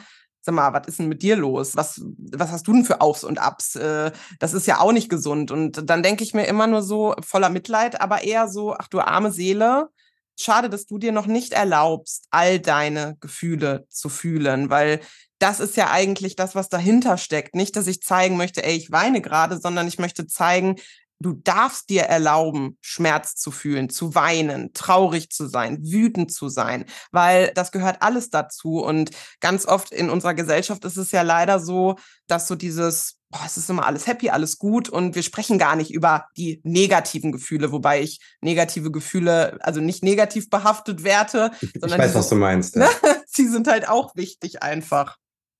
sag 0.50 0.56
mal, 0.56 0.74
was 0.74 0.88
ist 0.88 1.00
denn 1.00 1.08
mit 1.08 1.22
dir 1.22 1.36
los? 1.36 1.76
Was, 1.76 2.02
was 2.18 2.52
hast 2.52 2.68
du 2.68 2.74
denn 2.74 2.86
für 2.86 3.02
Aufs 3.02 3.24
und 3.24 3.39
Abs? 3.39 3.76
Äh, 3.76 4.12
das 4.39 4.54
ist 4.54 4.68
ja 4.68 4.80
auch 4.80 4.91
nicht 4.91 5.10
gesund. 5.10 5.52
Und 5.52 5.89
dann 5.89 6.04
denke 6.04 6.24
ich 6.24 6.34
mir 6.34 6.45
immer 6.45 6.68
nur 6.68 6.82
so 6.82 7.16
voller 7.22 7.50
Mitleid, 7.50 8.02
aber 8.02 8.24
eher 8.24 8.47
so, 8.47 8.74
ach 8.74 8.88
du 8.88 9.00
arme 9.00 9.32
Seele, 9.32 9.89
schade, 10.38 10.70
dass 10.70 10.86
du 10.86 10.97
dir 10.97 11.12
noch 11.12 11.28
nicht 11.28 11.54
erlaubst, 11.54 12.26
all 12.32 12.60
deine 12.60 13.18
Gefühle 13.20 13.86
zu 13.89 14.10
fühlen, 14.10 14.70
weil 14.70 15.02
das 15.38 15.60
ist 15.60 15.78
ja 15.78 15.91
eigentlich 15.91 16.36
das, 16.36 16.56
was 16.56 16.70
dahinter 16.70 17.18
steckt. 17.18 17.56
Nicht, 17.56 17.76
dass 17.76 17.88
ich 17.88 18.02
zeigen 18.02 18.36
möchte, 18.36 18.64
ey, 18.64 18.76
ich 18.76 18.91
weine 18.91 19.22
gerade, 19.22 19.60
sondern 19.60 19.88
ich 19.88 20.00
möchte 20.00 20.28
zeigen, 20.28 20.76
du 21.20 21.34
darfst 21.34 21.89
dir 21.89 22.03
erlauben, 22.03 22.78
Schmerz 22.82 23.36
zu 23.36 23.51
fühlen, 23.51 23.89
zu 23.89 24.15
weinen, 24.15 24.74
traurig 24.74 25.30
zu 25.30 25.47
sein, 25.47 25.80
wütend 25.84 26.32
zu 26.32 26.49
sein, 26.49 26.86
weil 27.11 27.51
das 27.55 27.72
gehört 27.72 28.01
alles 28.01 28.30
dazu. 28.30 28.80
Und 28.80 29.11
ganz 29.41 29.65
oft 29.65 29.91
in 29.91 30.09
unserer 30.09 30.34
Gesellschaft 30.34 30.86
ist 30.86 30.97
es 30.97 31.11
ja 31.11 31.22
leider 31.22 31.59
so, 31.59 31.97
dass 32.28 32.47
so 32.47 32.55
dieses, 32.55 33.17
boah, 33.30 33.41
es 33.45 33.57
ist 33.57 33.70
immer 33.70 33.86
alles 33.86 34.07
happy, 34.07 34.30
alles 34.30 34.57
gut 34.57 34.88
und 34.88 35.15
wir 35.15 35.24
sprechen 35.24 35.59
gar 35.59 35.76
nicht 35.76 35.91
über 35.91 36.26
die 36.38 36.61
negativen 36.63 37.32
Gefühle, 37.32 37.72
wobei 37.72 38.01
ich 38.01 38.20
negative 38.41 38.91
Gefühle, 38.91 39.57
also 39.61 39.82
nicht 39.82 40.03
negativ 40.03 40.49
behaftet 40.49 41.03
werte, 41.03 41.51
sondern. 41.80 41.99
Ich 41.99 42.07
weiß, 42.07 42.15
was 42.15 42.30
du 42.30 42.36
meinst. 42.36 42.76
Ja. 42.76 42.89
sie 43.28 43.47
sind 43.47 43.67
halt 43.67 43.89
auch 43.89 44.15
wichtig 44.15 44.63
einfach. 44.63 45.17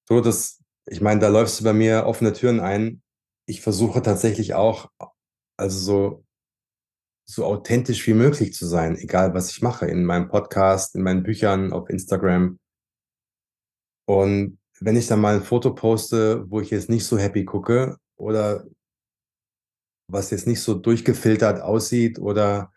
So, 0.08 0.22
das, 0.22 0.60
ich 0.88 1.02
meine, 1.02 1.20
da 1.20 1.28
läufst 1.28 1.60
du 1.60 1.64
bei 1.66 1.74
mir 1.74 2.06
offene 2.06 2.34
Türen 2.34 2.62
ein. 2.62 3.02
Ich 3.46 3.62
versuche 3.62 4.02
tatsächlich 4.02 4.54
auch 4.54 4.90
also 5.60 5.80
so, 5.80 6.26
so 7.26 7.46
authentisch 7.46 8.08
wie 8.08 8.14
möglich 8.14 8.54
zu 8.54 8.66
sein, 8.66 8.98
egal 8.98 9.34
was 9.34 9.52
ich 9.52 9.62
mache, 9.62 9.86
in 9.86 10.06
meinem 10.06 10.30
Podcast, 10.30 10.96
in 10.96 11.04
meinen 11.04 11.24
Büchern, 11.24 11.74
auf 11.74 11.90
Instagram. 11.90 12.60
Und 14.08 14.58
wenn 14.80 14.96
ich 14.96 15.08
dann 15.08 15.22
mal 15.22 15.36
ein 15.36 15.44
Foto 15.44 15.76
poste, 15.76 16.50
wo 16.50 16.62
ich 16.62 16.72
jetzt 16.72 16.90
nicht 16.90 17.06
so 17.06 17.18
happy 17.18 17.46
gucke 17.46 17.98
oder 18.16 18.66
was 20.08 20.32
jetzt 20.32 20.48
nicht 20.48 20.62
so 20.62 20.74
durchgefiltert 20.74 21.62
aussieht 21.62 22.18
oder 22.18 22.72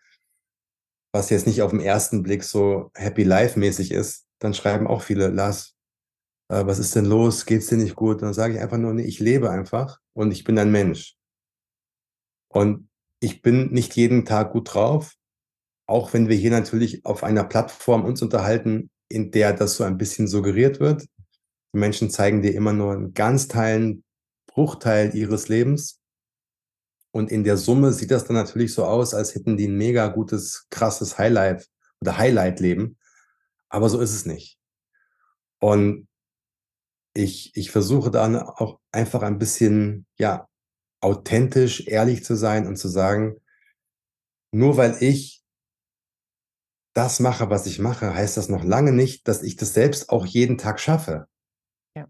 was 1.15 1.31
jetzt 1.31 1.47
nicht 1.47 1.63
auf 1.63 1.71
den 1.71 1.81
ersten 1.81 2.23
Blick 2.23 2.43
so 2.43 2.91
happy 2.95 3.23
life 3.23 3.59
mäßig 3.59 3.93
ist, 3.93 4.27
dann 4.39 4.55
schreiben 4.55 4.87
auch 4.87 5.03
viele, 5.03 5.29
Lars, 5.29 5.77
äh, 6.49 6.67
was 6.67 6.79
ist 6.79 6.97
denn 6.97 7.07
los? 7.07 7.47
Geht's 7.47 7.69
dir 7.69 7.79
nicht 7.79 7.97
gut? 7.97 8.17
Und 8.17 8.23
dann 8.23 8.35
sage 8.35 8.55
ich 8.55 8.61
einfach 8.61 8.79
nur, 8.79 8.93
nee, 8.93 9.05
ich 9.05 9.21
lebe 9.21 9.51
einfach 9.51 9.99
und 10.15 10.33
ich 10.33 10.45
bin 10.45 10.59
ein 10.59 10.73
Mensch. 10.73 11.17
Und 12.53 12.89
ich 13.21 13.41
bin 13.41 13.73
nicht 13.73 13.97
jeden 13.97 14.25
Tag 14.25 14.53
gut 14.53 14.75
drauf, 14.75 15.15
auch 15.87 16.13
wenn 16.13 16.29
wir 16.29 16.37
hier 16.37 16.51
natürlich 16.51 17.05
auf 17.07 17.25
einer 17.25 17.45
Plattform 17.45 18.05
uns 18.05 18.21
unterhalten, 18.23 18.91
in 19.09 19.31
der 19.31 19.53
das 19.53 19.77
so 19.77 19.85
ein 19.85 19.99
bisschen 19.99 20.29
suggeriert 20.29 20.79
wird. 20.79 21.07
Die 21.75 21.79
Menschen 21.79 22.11
zeigen 22.11 22.43
dir 22.43 22.55
immer 22.55 22.73
nur 22.73 22.93
einen 22.93 23.15
ganz 23.15 23.49
teilen 23.49 24.05
Bruchteil 24.47 25.15
ihres 25.15 25.49
Lebens. 25.49 26.01
Und 27.11 27.31
in 27.31 27.45
der 27.45 27.57
Summe 27.57 27.93
sieht 27.93 28.11
das 28.11 28.25
dann 28.25 28.37
natürlich 28.37 28.75
so 28.75 28.85
aus, 28.85 29.15
als 29.15 29.35
hätten 29.35 29.57
die 29.57 29.69
ein 29.69 29.77
mega 29.77 30.09
gutes, 30.09 30.67
krasses 30.71 31.19
Highlight 31.19 31.67
oder 32.01 32.19
Highlight-Leben. 32.19 32.99
Aber 33.69 33.89
so 33.89 34.01
ist 34.01 34.15
es 34.15 34.27
nicht. 34.27 34.59
Und 35.59 36.09
ich, 37.15 37.55
ich 37.55 37.71
versuche 37.71 38.11
dann 38.11 38.37
auch 38.37 38.79
einfach 38.91 39.23
ein 39.23 39.39
bisschen, 39.39 40.07
ja, 40.19 40.49
authentisch, 41.03 41.87
ehrlich 41.87 42.25
zu 42.25 42.35
sein 42.37 42.67
und 42.67 42.77
zu 42.77 42.89
sagen, 42.89 43.37
nur 44.53 44.77
weil 44.77 44.97
ich 45.01 45.43
das 46.95 47.21
mache, 47.21 47.51
was 47.51 47.67
ich 47.67 47.79
mache, 47.79 48.15
heißt 48.15 48.37
das 48.37 48.49
noch 48.49 48.65
lange 48.65 48.93
nicht, 48.93 49.27
dass 49.27 49.43
ich 49.43 49.57
das 49.57 49.75
selbst 49.75 50.11
auch 50.11 50.27
jeden 50.27 50.59
Tag 50.59 50.79
schaffe. 50.79 51.27
Ja. 51.97 52.07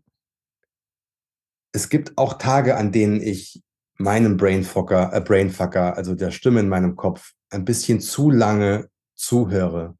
Es 1.72 1.88
gibt 1.88 2.18
auch 2.18 2.34
Tage, 2.34 2.76
an 2.76 2.92
denen 2.92 3.20
ich 3.20 3.62
meinem 3.96 4.36
Brainfucker, 4.36 5.12
äh 5.12 5.20
Brainfucker, 5.20 5.96
also 5.96 6.14
der 6.14 6.30
Stimme 6.30 6.60
in 6.60 6.68
meinem 6.68 6.96
Kopf, 6.96 7.32
ein 7.50 7.64
bisschen 7.64 8.00
zu 8.00 8.30
lange 8.30 8.90
zuhöre, 9.14 9.96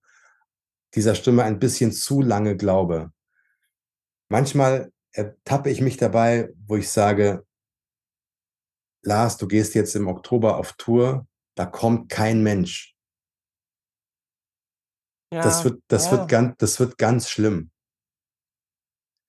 dieser 0.94 1.14
Stimme 1.14 1.44
ein 1.44 1.58
bisschen 1.58 1.92
zu 1.92 2.20
lange 2.20 2.56
glaube. 2.56 3.12
Manchmal 4.28 4.90
ertappe 5.12 5.70
ich 5.70 5.80
mich 5.80 5.96
dabei, 5.96 6.52
wo 6.66 6.76
ich 6.76 6.90
sage, 6.90 7.44
Lars, 9.02 9.36
du 9.36 9.48
gehst 9.48 9.74
jetzt 9.74 9.96
im 9.96 10.06
Oktober 10.06 10.56
auf 10.56 10.74
Tour, 10.74 11.26
da 11.56 11.66
kommt 11.66 12.08
kein 12.08 12.42
Mensch. 12.42 12.94
Ja, 15.32 15.42
das, 15.42 15.64
wird, 15.64 15.82
das, 15.88 16.06
ja. 16.06 16.12
wird 16.12 16.28
ganz, 16.28 16.54
das 16.58 16.78
wird 16.78 16.98
ganz 16.98 17.28
schlimm. 17.28 17.70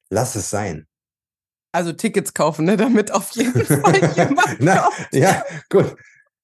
Lass 0.09 0.35
es 0.35 0.49
sein. 0.49 0.87
Also 1.73 1.91
Tickets 1.91 2.33
kaufen, 2.33 2.65
ne, 2.65 2.77
damit 2.77 3.11
auf 3.11 3.31
jeden 3.31 3.65
Fall 3.65 4.15
jemand 4.15 4.59
Na, 4.59 4.89
Ja, 5.11 5.43
gut. 5.69 5.95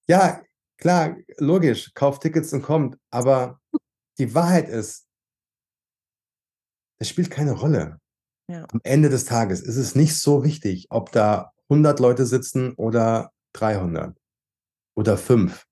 Ja, 0.08 0.42
klar, 0.78 1.16
logisch, 1.36 1.92
kauf 1.94 2.18
Tickets 2.18 2.52
und 2.52 2.62
kommt. 2.62 2.98
Aber 3.10 3.60
die 4.18 4.34
Wahrheit 4.34 4.68
ist, 4.68 5.06
es 6.98 7.08
spielt 7.08 7.30
keine 7.30 7.52
Rolle. 7.52 8.00
Ja. 8.48 8.66
Am 8.72 8.80
Ende 8.82 9.08
des 9.08 9.24
Tages 9.24 9.60
ist 9.60 9.76
es 9.76 9.94
nicht 9.94 10.18
so 10.18 10.42
wichtig, 10.42 10.88
ob 10.90 11.12
da 11.12 11.52
100 11.70 12.00
Leute 12.00 12.26
sitzen 12.26 12.74
oder 12.74 13.32
300 13.54 14.18
oder 14.96 15.16
5. 15.16 15.66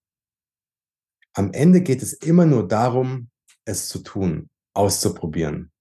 Am 1.35 1.53
Ende 1.53 1.83
geht 1.83 2.03
es 2.03 2.13
immer 2.13 2.47
nur 2.47 2.67
darum, 2.67 3.31
es 3.65 3.89
zu 3.89 3.99
tun, 4.01 4.49
auszuprobieren, 4.75 5.73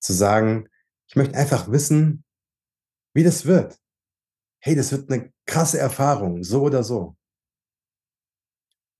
zu 0.00 0.12
sagen, 0.12 0.68
ich 1.08 1.16
möchte 1.16 1.36
einfach 1.36 1.70
wissen, 1.70 2.24
wie 3.14 3.22
das 3.22 3.44
wird. 3.44 3.78
Hey, 4.62 4.74
das 4.74 4.92
wird 4.92 5.10
eine 5.10 5.32
krasse 5.46 5.78
Erfahrung, 5.78 6.42
so 6.42 6.62
oder 6.62 6.82
so. 6.82 7.16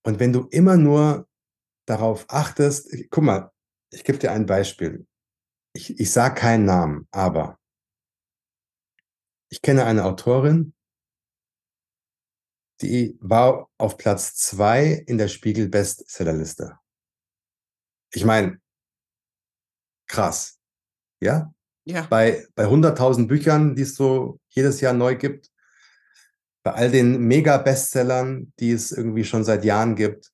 Und 0.03 0.19
wenn 0.19 0.33
du 0.33 0.47
immer 0.49 0.77
nur 0.77 1.27
darauf 1.87 2.25
achtest, 2.29 2.89
guck 3.09 3.23
mal, 3.23 3.51
ich 3.91 4.03
gebe 4.03 4.17
dir 4.17 4.31
ein 4.31 4.45
Beispiel. 4.45 5.05
Ich, 5.73 5.99
ich 5.99 6.11
sage 6.11 6.35
keinen 6.35 6.65
Namen, 6.65 7.07
aber 7.11 7.59
ich 9.51 9.61
kenne 9.61 9.85
eine 9.85 10.05
Autorin, 10.05 10.73
die 12.81 13.17
war 13.19 13.69
auf 13.77 13.97
Platz 13.97 14.35
zwei 14.35 15.03
in 15.05 15.17
der 15.17 15.27
Spiegel 15.27 15.69
Bestsellerliste. 15.69 16.79
Ich 18.13 18.25
meine, 18.25 18.59
krass. 20.07 20.57
Ja? 21.21 21.53
Ja. 21.83 22.07
Bei, 22.09 22.47
bei 22.55 22.65
100.000 22.65 23.27
Büchern, 23.27 23.75
die 23.75 23.83
es 23.83 23.95
so 23.95 24.39
jedes 24.49 24.81
Jahr 24.81 24.93
neu 24.93 25.15
gibt, 25.15 25.51
bei 26.63 26.71
all 26.71 26.91
den 26.91 27.19
Mega-Bestsellern, 27.19 28.53
die 28.59 28.71
es 28.71 28.91
irgendwie 28.91 29.25
schon 29.25 29.43
seit 29.43 29.65
Jahren 29.65 29.95
gibt, 29.95 30.31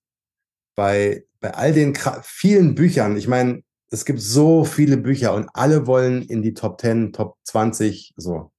bei, 0.76 1.26
bei 1.40 1.54
all 1.54 1.74
den 1.74 1.98
vielen 2.22 2.76
Büchern, 2.76 3.18
ich 3.18 3.28
meine, 3.28 3.64
es 3.90 4.06
gibt 4.06 4.22
so 4.22 4.64
viele 4.64 4.98
Bücher 4.98 5.34
und 5.34 5.50
alle 5.54 5.88
wollen 5.88 6.22
in 6.24 6.42
die 6.42 6.54
Top 6.54 6.80
10, 6.80 7.14
Top 7.14 7.38
20, 7.46 8.14
so. 8.18 8.52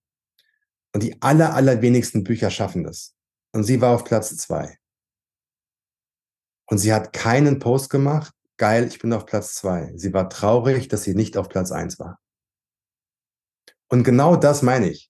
Und 0.99 1.05
die 1.05 1.23
aller, 1.23 1.55
allerwenigsten 1.55 2.25
Bücher 2.25 2.51
schaffen 2.51 2.83
das. 2.83 3.15
Und 3.53 3.63
sie 3.63 3.81
war 3.81 3.95
auf 3.95 4.03
Platz 4.03 4.37
zwei. 4.37 4.79
Und 6.67 6.79
sie 6.79 6.93
hat 6.93 7.13
keinen 7.13 7.61
Post 7.61 7.89
gemacht. 7.89 8.35
Geil, 8.57 8.89
ich 8.89 8.99
bin 8.99 9.13
auf 9.13 9.25
Platz 9.25 9.55
zwei. 9.55 9.93
Sie 9.95 10.13
war 10.13 10.29
traurig, 10.29 10.89
dass 10.89 11.05
sie 11.05 11.15
nicht 11.15 11.37
auf 11.37 11.49
Platz 11.49 11.71
eins 11.71 12.01
war. 12.01 12.19
Und 13.87 14.03
genau 14.03 14.35
das 14.35 14.63
meine 14.63 14.91
ich. 14.91 15.09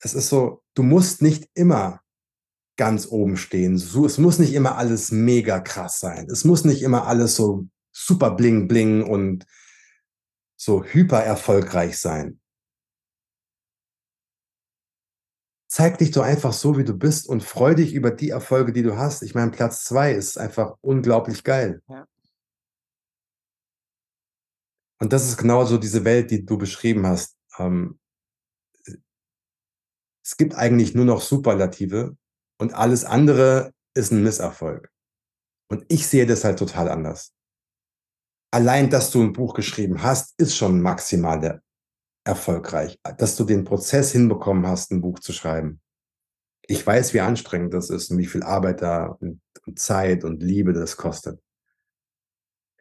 Es 0.00 0.14
ist 0.14 0.30
so, 0.30 0.64
du 0.72 0.82
musst 0.82 1.20
nicht 1.20 1.50
immer 1.52 2.00
ganz 2.78 3.06
oben 3.06 3.36
stehen. 3.36 3.74
Es 3.74 4.16
muss 4.16 4.38
nicht 4.38 4.54
immer 4.54 4.78
alles 4.78 5.12
mega 5.12 5.60
krass 5.60 6.00
sein. 6.00 6.30
Es 6.30 6.46
muss 6.46 6.64
nicht 6.64 6.80
immer 6.80 7.06
alles 7.06 7.36
so 7.36 7.68
super 7.92 8.30
bling 8.30 8.68
bling 8.68 9.02
und 9.02 9.44
so 10.56 10.82
hyper 10.82 11.22
erfolgreich 11.22 11.98
sein. 11.98 12.40
Zeig 15.74 15.96
dich 15.96 16.10
doch 16.10 16.22
einfach 16.22 16.52
so, 16.52 16.76
wie 16.76 16.84
du 16.84 16.92
bist 16.92 17.26
und 17.26 17.42
freu 17.42 17.74
dich 17.74 17.94
über 17.94 18.10
die 18.10 18.28
Erfolge, 18.28 18.74
die 18.74 18.82
du 18.82 18.98
hast. 18.98 19.22
Ich 19.22 19.34
meine, 19.34 19.52
Platz 19.52 19.84
zwei 19.84 20.12
ist 20.12 20.36
einfach 20.36 20.76
unglaublich 20.82 21.44
geil. 21.44 21.80
Ja. 21.88 22.06
Und 25.00 25.14
das 25.14 25.26
ist 25.26 25.38
genau 25.38 25.64
so 25.64 25.78
diese 25.78 26.04
Welt, 26.04 26.30
die 26.30 26.44
du 26.44 26.58
beschrieben 26.58 27.06
hast. 27.06 27.38
Ähm, 27.56 27.98
es 30.22 30.36
gibt 30.36 30.54
eigentlich 30.56 30.94
nur 30.94 31.06
noch 31.06 31.22
Superlative 31.22 32.18
und 32.58 32.74
alles 32.74 33.06
andere 33.06 33.72
ist 33.94 34.12
ein 34.12 34.22
Misserfolg. 34.22 34.92
Und 35.70 35.86
ich 35.88 36.06
sehe 36.06 36.26
das 36.26 36.44
halt 36.44 36.58
total 36.58 36.90
anders. 36.90 37.32
Allein, 38.50 38.90
dass 38.90 39.10
du 39.10 39.22
ein 39.22 39.32
Buch 39.32 39.54
geschrieben 39.54 40.02
hast, 40.02 40.38
ist 40.38 40.54
schon 40.54 40.82
maximal 40.82 41.62
erfolgreich. 42.24 42.98
Dass 43.18 43.36
du 43.36 43.44
den 43.44 43.64
Prozess 43.64 44.12
hinbekommen 44.12 44.66
hast, 44.66 44.90
ein 44.90 45.00
Buch 45.00 45.18
zu 45.18 45.32
schreiben. 45.32 45.80
Ich 46.62 46.86
weiß, 46.86 47.12
wie 47.14 47.20
anstrengend 47.20 47.74
das 47.74 47.90
ist 47.90 48.10
und 48.10 48.18
wie 48.18 48.26
viel 48.26 48.42
Arbeit 48.42 48.82
da 48.82 49.06
und, 49.06 49.40
Zeit 49.76 50.24
und 50.24 50.42
Liebe 50.42 50.72
das 50.72 50.96
kostet. 50.96 51.40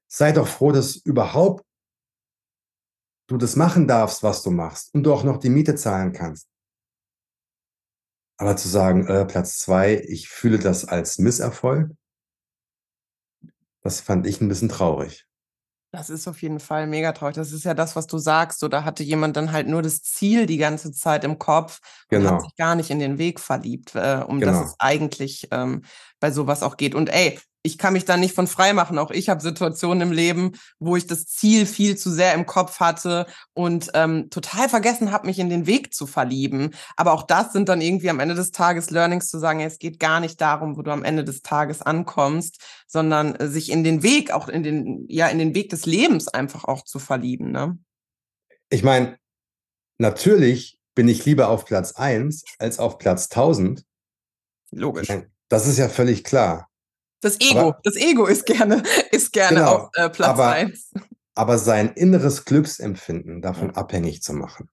Sei 0.07 0.31
doch 0.31 0.47
froh, 0.47 0.71
dass 0.71 0.95
überhaupt 0.95 1.65
du 3.27 3.37
das 3.37 3.55
machen 3.55 3.87
darfst, 3.87 4.23
was 4.23 4.43
du 4.43 4.51
machst 4.51 4.93
und 4.93 5.03
du 5.03 5.13
auch 5.13 5.23
noch 5.23 5.37
die 5.37 5.49
Miete 5.49 5.75
zahlen 5.75 6.11
kannst. 6.11 6.47
Aber 8.37 8.57
zu 8.57 8.67
sagen, 8.67 9.05
äh, 9.07 9.25
Platz 9.25 9.59
zwei, 9.59 10.03
ich 10.07 10.27
fühle 10.27 10.59
das 10.59 10.85
als 10.85 11.19
Misserfolg, 11.19 11.91
das 13.83 14.01
fand 14.01 14.27
ich 14.27 14.41
ein 14.41 14.47
bisschen 14.47 14.69
traurig. 14.69 15.27
Das 15.93 16.09
ist 16.09 16.25
auf 16.29 16.41
jeden 16.41 16.61
Fall 16.61 16.87
mega 16.87 17.11
traurig. 17.11 17.35
Das 17.35 17.51
ist 17.51 17.65
ja 17.65 17.73
das, 17.73 17.97
was 17.97 18.07
du 18.07 18.17
sagst. 18.17 18.63
Oder 18.63 18.85
hatte 18.85 19.03
jemand 19.03 19.35
dann 19.35 19.51
halt 19.51 19.67
nur 19.67 19.81
das 19.81 20.01
Ziel 20.01 20.45
die 20.45 20.57
ganze 20.57 20.93
Zeit 20.93 21.25
im 21.25 21.37
Kopf 21.37 21.81
und 22.13 22.25
hat 22.25 22.39
Genau, 22.39 22.39
sich 22.39 22.55
gar 22.55 22.75
nicht 22.75 22.89
in 22.91 22.99
den 22.99 23.17
Weg 23.17 23.41
verliebt, 23.41 23.93
äh, 23.95 24.23
um 24.25 24.41
das 24.43 24.61
es 24.61 24.75
genau. 24.75 24.75
eigentlich 24.79 25.49
ähm, 25.51 25.83
bei 26.21 26.31
sowas 26.31 26.63
auch 26.63 26.77
geht. 26.77 26.95
Und 26.95 27.09
ey, 27.09 27.37
ich 27.64 27.78
kann 27.78 27.93
mich 27.93 28.05
da 28.05 28.18
nicht 28.18 28.34
von 28.34 28.47
frei 28.47 28.74
machen. 28.74 28.97
Auch 28.97 29.12
ich 29.12 29.30
habe 29.30 29.41
Situationen 29.41 30.01
im 30.01 30.12
Leben, 30.12 30.53
wo 30.80 30.95
ich 30.95 31.05
das 31.05 31.28
Ziel 31.28 31.66
viel 31.66 31.95
zu 31.95 32.09
sehr 32.09 32.34
im 32.34 32.45
Kopf 32.45 32.80
hatte 32.80 33.28
und 33.53 33.91
ähm, 33.93 34.30
total 34.30 34.68
vergessen 34.68 35.12
habe, 35.12 35.28
mich 35.28 35.38
in 35.38 35.49
den 35.49 35.68
Weg 35.68 35.93
zu 35.93 36.07
verlieben. 36.07 36.72
Aber 36.95 37.14
auch 37.14 37.24
das 37.24 37.53
sind 37.53 37.70
dann 37.70 37.82
irgendwie 37.82 38.09
am 38.09 38.20
Ende 38.20 38.34
des 38.34 38.51
Tages 38.51 38.89
Learnings 38.89 39.30
zu 39.30 39.38
sagen, 39.38 39.59
es 39.59 39.78
geht 39.78 39.99
gar 39.99 40.20
nicht 40.20 40.41
darum, 40.41 40.76
wo 40.76 40.82
du 40.82 40.91
am 40.91 41.03
Ende 41.03 41.24
des 41.24 41.41
Tages 41.43 41.82
ankommst, 41.82 42.59
sondern 42.88 43.36
äh, 43.36 43.47
sich 43.47 43.72
in 43.72 43.84
den 43.84 44.01
Weg, 44.01 44.32
auch 44.32 44.47
in 44.47 44.64
den, 44.64 45.05
ja, 45.07 45.28
in 45.28 45.38
den 45.38 45.53
Weg 45.53 45.70
des 45.70 45.86
Lebens 45.86 46.28
einfach 46.28 46.66
auch 46.66 46.84
zu 46.84 46.97
verlieben. 46.97 47.51
Ne? 47.51 47.78
Ich 48.70 48.84
meine, 48.84 49.18
natürlich 49.99 50.80
bin 50.95 51.07
ich 51.07 51.26
lieber 51.26 51.49
auf 51.49 51.66
Platz 51.66 51.93
eins 51.93 52.43
als 52.57 52.80
auf 52.80 52.97
Platz 52.97 53.30
1000. 53.30 53.84
Ich 54.72 54.80
Logisch. 54.80 55.09
das 55.49 55.68
ist 55.68 55.78
ja 55.78 55.89
völlig 55.89 56.24
klar. 56.24 56.70
Das 57.22 57.39
Ego, 57.39 57.59
Aber 57.59 57.80
das 57.84 57.95
Ego 57.95 58.26
ist 58.26 58.45
gerne, 58.45 58.84
ist 59.11 59.32
gerne 59.32 59.67
auf 59.69 59.91
genau, 59.91 60.07
äh, 60.07 60.09
Platz 60.09 60.30
aber, 60.30 60.47
eins. 60.49 60.91
aber 61.36 61.57
sein 61.57 61.93
inneres 61.93 62.45
Glücksempfinden 62.45 63.41
davon 63.41 63.69
Ja. 63.69 63.76
abhängig 63.76 64.22
zu 64.24 64.34
machen, 64.34 64.69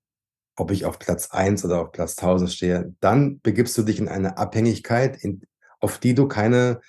ob 0.57 0.70
ich 0.70 0.84
auf 0.86 0.99
Platz 0.99 1.30
eins 1.30 1.64
oder 1.64 1.80
auf 1.82 1.92
Platz 1.92 2.16
1000 2.16 2.51
stehe, 2.53 2.94
dann 3.01 3.40
begibst 3.40 3.76
du 3.78 3.82
dich 3.82 3.99
in 3.99 4.09
eine 4.09 4.38
Abhängigkeit, 4.38 5.22
in, 5.22 5.42
auf 5.80 5.99
die 5.99 6.14
du 6.14 6.26
keine, 6.26 6.80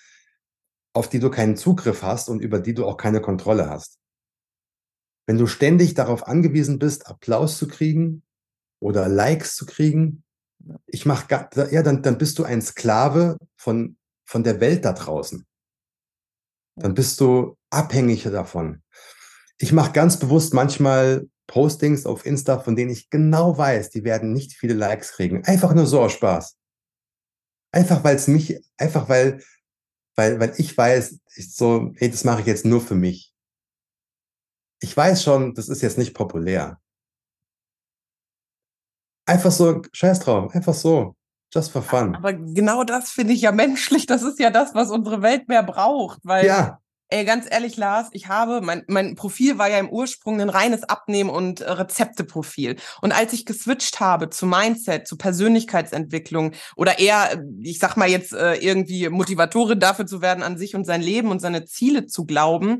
auf 0.94 1.10
die 1.10 1.20
du 1.20 1.30
keinen 1.30 1.58
Zugriff 1.58 2.04
hast 2.04 2.30
und 2.30 2.40
über 2.40 2.60
die 2.60 2.74
du 2.74 2.86
auch 2.86 2.98
keine 2.98 3.22
Kontrolle 3.22 3.70
hast. 3.70 4.00
Wenn 5.28 5.38
du 5.38 5.46
ständig 5.46 5.94
darauf 5.94 6.26
angewiesen 6.26 6.80
bist, 6.80 7.06
Applaus 7.08 7.58
zu 7.58 7.68
kriegen 7.68 8.24
oder 8.80 9.08
Likes 9.08 9.56
zu 9.56 9.66
kriegen, 9.66 10.24
ich 10.88 11.06
mach, 11.06 11.30
ja, 11.30 11.84
dann, 11.84 12.02
dann 12.02 12.18
bist 12.18 12.40
du 12.40 12.44
ein 12.44 12.62
Sklave 12.62 13.38
von, 13.56 13.98
von 14.26 14.44
der 14.44 14.60
Welt 14.60 14.86
da 14.86 14.94
draußen. 14.94 15.46
Dann 16.80 16.94
bist 16.94 17.20
du 17.20 17.58
abhängig 17.70 18.24
davon. 18.24 18.82
Ich 19.58 19.74
mache 19.74 19.92
ganz 19.92 20.18
bewusst 20.18 20.54
manchmal 20.54 21.28
Postings 21.46 22.06
auf 22.06 22.26
Insta, 22.26 22.60
von 22.60 22.76
denen 22.76 22.92
ich 22.92 23.10
genau 23.10 23.58
weiß, 23.58 23.90
die 23.90 24.04
werden 24.04 24.34
nicht 24.34 24.54
viele 24.54 24.76
Likes 24.76 25.12
kriegen. 25.14 25.44
Einfach 25.46 25.74
nur 25.74 25.86
so 25.86 26.02
aus 26.02 26.14
Spaß. 26.14 26.58
Einfach 27.72 28.04
weil 28.04 28.16
es 28.16 28.28
mich, 28.28 28.60
einfach 28.78 29.10
weil, 29.10 29.44
weil, 30.16 30.40
weil 30.40 30.54
ich 30.58 30.76
weiß, 30.76 31.20
ich 31.36 31.56
so, 31.56 31.92
hey, 31.98 32.10
das 32.10 32.24
mache 32.24 32.42
ich 32.42 32.48
jetzt 32.48 32.66
nur 32.66 32.82
für 32.82 32.96
mich. 32.96 33.34
Ich 34.82 34.96
weiß 34.96 35.24
schon, 35.24 35.54
das 35.54 35.68
ist 35.68 35.82
jetzt 35.82 35.98
nicht 35.98 36.14
populär. 36.14 36.80
Einfach 39.26 39.52
so, 39.52 39.82
scheiß 39.92 40.22
drauf, 40.22 40.56
einfach 40.56 40.74
so. 40.74 41.16
Just 41.54 41.72
for 41.72 41.82
fun. 41.82 42.16
Aber 42.16 42.34
genau 42.34 42.84
das 42.84 43.10
finde 43.10 43.34
ich 43.34 43.42
ja 43.42 43.52
menschlich. 43.52 44.06
Das 44.06 44.22
ist 44.22 44.40
ja 44.40 44.50
das, 44.52 44.76
was 44.76 44.92
unsere 44.92 45.22
Welt 45.22 45.48
mehr 45.48 45.64
braucht. 45.64 46.20
Weil, 46.24 46.46
Ja, 46.46 46.80
ey, 47.10 47.26
ganz 47.26 47.48
ehrlich, 47.50 47.76
Lars, 47.76 48.10
ich 48.12 48.28
habe, 48.28 48.62
mein, 48.62 48.84
mein 48.88 49.16
Profil 49.16 49.58
war 49.58 49.70
ja 49.70 49.80
im 49.80 49.90
Ursprung 49.90 50.40
ein 50.40 50.50
reines 50.50 50.84
Abnehmen- 50.84 51.32
und 51.32 51.62
äh, 51.62 51.72
Rezepteprofil. 51.72 52.78
Und 53.02 53.12
als 53.12 53.34
ich 53.34 53.46
geswitcht 53.46 54.00
habe 54.00 54.30
zu 54.30 54.46
Mindset, 54.46 55.08
zu 55.08 55.18
Persönlichkeitsentwicklung 55.18 56.54
oder 56.76 57.00
eher, 57.00 57.44
ich 57.62 57.80
sag 57.80 57.98
mal 57.98 58.10
jetzt 58.10 58.34
äh, 58.34 58.56
irgendwie 58.56 59.10
Motivatorin 59.10 59.80
dafür 59.80 60.06
zu 60.06 60.22
werden, 60.22 60.44
an 60.44 60.58
sich 60.58 60.76
und 60.76 60.86
sein 60.86 61.02
Leben 61.02 61.30
und 61.30 61.40
seine 61.40 61.66
Ziele 61.66 62.06
zu 62.06 62.26
glauben, 62.26 62.78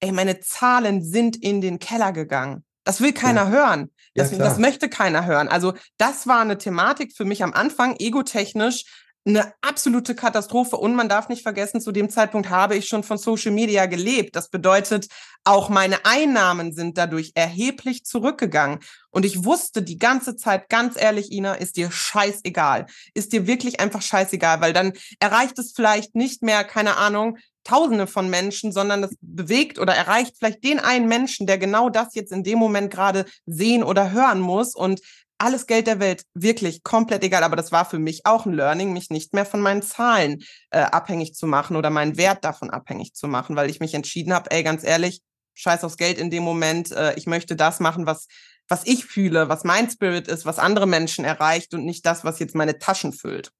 ey, 0.00 0.12
meine 0.12 0.40
Zahlen 0.40 1.04
sind 1.04 1.36
in 1.36 1.60
den 1.60 1.78
Keller 1.78 2.12
gegangen. 2.12 2.64
Das 2.84 3.00
will 3.00 3.12
keiner 3.12 3.44
ja, 3.44 3.48
hören. 3.48 3.90
Ja, 4.16 4.24
Das, 4.24 4.38
das 4.38 4.58
möchte 4.58 4.88
keiner 4.88 5.26
hören. 5.26 5.48
Also 5.48 5.74
das 5.98 6.26
war 6.26 6.40
eine 6.40 6.58
Thematik 6.58 7.14
für 7.16 7.24
mich 7.24 7.42
am 7.42 7.52
Anfang, 7.52 7.96
egotechnisch, 7.98 8.84
eine 9.26 9.52
absolute 9.60 10.14
Katastrophe. 10.14 10.76
Und 10.76 10.94
man 10.94 11.08
darf 11.08 11.28
nicht 11.28 11.42
vergessen, 11.42 11.80
zu 11.80 11.90
dem 11.90 12.08
Zeitpunkt 12.10 12.48
habe 12.48 12.76
ich 12.76 12.88
schon 12.88 13.02
von 13.02 13.18
Social 13.18 13.50
Media 13.50 13.86
gelebt. 13.86 14.36
Das 14.36 14.48
bedeutet, 14.50 15.08
auch 15.44 15.68
meine 15.68 16.04
Einnahmen 16.04 16.72
sind 16.72 16.96
dadurch 16.96 17.32
erheblich 17.34 18.04
zurückgegangen. 18.04 18.78
Und 19.10 19.24
ich 19.24 19.44
wusste 19.44 19.82
die 19.82 19.98
ganze 19.98 20.36
Zeit, 20.36 20.68
ganz 20.68 21.00
ehrlich, 21.00 21.32
Ina, 21.32 21.54
ist 21.54 21.76
dir 21.76 21.90
scheißegal. 21.90 22.86
Ist 23.14 23.32
dir 23.32 23.46
wirklich 23.46 23.80
einfach 23.80 24.02
scheißegal, 24.02 24.60
weil 24.60 24.72
dann 24.72 24.92
erreicht 25.18 25.58
es 25.58 25.72
vielleicht 25.74 26.14
nicht 26.14 26.42
mehr, 26.42 26.62
keine 26.62 26.96
Ahnung, 26.96 27.38
Tausende 27.66 28.06
von 28.06 28.30
Menschen, 28.30 28.70
sondern 28.70 29.02
das 29.02 29.14
bewegt 29.20 29.78
oder 29.78 29.94
erreicht 29.94 30.36
vielleicht 30.38 30.62
den 30.62 30.78
einen 30.78 31.08
Menschen, 31.08 31.46
der 31.46 31.58
genau 31.58 31.90
das 31.90 32.14
jetzt 32.14 32.32
in 32.32 32.44
dem 32.44 32.58
Moment 32.58 32.92
gerade 32.92 33.24
sehen 33.44 33.82
oder 33.82 34.12
hören 34.12 34.40
muss. 34.40 34.74
Und 34.74 35.00
alles 35.38 35.66
Geld 35.66 35.86
der 35.86 35.98
Welt, 36.00 36.22
wirklich 36.34 36.82
komplett 36.82 37.24
egal. 37.24 37.42
Aber 37.42 37.56
das 37.56 37.72
war 37.72 37.84
für 37.84 37.98
mich 37.98 38.24
auch 38.24 38.46
ein 38.46 38.52
Learning, 38.52 38.92
mich 38.92 39.10
nicht 39.10 39.34
mehr 39.34 39.44
von 39.44 39.60
meinen 39.60 39.82
Zahlen 39.82 40.42
äh, 40.70 40.78
abhängig 40.78 41.34
zu 41.34 41.46
machen 41.46 41.76
oder 41.76 41.90
meinen 41.90 42.16
Wert 42.16 42.44
davon 42.44 42.70
abhängig 42.70 43.14
zu 43.14 43.28
machen, 43.28 43.56
weil 43.56 43.68
ich 43.68 43.80
mich 43.80 43.94
entschieden 43.94 44.32
habe, 44.32 44.50
ey, 44.50 44.62
ganz 44.62 44.84
ehrlich, 44.84 45.20
scheiß 45.54 45.84
aufs 45.84 45.96
Geld 45.96 46.18
in 46.18 46.30
dem 46.30 46.42
Moment. 46.42 46.92
Äh, 46.92 47.14
ich 47.16 47.26
möchte 47.26 47.56
das 47.56 47.80
machen, 47.80 48.06
was, 48.06 48.28
was 48.68 48.86
ich 48.86 49.04
fühle, 49.04 49.48
was 49.48 49.64
mein 49.64 49.90
Spirit 49.90 50.28
ist, 50.28 50.46
was 50.46 50.58
andere 50.58 50.86
Menschen 50.86 51.24
erreicht 51.24 51.74
und 51.74 51.84
nicht 51.84 52.06
das, 52.06 52.24
was 52.24 52.38
jetzt 52.38 52.54
meine 52.54 52.78
Taschen 52.78 53.12
füllt. 53.12 53.50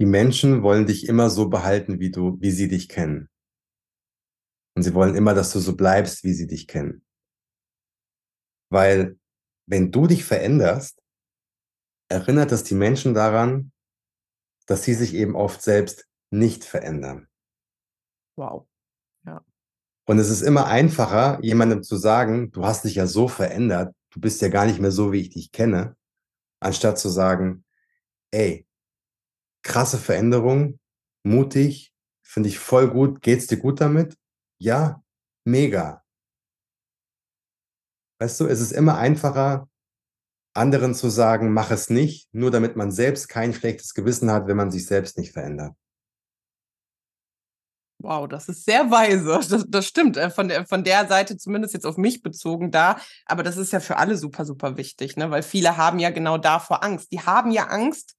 Die 0.00 0.06
Menschen 0.06 0.62
wollen 0.62 0.86
dich 0.86 1.08
immer 1.08 1.28
so 1.28 1.48
behalten, 1.48 1.98
wie 1.98 2.10
du, 2.10 2.40
wie 2.40 2.50
sie 2.50 2.68
dich 2.68 2.88
kennen. 2.88 3.28
Und 4.76 4.82
sie 4.84 4.94
wollen 4.94 5.16
immer, 5.16 5.34
dass 5.34 5.52
du 5.52 5.58
so 5.58 5.74
bleibst, 5.74 6.22
wie 6.22 6.32
sie 6.32 6.46
dich 6.46 6.68
kennen. 6.68 7.04
Weil 8.70 9.18
wenn 9.66 9.90
du 9.90 10.06
dich 10.06 10.24
veränderst, 10.24 11.02
erinnert 12.08 12.52
das 12.52 12.62
die 12.62 12.76
Menschen 12.76 13.12
daran, 13.12 13.72
dass 14.66 14.84
sie 14.84 14.94
sich 14.94 15.14
eben 15.14 15.34
oft 15.34 15.62
selbst 15.62 16.06
nicht 16.30 16.64
verändern. 16.64 17.26
Wow. 18.36 18.68
Ja. 19.26 19.44
Und 20.06 20.18
es 20.18 20.30
ist 20.30 20.42
immer 20.42 20.66
einfacher, 20.66 21.38
jemandem 21.42 21.82
zu 21.82 21.96
sagen, 21.96 22.52
du 22.52 22.64
hast 22.64 22.84
dich 22.84 22.94
ja 22.94 23.06
so 23.06 23.26
verändert, 23.26 23.94
du 24.10 24.20
bist 24.20 24.40
ja 24.40 24.48
gar 24.48 24.66
nicht 24.66 24.78
mehr 24.78 24.92
so, 24.92 25.12
wie 25.12 25.22
ich 25.22 25.30
dich 25.30 25.50
kenne, 25.50 25.96
anstatt 26.60 26.98
zu 26.98 27.08
sagen, 27.08 27.64
ey, 28.30 28.67
krasse 29.68 29.98
Veränderung, 29.98 30.80
mutig, 31.22 31.92
finde 32.22 32.48
ich 32.48 32.58
voll 32.58 32.88
gut, 32.88 33.20
geht's 33.22 33.46
dir 33.46 33.58
gut 33.58 33.80
damit? 33.80 34.16
Ja, 34.58 35.02
mega. 35.44 36.02
Weißt 38.20 38.40
du, 38.40 38.46
es 38.46 38.60
ist 38.60 38.72
immer 38.72 38.98
einfacher, 38.98 39.68
anderen 40.54 40.94
zu 40.94 41.08
sagen, 41.08 41.52
mach 41.52 41.70
es 41.70 41.90
nicht, 41.90 42.28
nur 42.34 42.50
damit 42.50 42.74
man 42.74 42.90
selbst 42.90 43.28
kein 43.28 43.54
schlechtes 43.54 43.94
Gewissen 43.94 44.32
hat, 44.32 44.48
wenn 44.48 44.56
man 44.56 44.72
sich 44.72 44.86
selbst 44.86 45.18
nicht 45.18 45.32
verändert. 45.32 45.74
Wow, 48.00 48.28
das 48.28 48.48
ist 48.48 48.64
sehr 48.64 48.90
weise. 48.90 49.40
Das, 49.50 49.64
das 49.68 49.86
stimmt. 49.86 50.16
Äh, 50.16 50.30
von 50.30 50.48
der, 50.48 50.66
von 50.66 50.84
der 50.84 51.08
Seite 51.08 51.36
zumindest 51.36 51.74
jetzt 51.74 51.84
auf 51.84 51.96
mich 51.96 52.22
bezogen 52.22 52.70
da. 52.70 52.98
Aber 53.26 53.42
das 53.42 53.56
ist 53.56 53.72
ja 53.72 53.80
für 53.80 53.96
alle 53.96 54.16
super, 54.16 54.44
super 54.44 54.76
wichtig, 54.76 55.16
ne? 55.16 55.30
Weil 55.30 55.42
viele 55.42 55.76
haben 55.76 55.98
ja 55.98 56.10
genau 56.10 56.38
davor 56.38 56.84
Angst. 56.84 57.10
Die 57.12 57.20
haben 57.20 57.50
ja 57.50 57.64
Angst, 57.64 58.14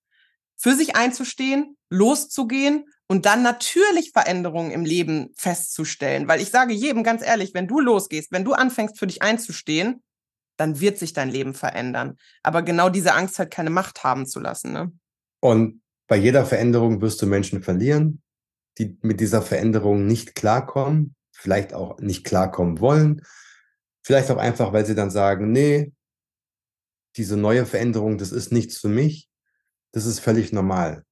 für 0.59 0.75
sich 0.75 0.95
einzustehen, 0.95 1.77
loszugehen 1.89 2.85
und 3.07 3.25
dann 3.25 3.41
natürlich 3.41 4.11
Veränderungen 4.11 4.71
im 4.71 4.85
Leben 4.85 5.33
festzustellen. 5.35 6.27
Weil 6.27 6.41
ich 6.41 6.49
sage 6.49 6.73
jedem 6.73 7.03
ganz 7.03 7.25
ehrlich, 7.25 7.53
wenn 7.53 7.67
du 7.67 7.79
losgehst, 7.79 8.31
wenn 8.31 8.45
du 8.45 8.53
anfängst, 8.53 8.99
für 8.99 9.07
dich 9.07 9.21
einzustehen, 9.21 10.03
dann 10.57 10.81
wird 10.81 10.99
sich 10.99 11.13
dein 11.13 11.29
Leben 11.29 11.53
verändern. 11.53 12.17
Aber 12.43 12.61
genau 12.61 12.89
diese 12.89 13.13
Angst 13.13 13.39
halt 13.39 13.51
keine 13.51 13.69
Macht 13.69 14.03
haben 14.03 14.27
zu 14.27 14.41
lassen. 14.41 14.73
Ne? 14.73 14.91
Und 15.39 15.81
bei 16.07 16.17
jeder 16.17 16.45
Veränderung 16.45 17.01
wirst 17.01 17.21
du 17.21 17.25
Menschen 17.25 17.63
verlieren, 17.63 18.21
die 18.77 18.97
mit 19.01 19.21
dieser 19.21 19.41
Veränderung 19.41 20.05
nicht 20.05 20.35
klarkommen, 20.35 21.15
vielleicht 21.31 21.73
auch 21.73 21.99
nicht 21.99 22.25
klarkommen 22.25 22.81
wollen, 22.81 23.21
vielleicht 24.03 24.29
auch 24.29 24.37
einfach, 24.37 24.73
weil 24.73 24.85
sie 24.85 24.95
dann 24.95 25.11
sagen, 25.11 25.51
nee, 25.51 25.93
diese 27.15 27.37
neue 27.37 27.65
Veränderung, 27.65 28.17
das 28.17 28.33
ist 28.33 28.51
nichts 28.51 28.77
für 28.77 28.89
mich, 28.89 29.28
das 29.91 30.05
ist 30.05 30.19
völlig 30.19 30.51
normal. 30.53 31.05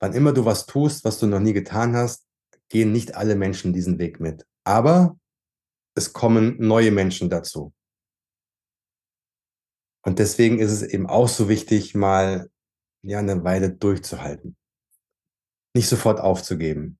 Wann 0.00 0.12
immer 0.12 0.32
du 0.32 0.44
was 0.44 0.66
tust, 0.66 1.04
was 1.04 1.18
du 1.18 1.26
noch 1.26 1.40
nie 1.40 1.52
getan 1.52 1.96
hast, 1.96 2.26
gehen 2.68 2.92
nicht 2.92 3.14
alle 3.14 3.36
Menschen 3.36 3.72
diesen 3.72 3.98
Weg 3.98 4.20
mit. 4.20 4.46
Aber 4.64 5.18
es 5.94 6.12
kommen 6.12 6.56
neue 6.58 6.90
Menschen 6.90 7.30
dazu. 7.30 7.72
Und 10.02 10.18
deswegen 10.18 10.58
ist 10.58 10.72
es 10.72 10.82
eben 10.82 11.06
auch 11.06 11.28
so 11.28 11.48
wichtig, 11.48 11.94
mal 11.94 12.50
ja 13.02 13.18
eine 13.18 13.44
Weile 13.44 13.70
durchzuhalten. 13.70 14.56
Nicht 15.74 15.88
sofort 15.88 16.20
aufzugeben. 16.20 16.98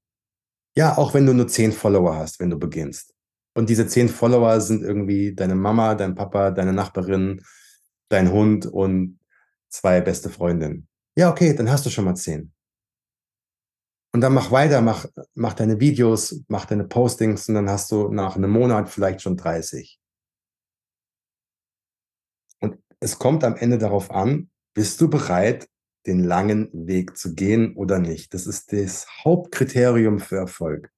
Ja, 0.76 0.97
auch 0.97 1.14
wenn 1.14 1.26
du 1.26 1.35
nur 1.35 1.49
zehn 1.49 1.72
Follower 1.72 2.16
hast, 2.16 2.41
wenn 2.41 2.51
du 2.51 2.59
beginnst. 2.59 3.14
Und 3.55 3.68
diese 3.70 3.87
zehn 3.87 4.09
Follower 4.09 4.61
sind 4.61 4.82
irgendwie 4.82 5.35
deine 5.35 5.55
Mama, 5.55 5.95
dein 5.95 6.14
Papa, 6.14 6.51
deine 6.51 6.72
Nachbarin, 6.72 7.45
dein 8.09 8.32
Hund 8.32 8.66
und 8.66 9.20
zwei 9.68 10.01
beste 10.01 10.30
Freundinnen. 10.30 10.89
Ja, 11.17 11.31
okay, 11.31 11.55
dann 11.55 11.71
hast 11.71 11.87
du 11.87 11.91
schon 11.91 12.05
mal 12.05 12.17
zehn. 12.17 12.53
Und 14.12 14.21
dann 14.21 14.35
mach 14.35 14.51
weiter, 14.53 14.81
mach, 14.81 15.07
mach 15.35 15.55
deine 15.55 15.81
Videos, 15.81 16.45
mach 16.49 16.67
deine 16.67 16.85
Postings 16.85 17.49
und 17.49 17.57
dann 17.57 17.69
hast 17.69 17.91
du 17.91 18.09
nach 18.12 18.37
einem 18.37 18.51
Monat 18.51 18.89
vielleicht 18.89 19.23
schon 19.23 19.37
30. 19.37 19.99
Und 22.61 22.79
es 23.01 23.19
kommt 23.19 23.43
am 23.43 23.57
Ende 23.57 23.79
darauf 23.79 24.11
an, 24.12 24.51
bist 24.73 25.01
du 25.01 25.11
bereit, 25.11 25.69
den 26.07 26.23
langen 26.23 26.69
Weg 26.73 27.17
zu 27.17 27.35
gehen 27.35 27.75
oder 27.77 27.99
nicht. 27.99 28.35
Das 28.35 28.47
ist 28.47 28.73
das 28.73 29.07
Hauptkriterium 29.25 30.21
für 30.21 30.37
Erfolg. 30.37 30.91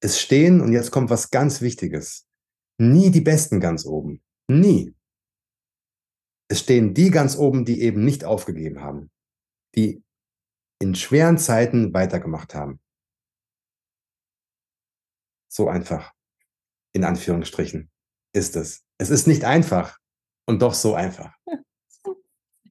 Es 0.00 0.20
stehen, 0.20 0.60
und 0.60 0.72
jetzt 0.72 0.90
kommt 0.90 1.10
was 1.10 1.30
ganz 1.30 1.60
Wichtiges, 1.60 2.26
nie 2.78 3.10
die 3.10 3.20
Besten 3.20 3.60
ganz 3.60 3.84
oben. 3.84 4.22
Nie. 4.48 4.94
Es 6.48 6.60
stehen 6.60 6.94
die 6.94 7.10
ganz 7.10 7.36
oben, 7.36 7.64
die 7.64 7.82
eben 7.82 8.04
nicht 8.04 8.24
aufgegeben 8.24 8.80
haben, 8.80 9.10
die 9.74 10.02
in 10.80 10.94
schweren 10.94 11.38
Zeiten 11.38 11.92
weitergemacht 11.92 12.54
haben. 12.54 12.80
So 15.48 15.68
einfach, 15.68 16.12
in 16.92 17.04
Anführungsstrichen, 17.04 17.90
ist 18.32 18.56
es. 18.56 18.84
Es 18.98 19.10
ist 19.10 19.26
nicht 19.26 19.44
einfach 19.44 19.96
und 20.46 20.62
doch 20.62 20.74
so 20.74 20.94
einfach. 20.94 21.32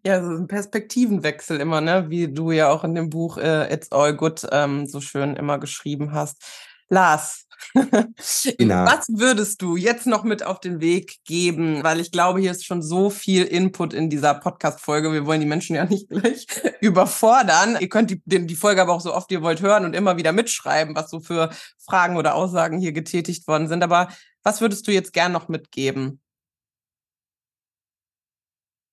Ja, 0.06 0.24
so 0.24 0.30
ein 0.30 0.48
Perspektivenwechsel 0.48 1.60
immer, 1.60 1.82
ne? 1.82 2.10
Wie 2.10 2.32
du 2.32 2.52
ja 2.52 2.70
auch 2.70 2.86
in 2.86 2.96
dem 2.96 3.10
Buch 3.10 3.38
äh, 3.38 3.72
It's 3.72 3.92
All 3.92 4.16
Good 4.16 4.48
ähm, 4.50 4.88
so 4.88 5.02
schön 5.02 5.36
immer 5.36 5.60
geschrieben 5.60 6.14
hast. 6.14 6.42
Lars, 6.88 7.49
was 7.74 9.08
würdest 9.10 9.62
du 9.62 9.76
jetzt 9.76 10.08
noch 10.08 10.24
mit 10.24 10.44
auf 10.44 10.60
den 10.60 10.80
Weg 10.82 11.18
geben? 11.26 11.84
Weil 11.84 12.00
ich 12.00 12.12
glaube, 12.12 12.40
hier 12.40 12.52
ist 12.52 12.66
schon 12.66 12.82
so 12.82 13.10
viel 13.10 13.44
Input 13.44 13.94
in 13.94 14.10
dieser 14.10 14.34
Podcast-Folge. 14.34 15.12
Wir 15.12 15.26
wollen 15.26 15.42
die 15.42 15.48
Menschen 15.48 15.76
ja 15.76 15.86
nicht 15.90 16.10
gleich 16.10 16.48
überfordern. 16.82 17.78
Ihr 17.80 17.90
könnt 17.90 18.12
die, 18.12 18.22
die 18.26 18.56
Folge 18.56 18.82
aber 18.82 18.94
auch 18.94 19.02
so 19.02 19.14
oft 19.14 19.32
ihr 19.32 19.42
wollt 19.42 19.62
hören 19.62 19.86
und 19.86 19.96
immer 19.96 20.18
wieder 20.18 20.32
mitschreiben, 20.32 20.96
was 20.96 21.10
so 21.10 21.20
für 21.20 21.50
Fragen 21.78 22.18
oder 22.18 22.36
Aussagen 22.36 22.80
hier 22.80 22.92
getätigt 22.92 23.48
worden 23.48 23.68
sind. 23.68 23.84
Aber 23.84 24.10
was 24.44 24.62
würdest 24.62 24.88
du 24.88 24.92
jetzt 24.92 25.14
gern 25.14 25.32
noch 25.32 25.48
mitgeben? 25.48 26.22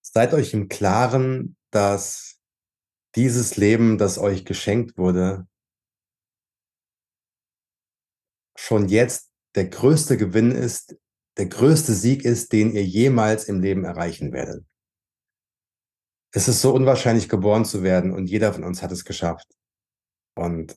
Seid 0.02 0.34
euch 0.34 0.54
im 0.54 0.68
Klaren, 0.68 1.56
dass 1.70 2.36
dieses 3.16 3.56
Leben, 3.56 3.98
das 3.98 4.18
euch 4.18 4.44
geschenkt 4.44 4.98
wurde, 4.98 5.46
schon 8.56 8.88
jetzt 8.88 9.30
der 9.54 9.68
größte 9.68 10.16
Gewinn 10.16 10.52
ist, 10.52 10.96
der 11.36 11.46
größte 11.46 11.92
Sieg 11.94 12.24
ist, 12.24 12.52
den 12.52 12.72
ihr 12.72 12.84
jemals 12.84 13.44
im 13.44 13.60
Leben 13.60 13.84
erreichen 13.84 14.32
werdet. 14.32 14.64
Es 16.32 16.48
ist 16.48 16.60
so 16.60 16.74
unwahrscheinlich 16.74 17.28
geboren 17.28 17.64
zu 17.64 17.82
werden 17.82 18.12
und 18.12 18.26
jeder 18.26 18.52
von 18.52 18.64
uns 18.64 18.82
hat 18.82 18.92
es 18.92 19.04
geschafft. 19.04 19.46
Und 20.34 20.76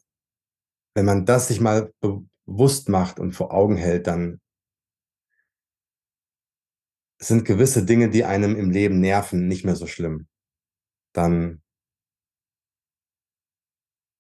wenn 0.96 1.06
man 1.06 1.26
das 1.26 1.48
sich 1.48 1.60
mal 1.60 1.94
bewusst 2.00 2.90
macht 2.90 3.20
und 3.20 3.34
vor 3.34 3.54
Augen 3.54 3.76
hält, 3.76 4.08
dann 4.08 4.40
sind 7.22 7.44
gewisse 7.44 7.86
Dinge, 7.86 8.10
die 8.10 8.24
einem 8.24 8.56
im 8.56 8.72
Leben 8.72 9.02
nerven, 9.02 9.48
nicht 9.48 9.66
mehr 9.66 9.76
so 9.76 9.88
schlimm. 9.88 10.28
Dann 11.14 11.62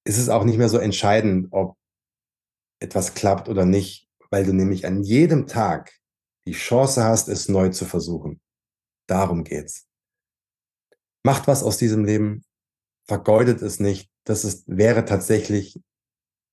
ist 0.05 0.18
es 0.18 0.28
auch 0.28 0.43
nicht 0.43 0.57
mehr 0.57 0.70
so 0.70 0.78
entscheidend, 0.78 1.47
ob 1.51 1.79
etwas 2.80 3.14
klappt 3.14 3.50
oder 3.50 3.66
nicht, 3.66 4.08
weil 4.30 4.46
du 4.46 4.54
nämlich 4.54 4.86
an 4.86 5.04
jedem 5.04 5.48
Tag 5.48 5.94
die 6.46 6.54
Chance 6.54 7.04
hast, 7.04 7.28
es 7.28 7.50
neu 7.50 7.70
zu 7.70 7.86
versuchen. 7.86 8.42
Darum 9.08 9.44
geht's. 9.44 9.88
Macht 11.24 11.48
was 11.48 11.64
aus 11.64 11.78
diesem 11.78 12.06
Leben, 12.06 12.44
vergeudet 13.06 13.62
es 13.62 13.80
nicht. 13.80 14.10
Das 14.24 14.46
ist, 14.46 14.64
wäre 14.68 15.06
tatsächlich, 15.06 15.80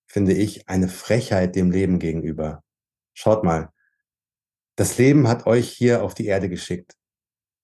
finde 0.07 0.33
ich, 0.33 0.69
eine 0.69 0.89
Frechheit 0.89 1.55
dem 1.55 1.71
Leben 1.71 1.99
gegenüber. 1.99 2.65
Schaut 3.15 3.45
mal, 3.45 3.73
das 4.77 4.99
Leben 4.99 5.29
hat 5.29 5.47
euch 5.47 5.71
hier 5.71 6.03
auf 6.03 6.15
die 6.15 6.27
Erde 6.27 6.49
geschickt. 6.49 6.95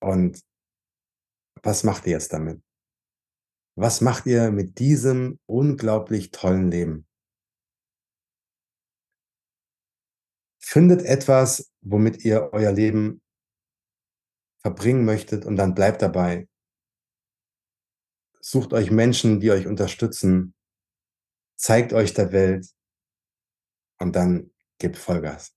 Und 0.01 0.41
was 1.63 1.85
macht 1.85 2.07
ihr 2.07 2.13
jetzt 2.13 2.33
damit? 2.33 2.63
Was 3.77 4.01
macht 4.01 4.27
ihr 4.27 4.51
mit 4.51 4.79
diesem 4.79 5.39
unglaublich 5.47 6.31
tollen 6.31 6.71
Leben? 6.71 7.07
Findet 10.65 11.03
etwas, 11.03 11.73
womit 11.81 12.25
ihr 12.25 12.51
euer 12.53 12.73
Leben 12.73 13.21
verbringen 14.61 15.05
möchtet 15.05 15.45
und 15.45 15.57
dann 15.57 15.75
bleibt 15.75 16.01
dabei. 16.01 16.49
Sucht 18.41 18.73
euch 18.73 18.91
Menschen, 18.91 19.41
die 19.41 19.51
euch 19.51 19.67
unterstützen. 19.67 20.55
Zeigt 21.57 21.93
euch 21.93 22.15
der 22.15 22.33
Welt 22.33 22.67
und 23.99 24.17
dann 24.17 24.51
gebt 24.79 24.97
Vollgas. 24.97 25.53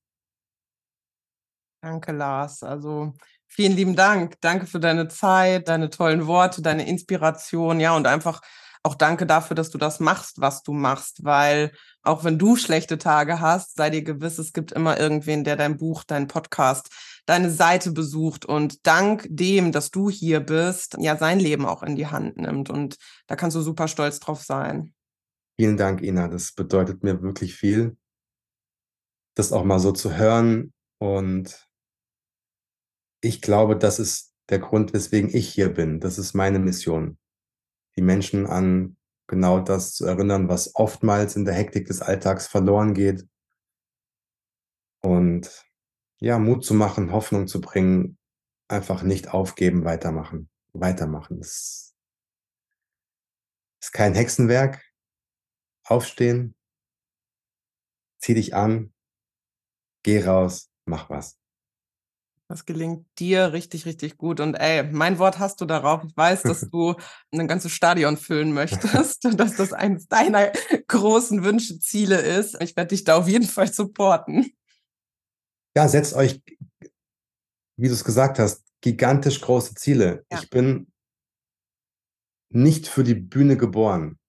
Danke, 1.82 2.12
Lars. 2.12 2.64
Also 2.64 3.14
vielen 3.47 3.74
lieben 3.74 3.95
Dank. 3.95 4.41
Danke 4.41 4.66
für 4.66 4.80
deine 4.80 5.08
Zeit, 5.08 5.68
deine 5.68 5.91
tollen 5.91 6.26
Worte, 6.26 6.64
deine 6.64 6.88
Inspiration. 6.88 7.80
Ja, 7.80 7.95
und 7.95 8.08
einfach 8.08 8.41
auch 8.86 8.95
danke 8.95 9.25
dafür, 9.25 9.55
dass 9.55 9.71
du 9.71 9.77
das 9.77 9.99
machst, 9.99 10.39
was 10.39 10.61
du 10.61 10.71
machst, 10.71 11.23
weil 11.23 11.71
auch 12.03 12.23
wenn 12.23 12.38
du 12.38 12.55
schlechte 12.55 12.99
Tage 12.99 13.39
hast, 13.39 13.75
sei 13.75 13.89
dir 13.89 14.03
gewiss, 14.03 14.38
es 14.38 14.53
gibt 14.53 14.71
immer 14.71 14.99
irgendwen, 14.99 15.43
der 15.43 15.55
dein 15.55 15.77
Buch, 15.77 16.03
dein 16.03 16.27
Podcast, 16.27 16.89
deine 17.25 17.49
Seite 17.49 17.91
besucht 17.91 18.45
und 18.45 18.86
dank 18.86 19.25
dem, 19.27 19.71
dass 19.71 19.89
du 19.89 20.11
hier 20.11 20.39
bist, 20.39 20.97
ja, 20.99 21.17
sein 21.17 21.39
Leben 21.39 21.65
auch 21.65 21.81
in 21.81 21.95
die 21.95 22.05
Hand 22.05 22.38
nimmt. 22.38 22.69
Und 22.69 22.97
da 23.25 23.36
kannst 23.36 23.57
du 23.57 23.61
super 23.61 23.88
stolz 23.88 24.19
drauf 24.19 24.43
sein. 24.43 24.93
Vielen 25.59 25.77
Dank, 25.77 26.03
Ina. 26.03 26.27
Das 26.27 26.51
bedeutet 26.51 27.03
mir 27.03 27.23
wirklich 27.23 27.55
viel, 27.55 27.97
das 29.36 29.51
auch 29.51 29.63
mal 29.63 29.79
so 29.79 29.93
zu 29.93 30.15
hören 30.15 30.73
und 30.99 31.67
ich 33.21 33.41
glaube, 33.41 33.75
das 33.75 33.97
ist 33.97 34.33
der 34.49 34.59
Grund, 34.59 34.93
weswegen 34.93 35.33
ich 35.33 35.49
hier 35.49 35.69
bin. 35.69 35.99
Das 35.99 36.19
ist 36.19 36.36
meine 36.36 36.59
Mission. 36.59 37.17
Die 37.97 38.01
Menschen 38.01 38.45
an 38.45 38.97
genau 39.27 39.59
das 39.59 39.93
zu 39.93 40.05
erinnern, 40.05 40.49
was 40.49 40.75
oftmals 40.75 41.35
in 41.35 41.45
der 41.45 41.53
Hektik 41.53 41.87
des 41.87 42.01
Alltags 42.01 42.47
verloren 42.47 42.93
geht. 42.93 43.27
Und 45.01 45.65
ja, 46.19 46.39
Mut 46.39 46.63
zu 46.63 46.73
machen, 46.73 47.11
Hoffnung 47.11 47.47
zu 47.47 47.61
bringen, 47.61 48.17
einfach 48.67 49.03
nicht 49.03 49.33
aufgeben, 49.33 49.85
weitermachen. 49.85 50.49
Weitermachen. 50.73 51.39
Es 51.39 51.95
ist 53.81 53.91
kein 53.91 54.13
Hexenwerk. 54.13 54.83
Aufstehen, 55.87 56.55
zieh 58.19 58.33
dich 58.33 58.55
an, 58.55 58.91
geh 60.03 60.23
raus, 60.23 60.71
mach 60.85 61.11
was. 61.11 61.37
Das 62.47 62.65
gelingt 62.65 63.07
dir 63.17 63.53
richtig, 63.53 63.85
richtig 63.85 64.17
gut. 64.17 64.39
Und 64.39 64.53
ey, 64.53 64.83
mein 64.83 65.17
Wort 65.17 65.39
hast 65.39 65.61
du 65.61 65.65
darauf. 65.65 66.03
Ich 66.03 66.15
weiß, 66.15 66.43
dass 66.43 66.61
du 66.71 66.95
ein 67.31 67.47
ganzes 67.47 67.71
Stadion 67.71 68.17
füllen 68.17 68.53
möchtest, 68.53 69.25
dass 69.25 69.55
das 69.55 69.73
eines 69.73 70.07
deiner 70.07 70.51
großen 70.87 71.43
Wünsche, 71.43 71.79
Ziele 71.79 72.21
ist. 72.21 72.61
Ich 72.61 72.75
werde 72.75 72.89
dich 72.89 73.03
da 73.03 73.17
auf 73.17 73.27
jeden 73.27 73.47
Fall 73.47 73.71
supporten. 73.71 74.51
Ja, 75.75 75.87
setzt 75.87 76.13
euch, 76.13 76.41
wie 77.77 77.87
du 77.87 77.93
es 77.93 78.03
gesagt 78.03 78.39
hast, 78.39 78.63
gigantisch 78.81 79.41
große 79.41 79.73
Ziele. 79.75 80.23
Ja. 80.31 80.39
Ich 80.39 80.49
bin 80.49 80.91
nicht 82.49 82.87
für 82.87 83.03
die 83.03 83.15
Bühne 83.15 83.57
geboren. 83.57 84.19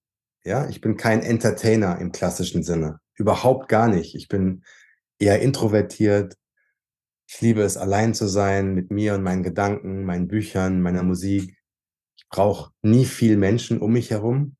Ja, 0.44 0.68
ich 0.68 0.80
bin 0.80 0.96
kein 0.96 1.22
Entertainer 1.22 1.98
im 1.98 2.12
klassischen 2.12 2.62
Sinne. 2.62 3.00
Überhaupt 3.14 3.68
gar 3.68 3.88
nicht. 3.88 4.14
Ich 4.14 4.28
bin 4.28 4.64
eher 5.18 5.40
introvertiert. 5.40 6.34
Ich 7.28 7.40
liebe 7.40 7.62
es, 7.62 7.76
allein 7.76 8.14
zu 8.14 8.28
sein 8.28 8.74
mit 8.74 8.90
mir 8.90 9.14
und 9.14 9.22
meinen 9.22 9.42
Gedanken, 9.42 10.04
meinen 10.04 10.28
Büchern, 10.28 10.80
meiner 10.80 11.02
Musik. 11.02 11.58
Ich 12.16 12.28
brauche 12.28 12.72
nie 12.82 13.04
viel 13.04 13.36
Menschen 13.36 13.80
um 13.80 13.92
mich 13.92 14.10
herum. 14.10 14.56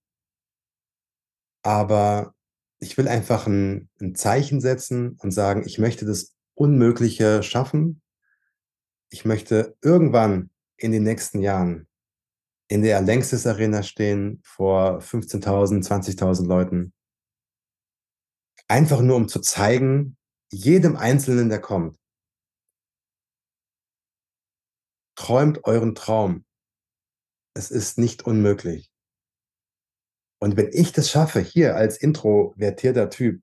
Aber 1.63 2.35
ich 2.79 2.99
will 2.99 3.09
einfach 3.09 3.47
ein, 3.47 3.89
ein 4.01 4.15
Zeichen 4.15 4.61
setzen 4.61 5.17
und 5.21 5.31
sagen, 5.31 5.63
ich 5.65 5.79
möchte 5.79 6.05
das 6.05 6.37
Unmögliche 6.55 7.43
schaffen. 7.43 8.03
Ich 9.11 9.25
möchte 9.25 9.77
irgendwann 9.83 10.51
in 10.77 10.93
den 10.93 11.05
nächsten 11.05 11.41
Jahren 11.41 11.87
in 12.69 12.83
der 12.83 13.01
Längstes 13.01 13.47
Arena 13.47 13.83
stehen 13.83 14.41
vor 14.45 14.99
15.000, 14.99 15.87
20.000 15.87 16.47
Leuten. 16.47 16.93
Einfach 18.69 19.01
nur 19.01 19.17
um 19.17 19.29
zu 19.29 19.41
zeigen, 19.41 20.17
jedem 20.51 20.97
Einzelnen, 20.97 21.49
der 21.49 21.61
kommt, 21.61 21.97
träumt 25.17 25.65
euren 25.65 25.95
Traum. 25.95 26.45
Es 27.55 27.71
ist 27.71 27.99
nicht 27.99 28.25
unmöglich. 28.25 28.93
Und 30.39 30.57
wenn 30.57 30.71
ich 30.73 30.93
das 30.93 31.11
schaffe, 31.11 31.41
hier 31.41 31.75
als 31.75 31.97
introvertierter 31.97 33.11
Typ, 33.11 33.43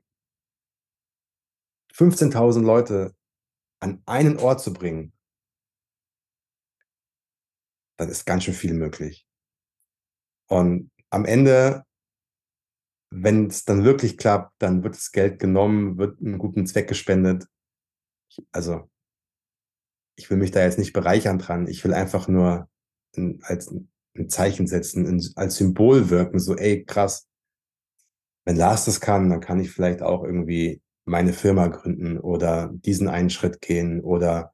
15.000 1.96 2.62
Leute 2.62 3.16
an 3.80 4.02
einen 4.06 4.38
Ort 4.38 4.62
zu 4.62 4.74
bringen, 4.74 5.14
dann 7.98 8.10
ist 8.10 8.26
ganz 8.26 8.44
schön 8.44 8.54
viel 8.54 8.74
möglich. 8.74 9.28
Und 10.48 10.92
am 11.10 11.26
Ende, 11.26 11.84
wenn 13.12 13.48
es 13.48 13.66
dann 13.66 13.84
wirklich 13.84 14.18
klappt, 14.18 14.54
dann 14.60 14.84
wird 14.84 14.96
das 14.96 15.12
Geld 15.12 15.40
genommen, 15.40 15.98
wird 15.98 16.20
einen 16.20 16.38
guten 16.38 16.66
Zweck 16.66 16.88
gespendet. 16.88 17.48
Also, 18.52 18.90
ich 20.16 20.30
will 20.30 20.38
mich 20.38 20.52
da 20.52 20.62
jetzt 20.62 20.78
nicht 20.78 20.94
bereichern 20.94 21.40
dran. 21.40 21.68
Ich 21.68 21.84
will 21.84 21.94
einfach 21.94 22.28
nur 22.28 22.70
ein, 23.16 23.40
als 23.44 23.74
ein 24.16 24.30
Zeichen 24.30 24.68
setzen, 24.68 25.08
ein, 25.08 25.22
als 25.36 25.56
Symbol 25.56 26.10
wirken. 26.10 26.40
So, 26.40 26.56
ey, 26.56 26.84
krass. 26.84 27.28
Wenn 28.46 28.58
Lars 28.58 28.86
das 28.86 29.00
kann, 29.00 29.30
dann 29.30 29.40
kann 29.40 29.60
ich 29.60 29.72
vielleicht 29.72 30.02
auch 30.02 30.24
irgendwie 30.24 30.82
meine 31.06 31.34
Firma 31.34 31.68
gründen 31.68 32.20
oder 32.20 32.72
diesen 32.74 33.08
einen 33.08 33.30
Schritt 33.30 33.62
gehen 33.62 34.02
oder 34.02 34.54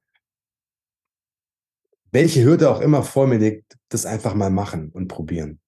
welche 2.12 2.44
Hürde 2.44 2.70
auch 2.72 2.82
immer 2.82 3.04
vor 3.04 3.28
mir 3.28 3.38
liegt, 3.38 3.78
das 3.90 4.06
einfach 4.06 4.34
mal 4.34 4.50
machen 4.50 4.90
und 4.90 5.08
probieren. 5.08 5.59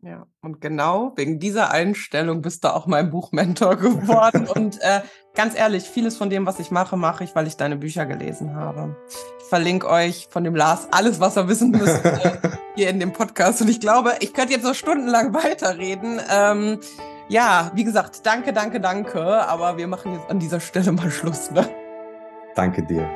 Ja, 0.00 0.26
und 0.42 0.60
genau 0.60 1.12
wegen 1.16 1.40
dieser 1.40 1.72
Einstellung 1.72 2.40
bist 2.40 2.62
du 2.62 2.72
auch 2.72 2.86
mein 2.86 3.10
Buchmentor 3.10 3.76
geworden. 3.76 4.46
und 4.46 4.80
äh, 4.80 5.00
ganz 5.34 5.58
ehrlich, 5.58 5.84
vieles 5.84 6.16
von 6.16 6.30
dem, 6.30 6.46
was 6.46 6.60
ich 6.60 6.70
mache, 6.70 6.96
mache 6.96 7.24
ich, 7.24 7.34
weil 7.34 7.48
ich 7.48 7.56
deine 7.56 7.76
Bücher 7.76 8.06
gelesen 8.06 8.54
habe. 8.54 8.96
Ich 9.40 9.46
verlinke 9.46 9.88
euch 9.88 10.28
von 10.30 10.44
dem 10.44 10.54
Lars 10.54 10.86
alles, 10.92 11.18
was 11.18 11.36
ihr 11.36 11.48
wissen 11.48 11.72
müsst, 11.72 12.04
äh, 12.04 12.38
hier 12.76 12.90
in 12.90 13.00
dem 13.00 13.12
Podcast. 13.12 13.60
Und 13.60 13.68
ich 13.68 13.80
glaube, 13.80 14.14
ich 14.20 14.34
könnte 14.34 14.52
jetzt 14.52 14.64
so 14.64 14.72
stundenlang 14.72 15.34
weiterreden. 15.34 16.20
Ähm, 16.30 16.78
ja, 17.28 17.72
wie 17.74 17.84
gesagt, 17.84 18.24
danke, 18.24 18.52
danke, 18.52 18.80
danke. 18.80 19.20
Aber 19.20 19.78
wir 19.78 19.88
machen 19.88 20.14
jetzt 20.14 20.30
an 20.30 20.38
dieser 20.38 20.60
Stelle 20.60 20.92
mal 20.92 21.10
Schluss. 21.10 21.50
Ne? 21.50 21.68
Danke 22.54 22.84
dir. 22.84 23.08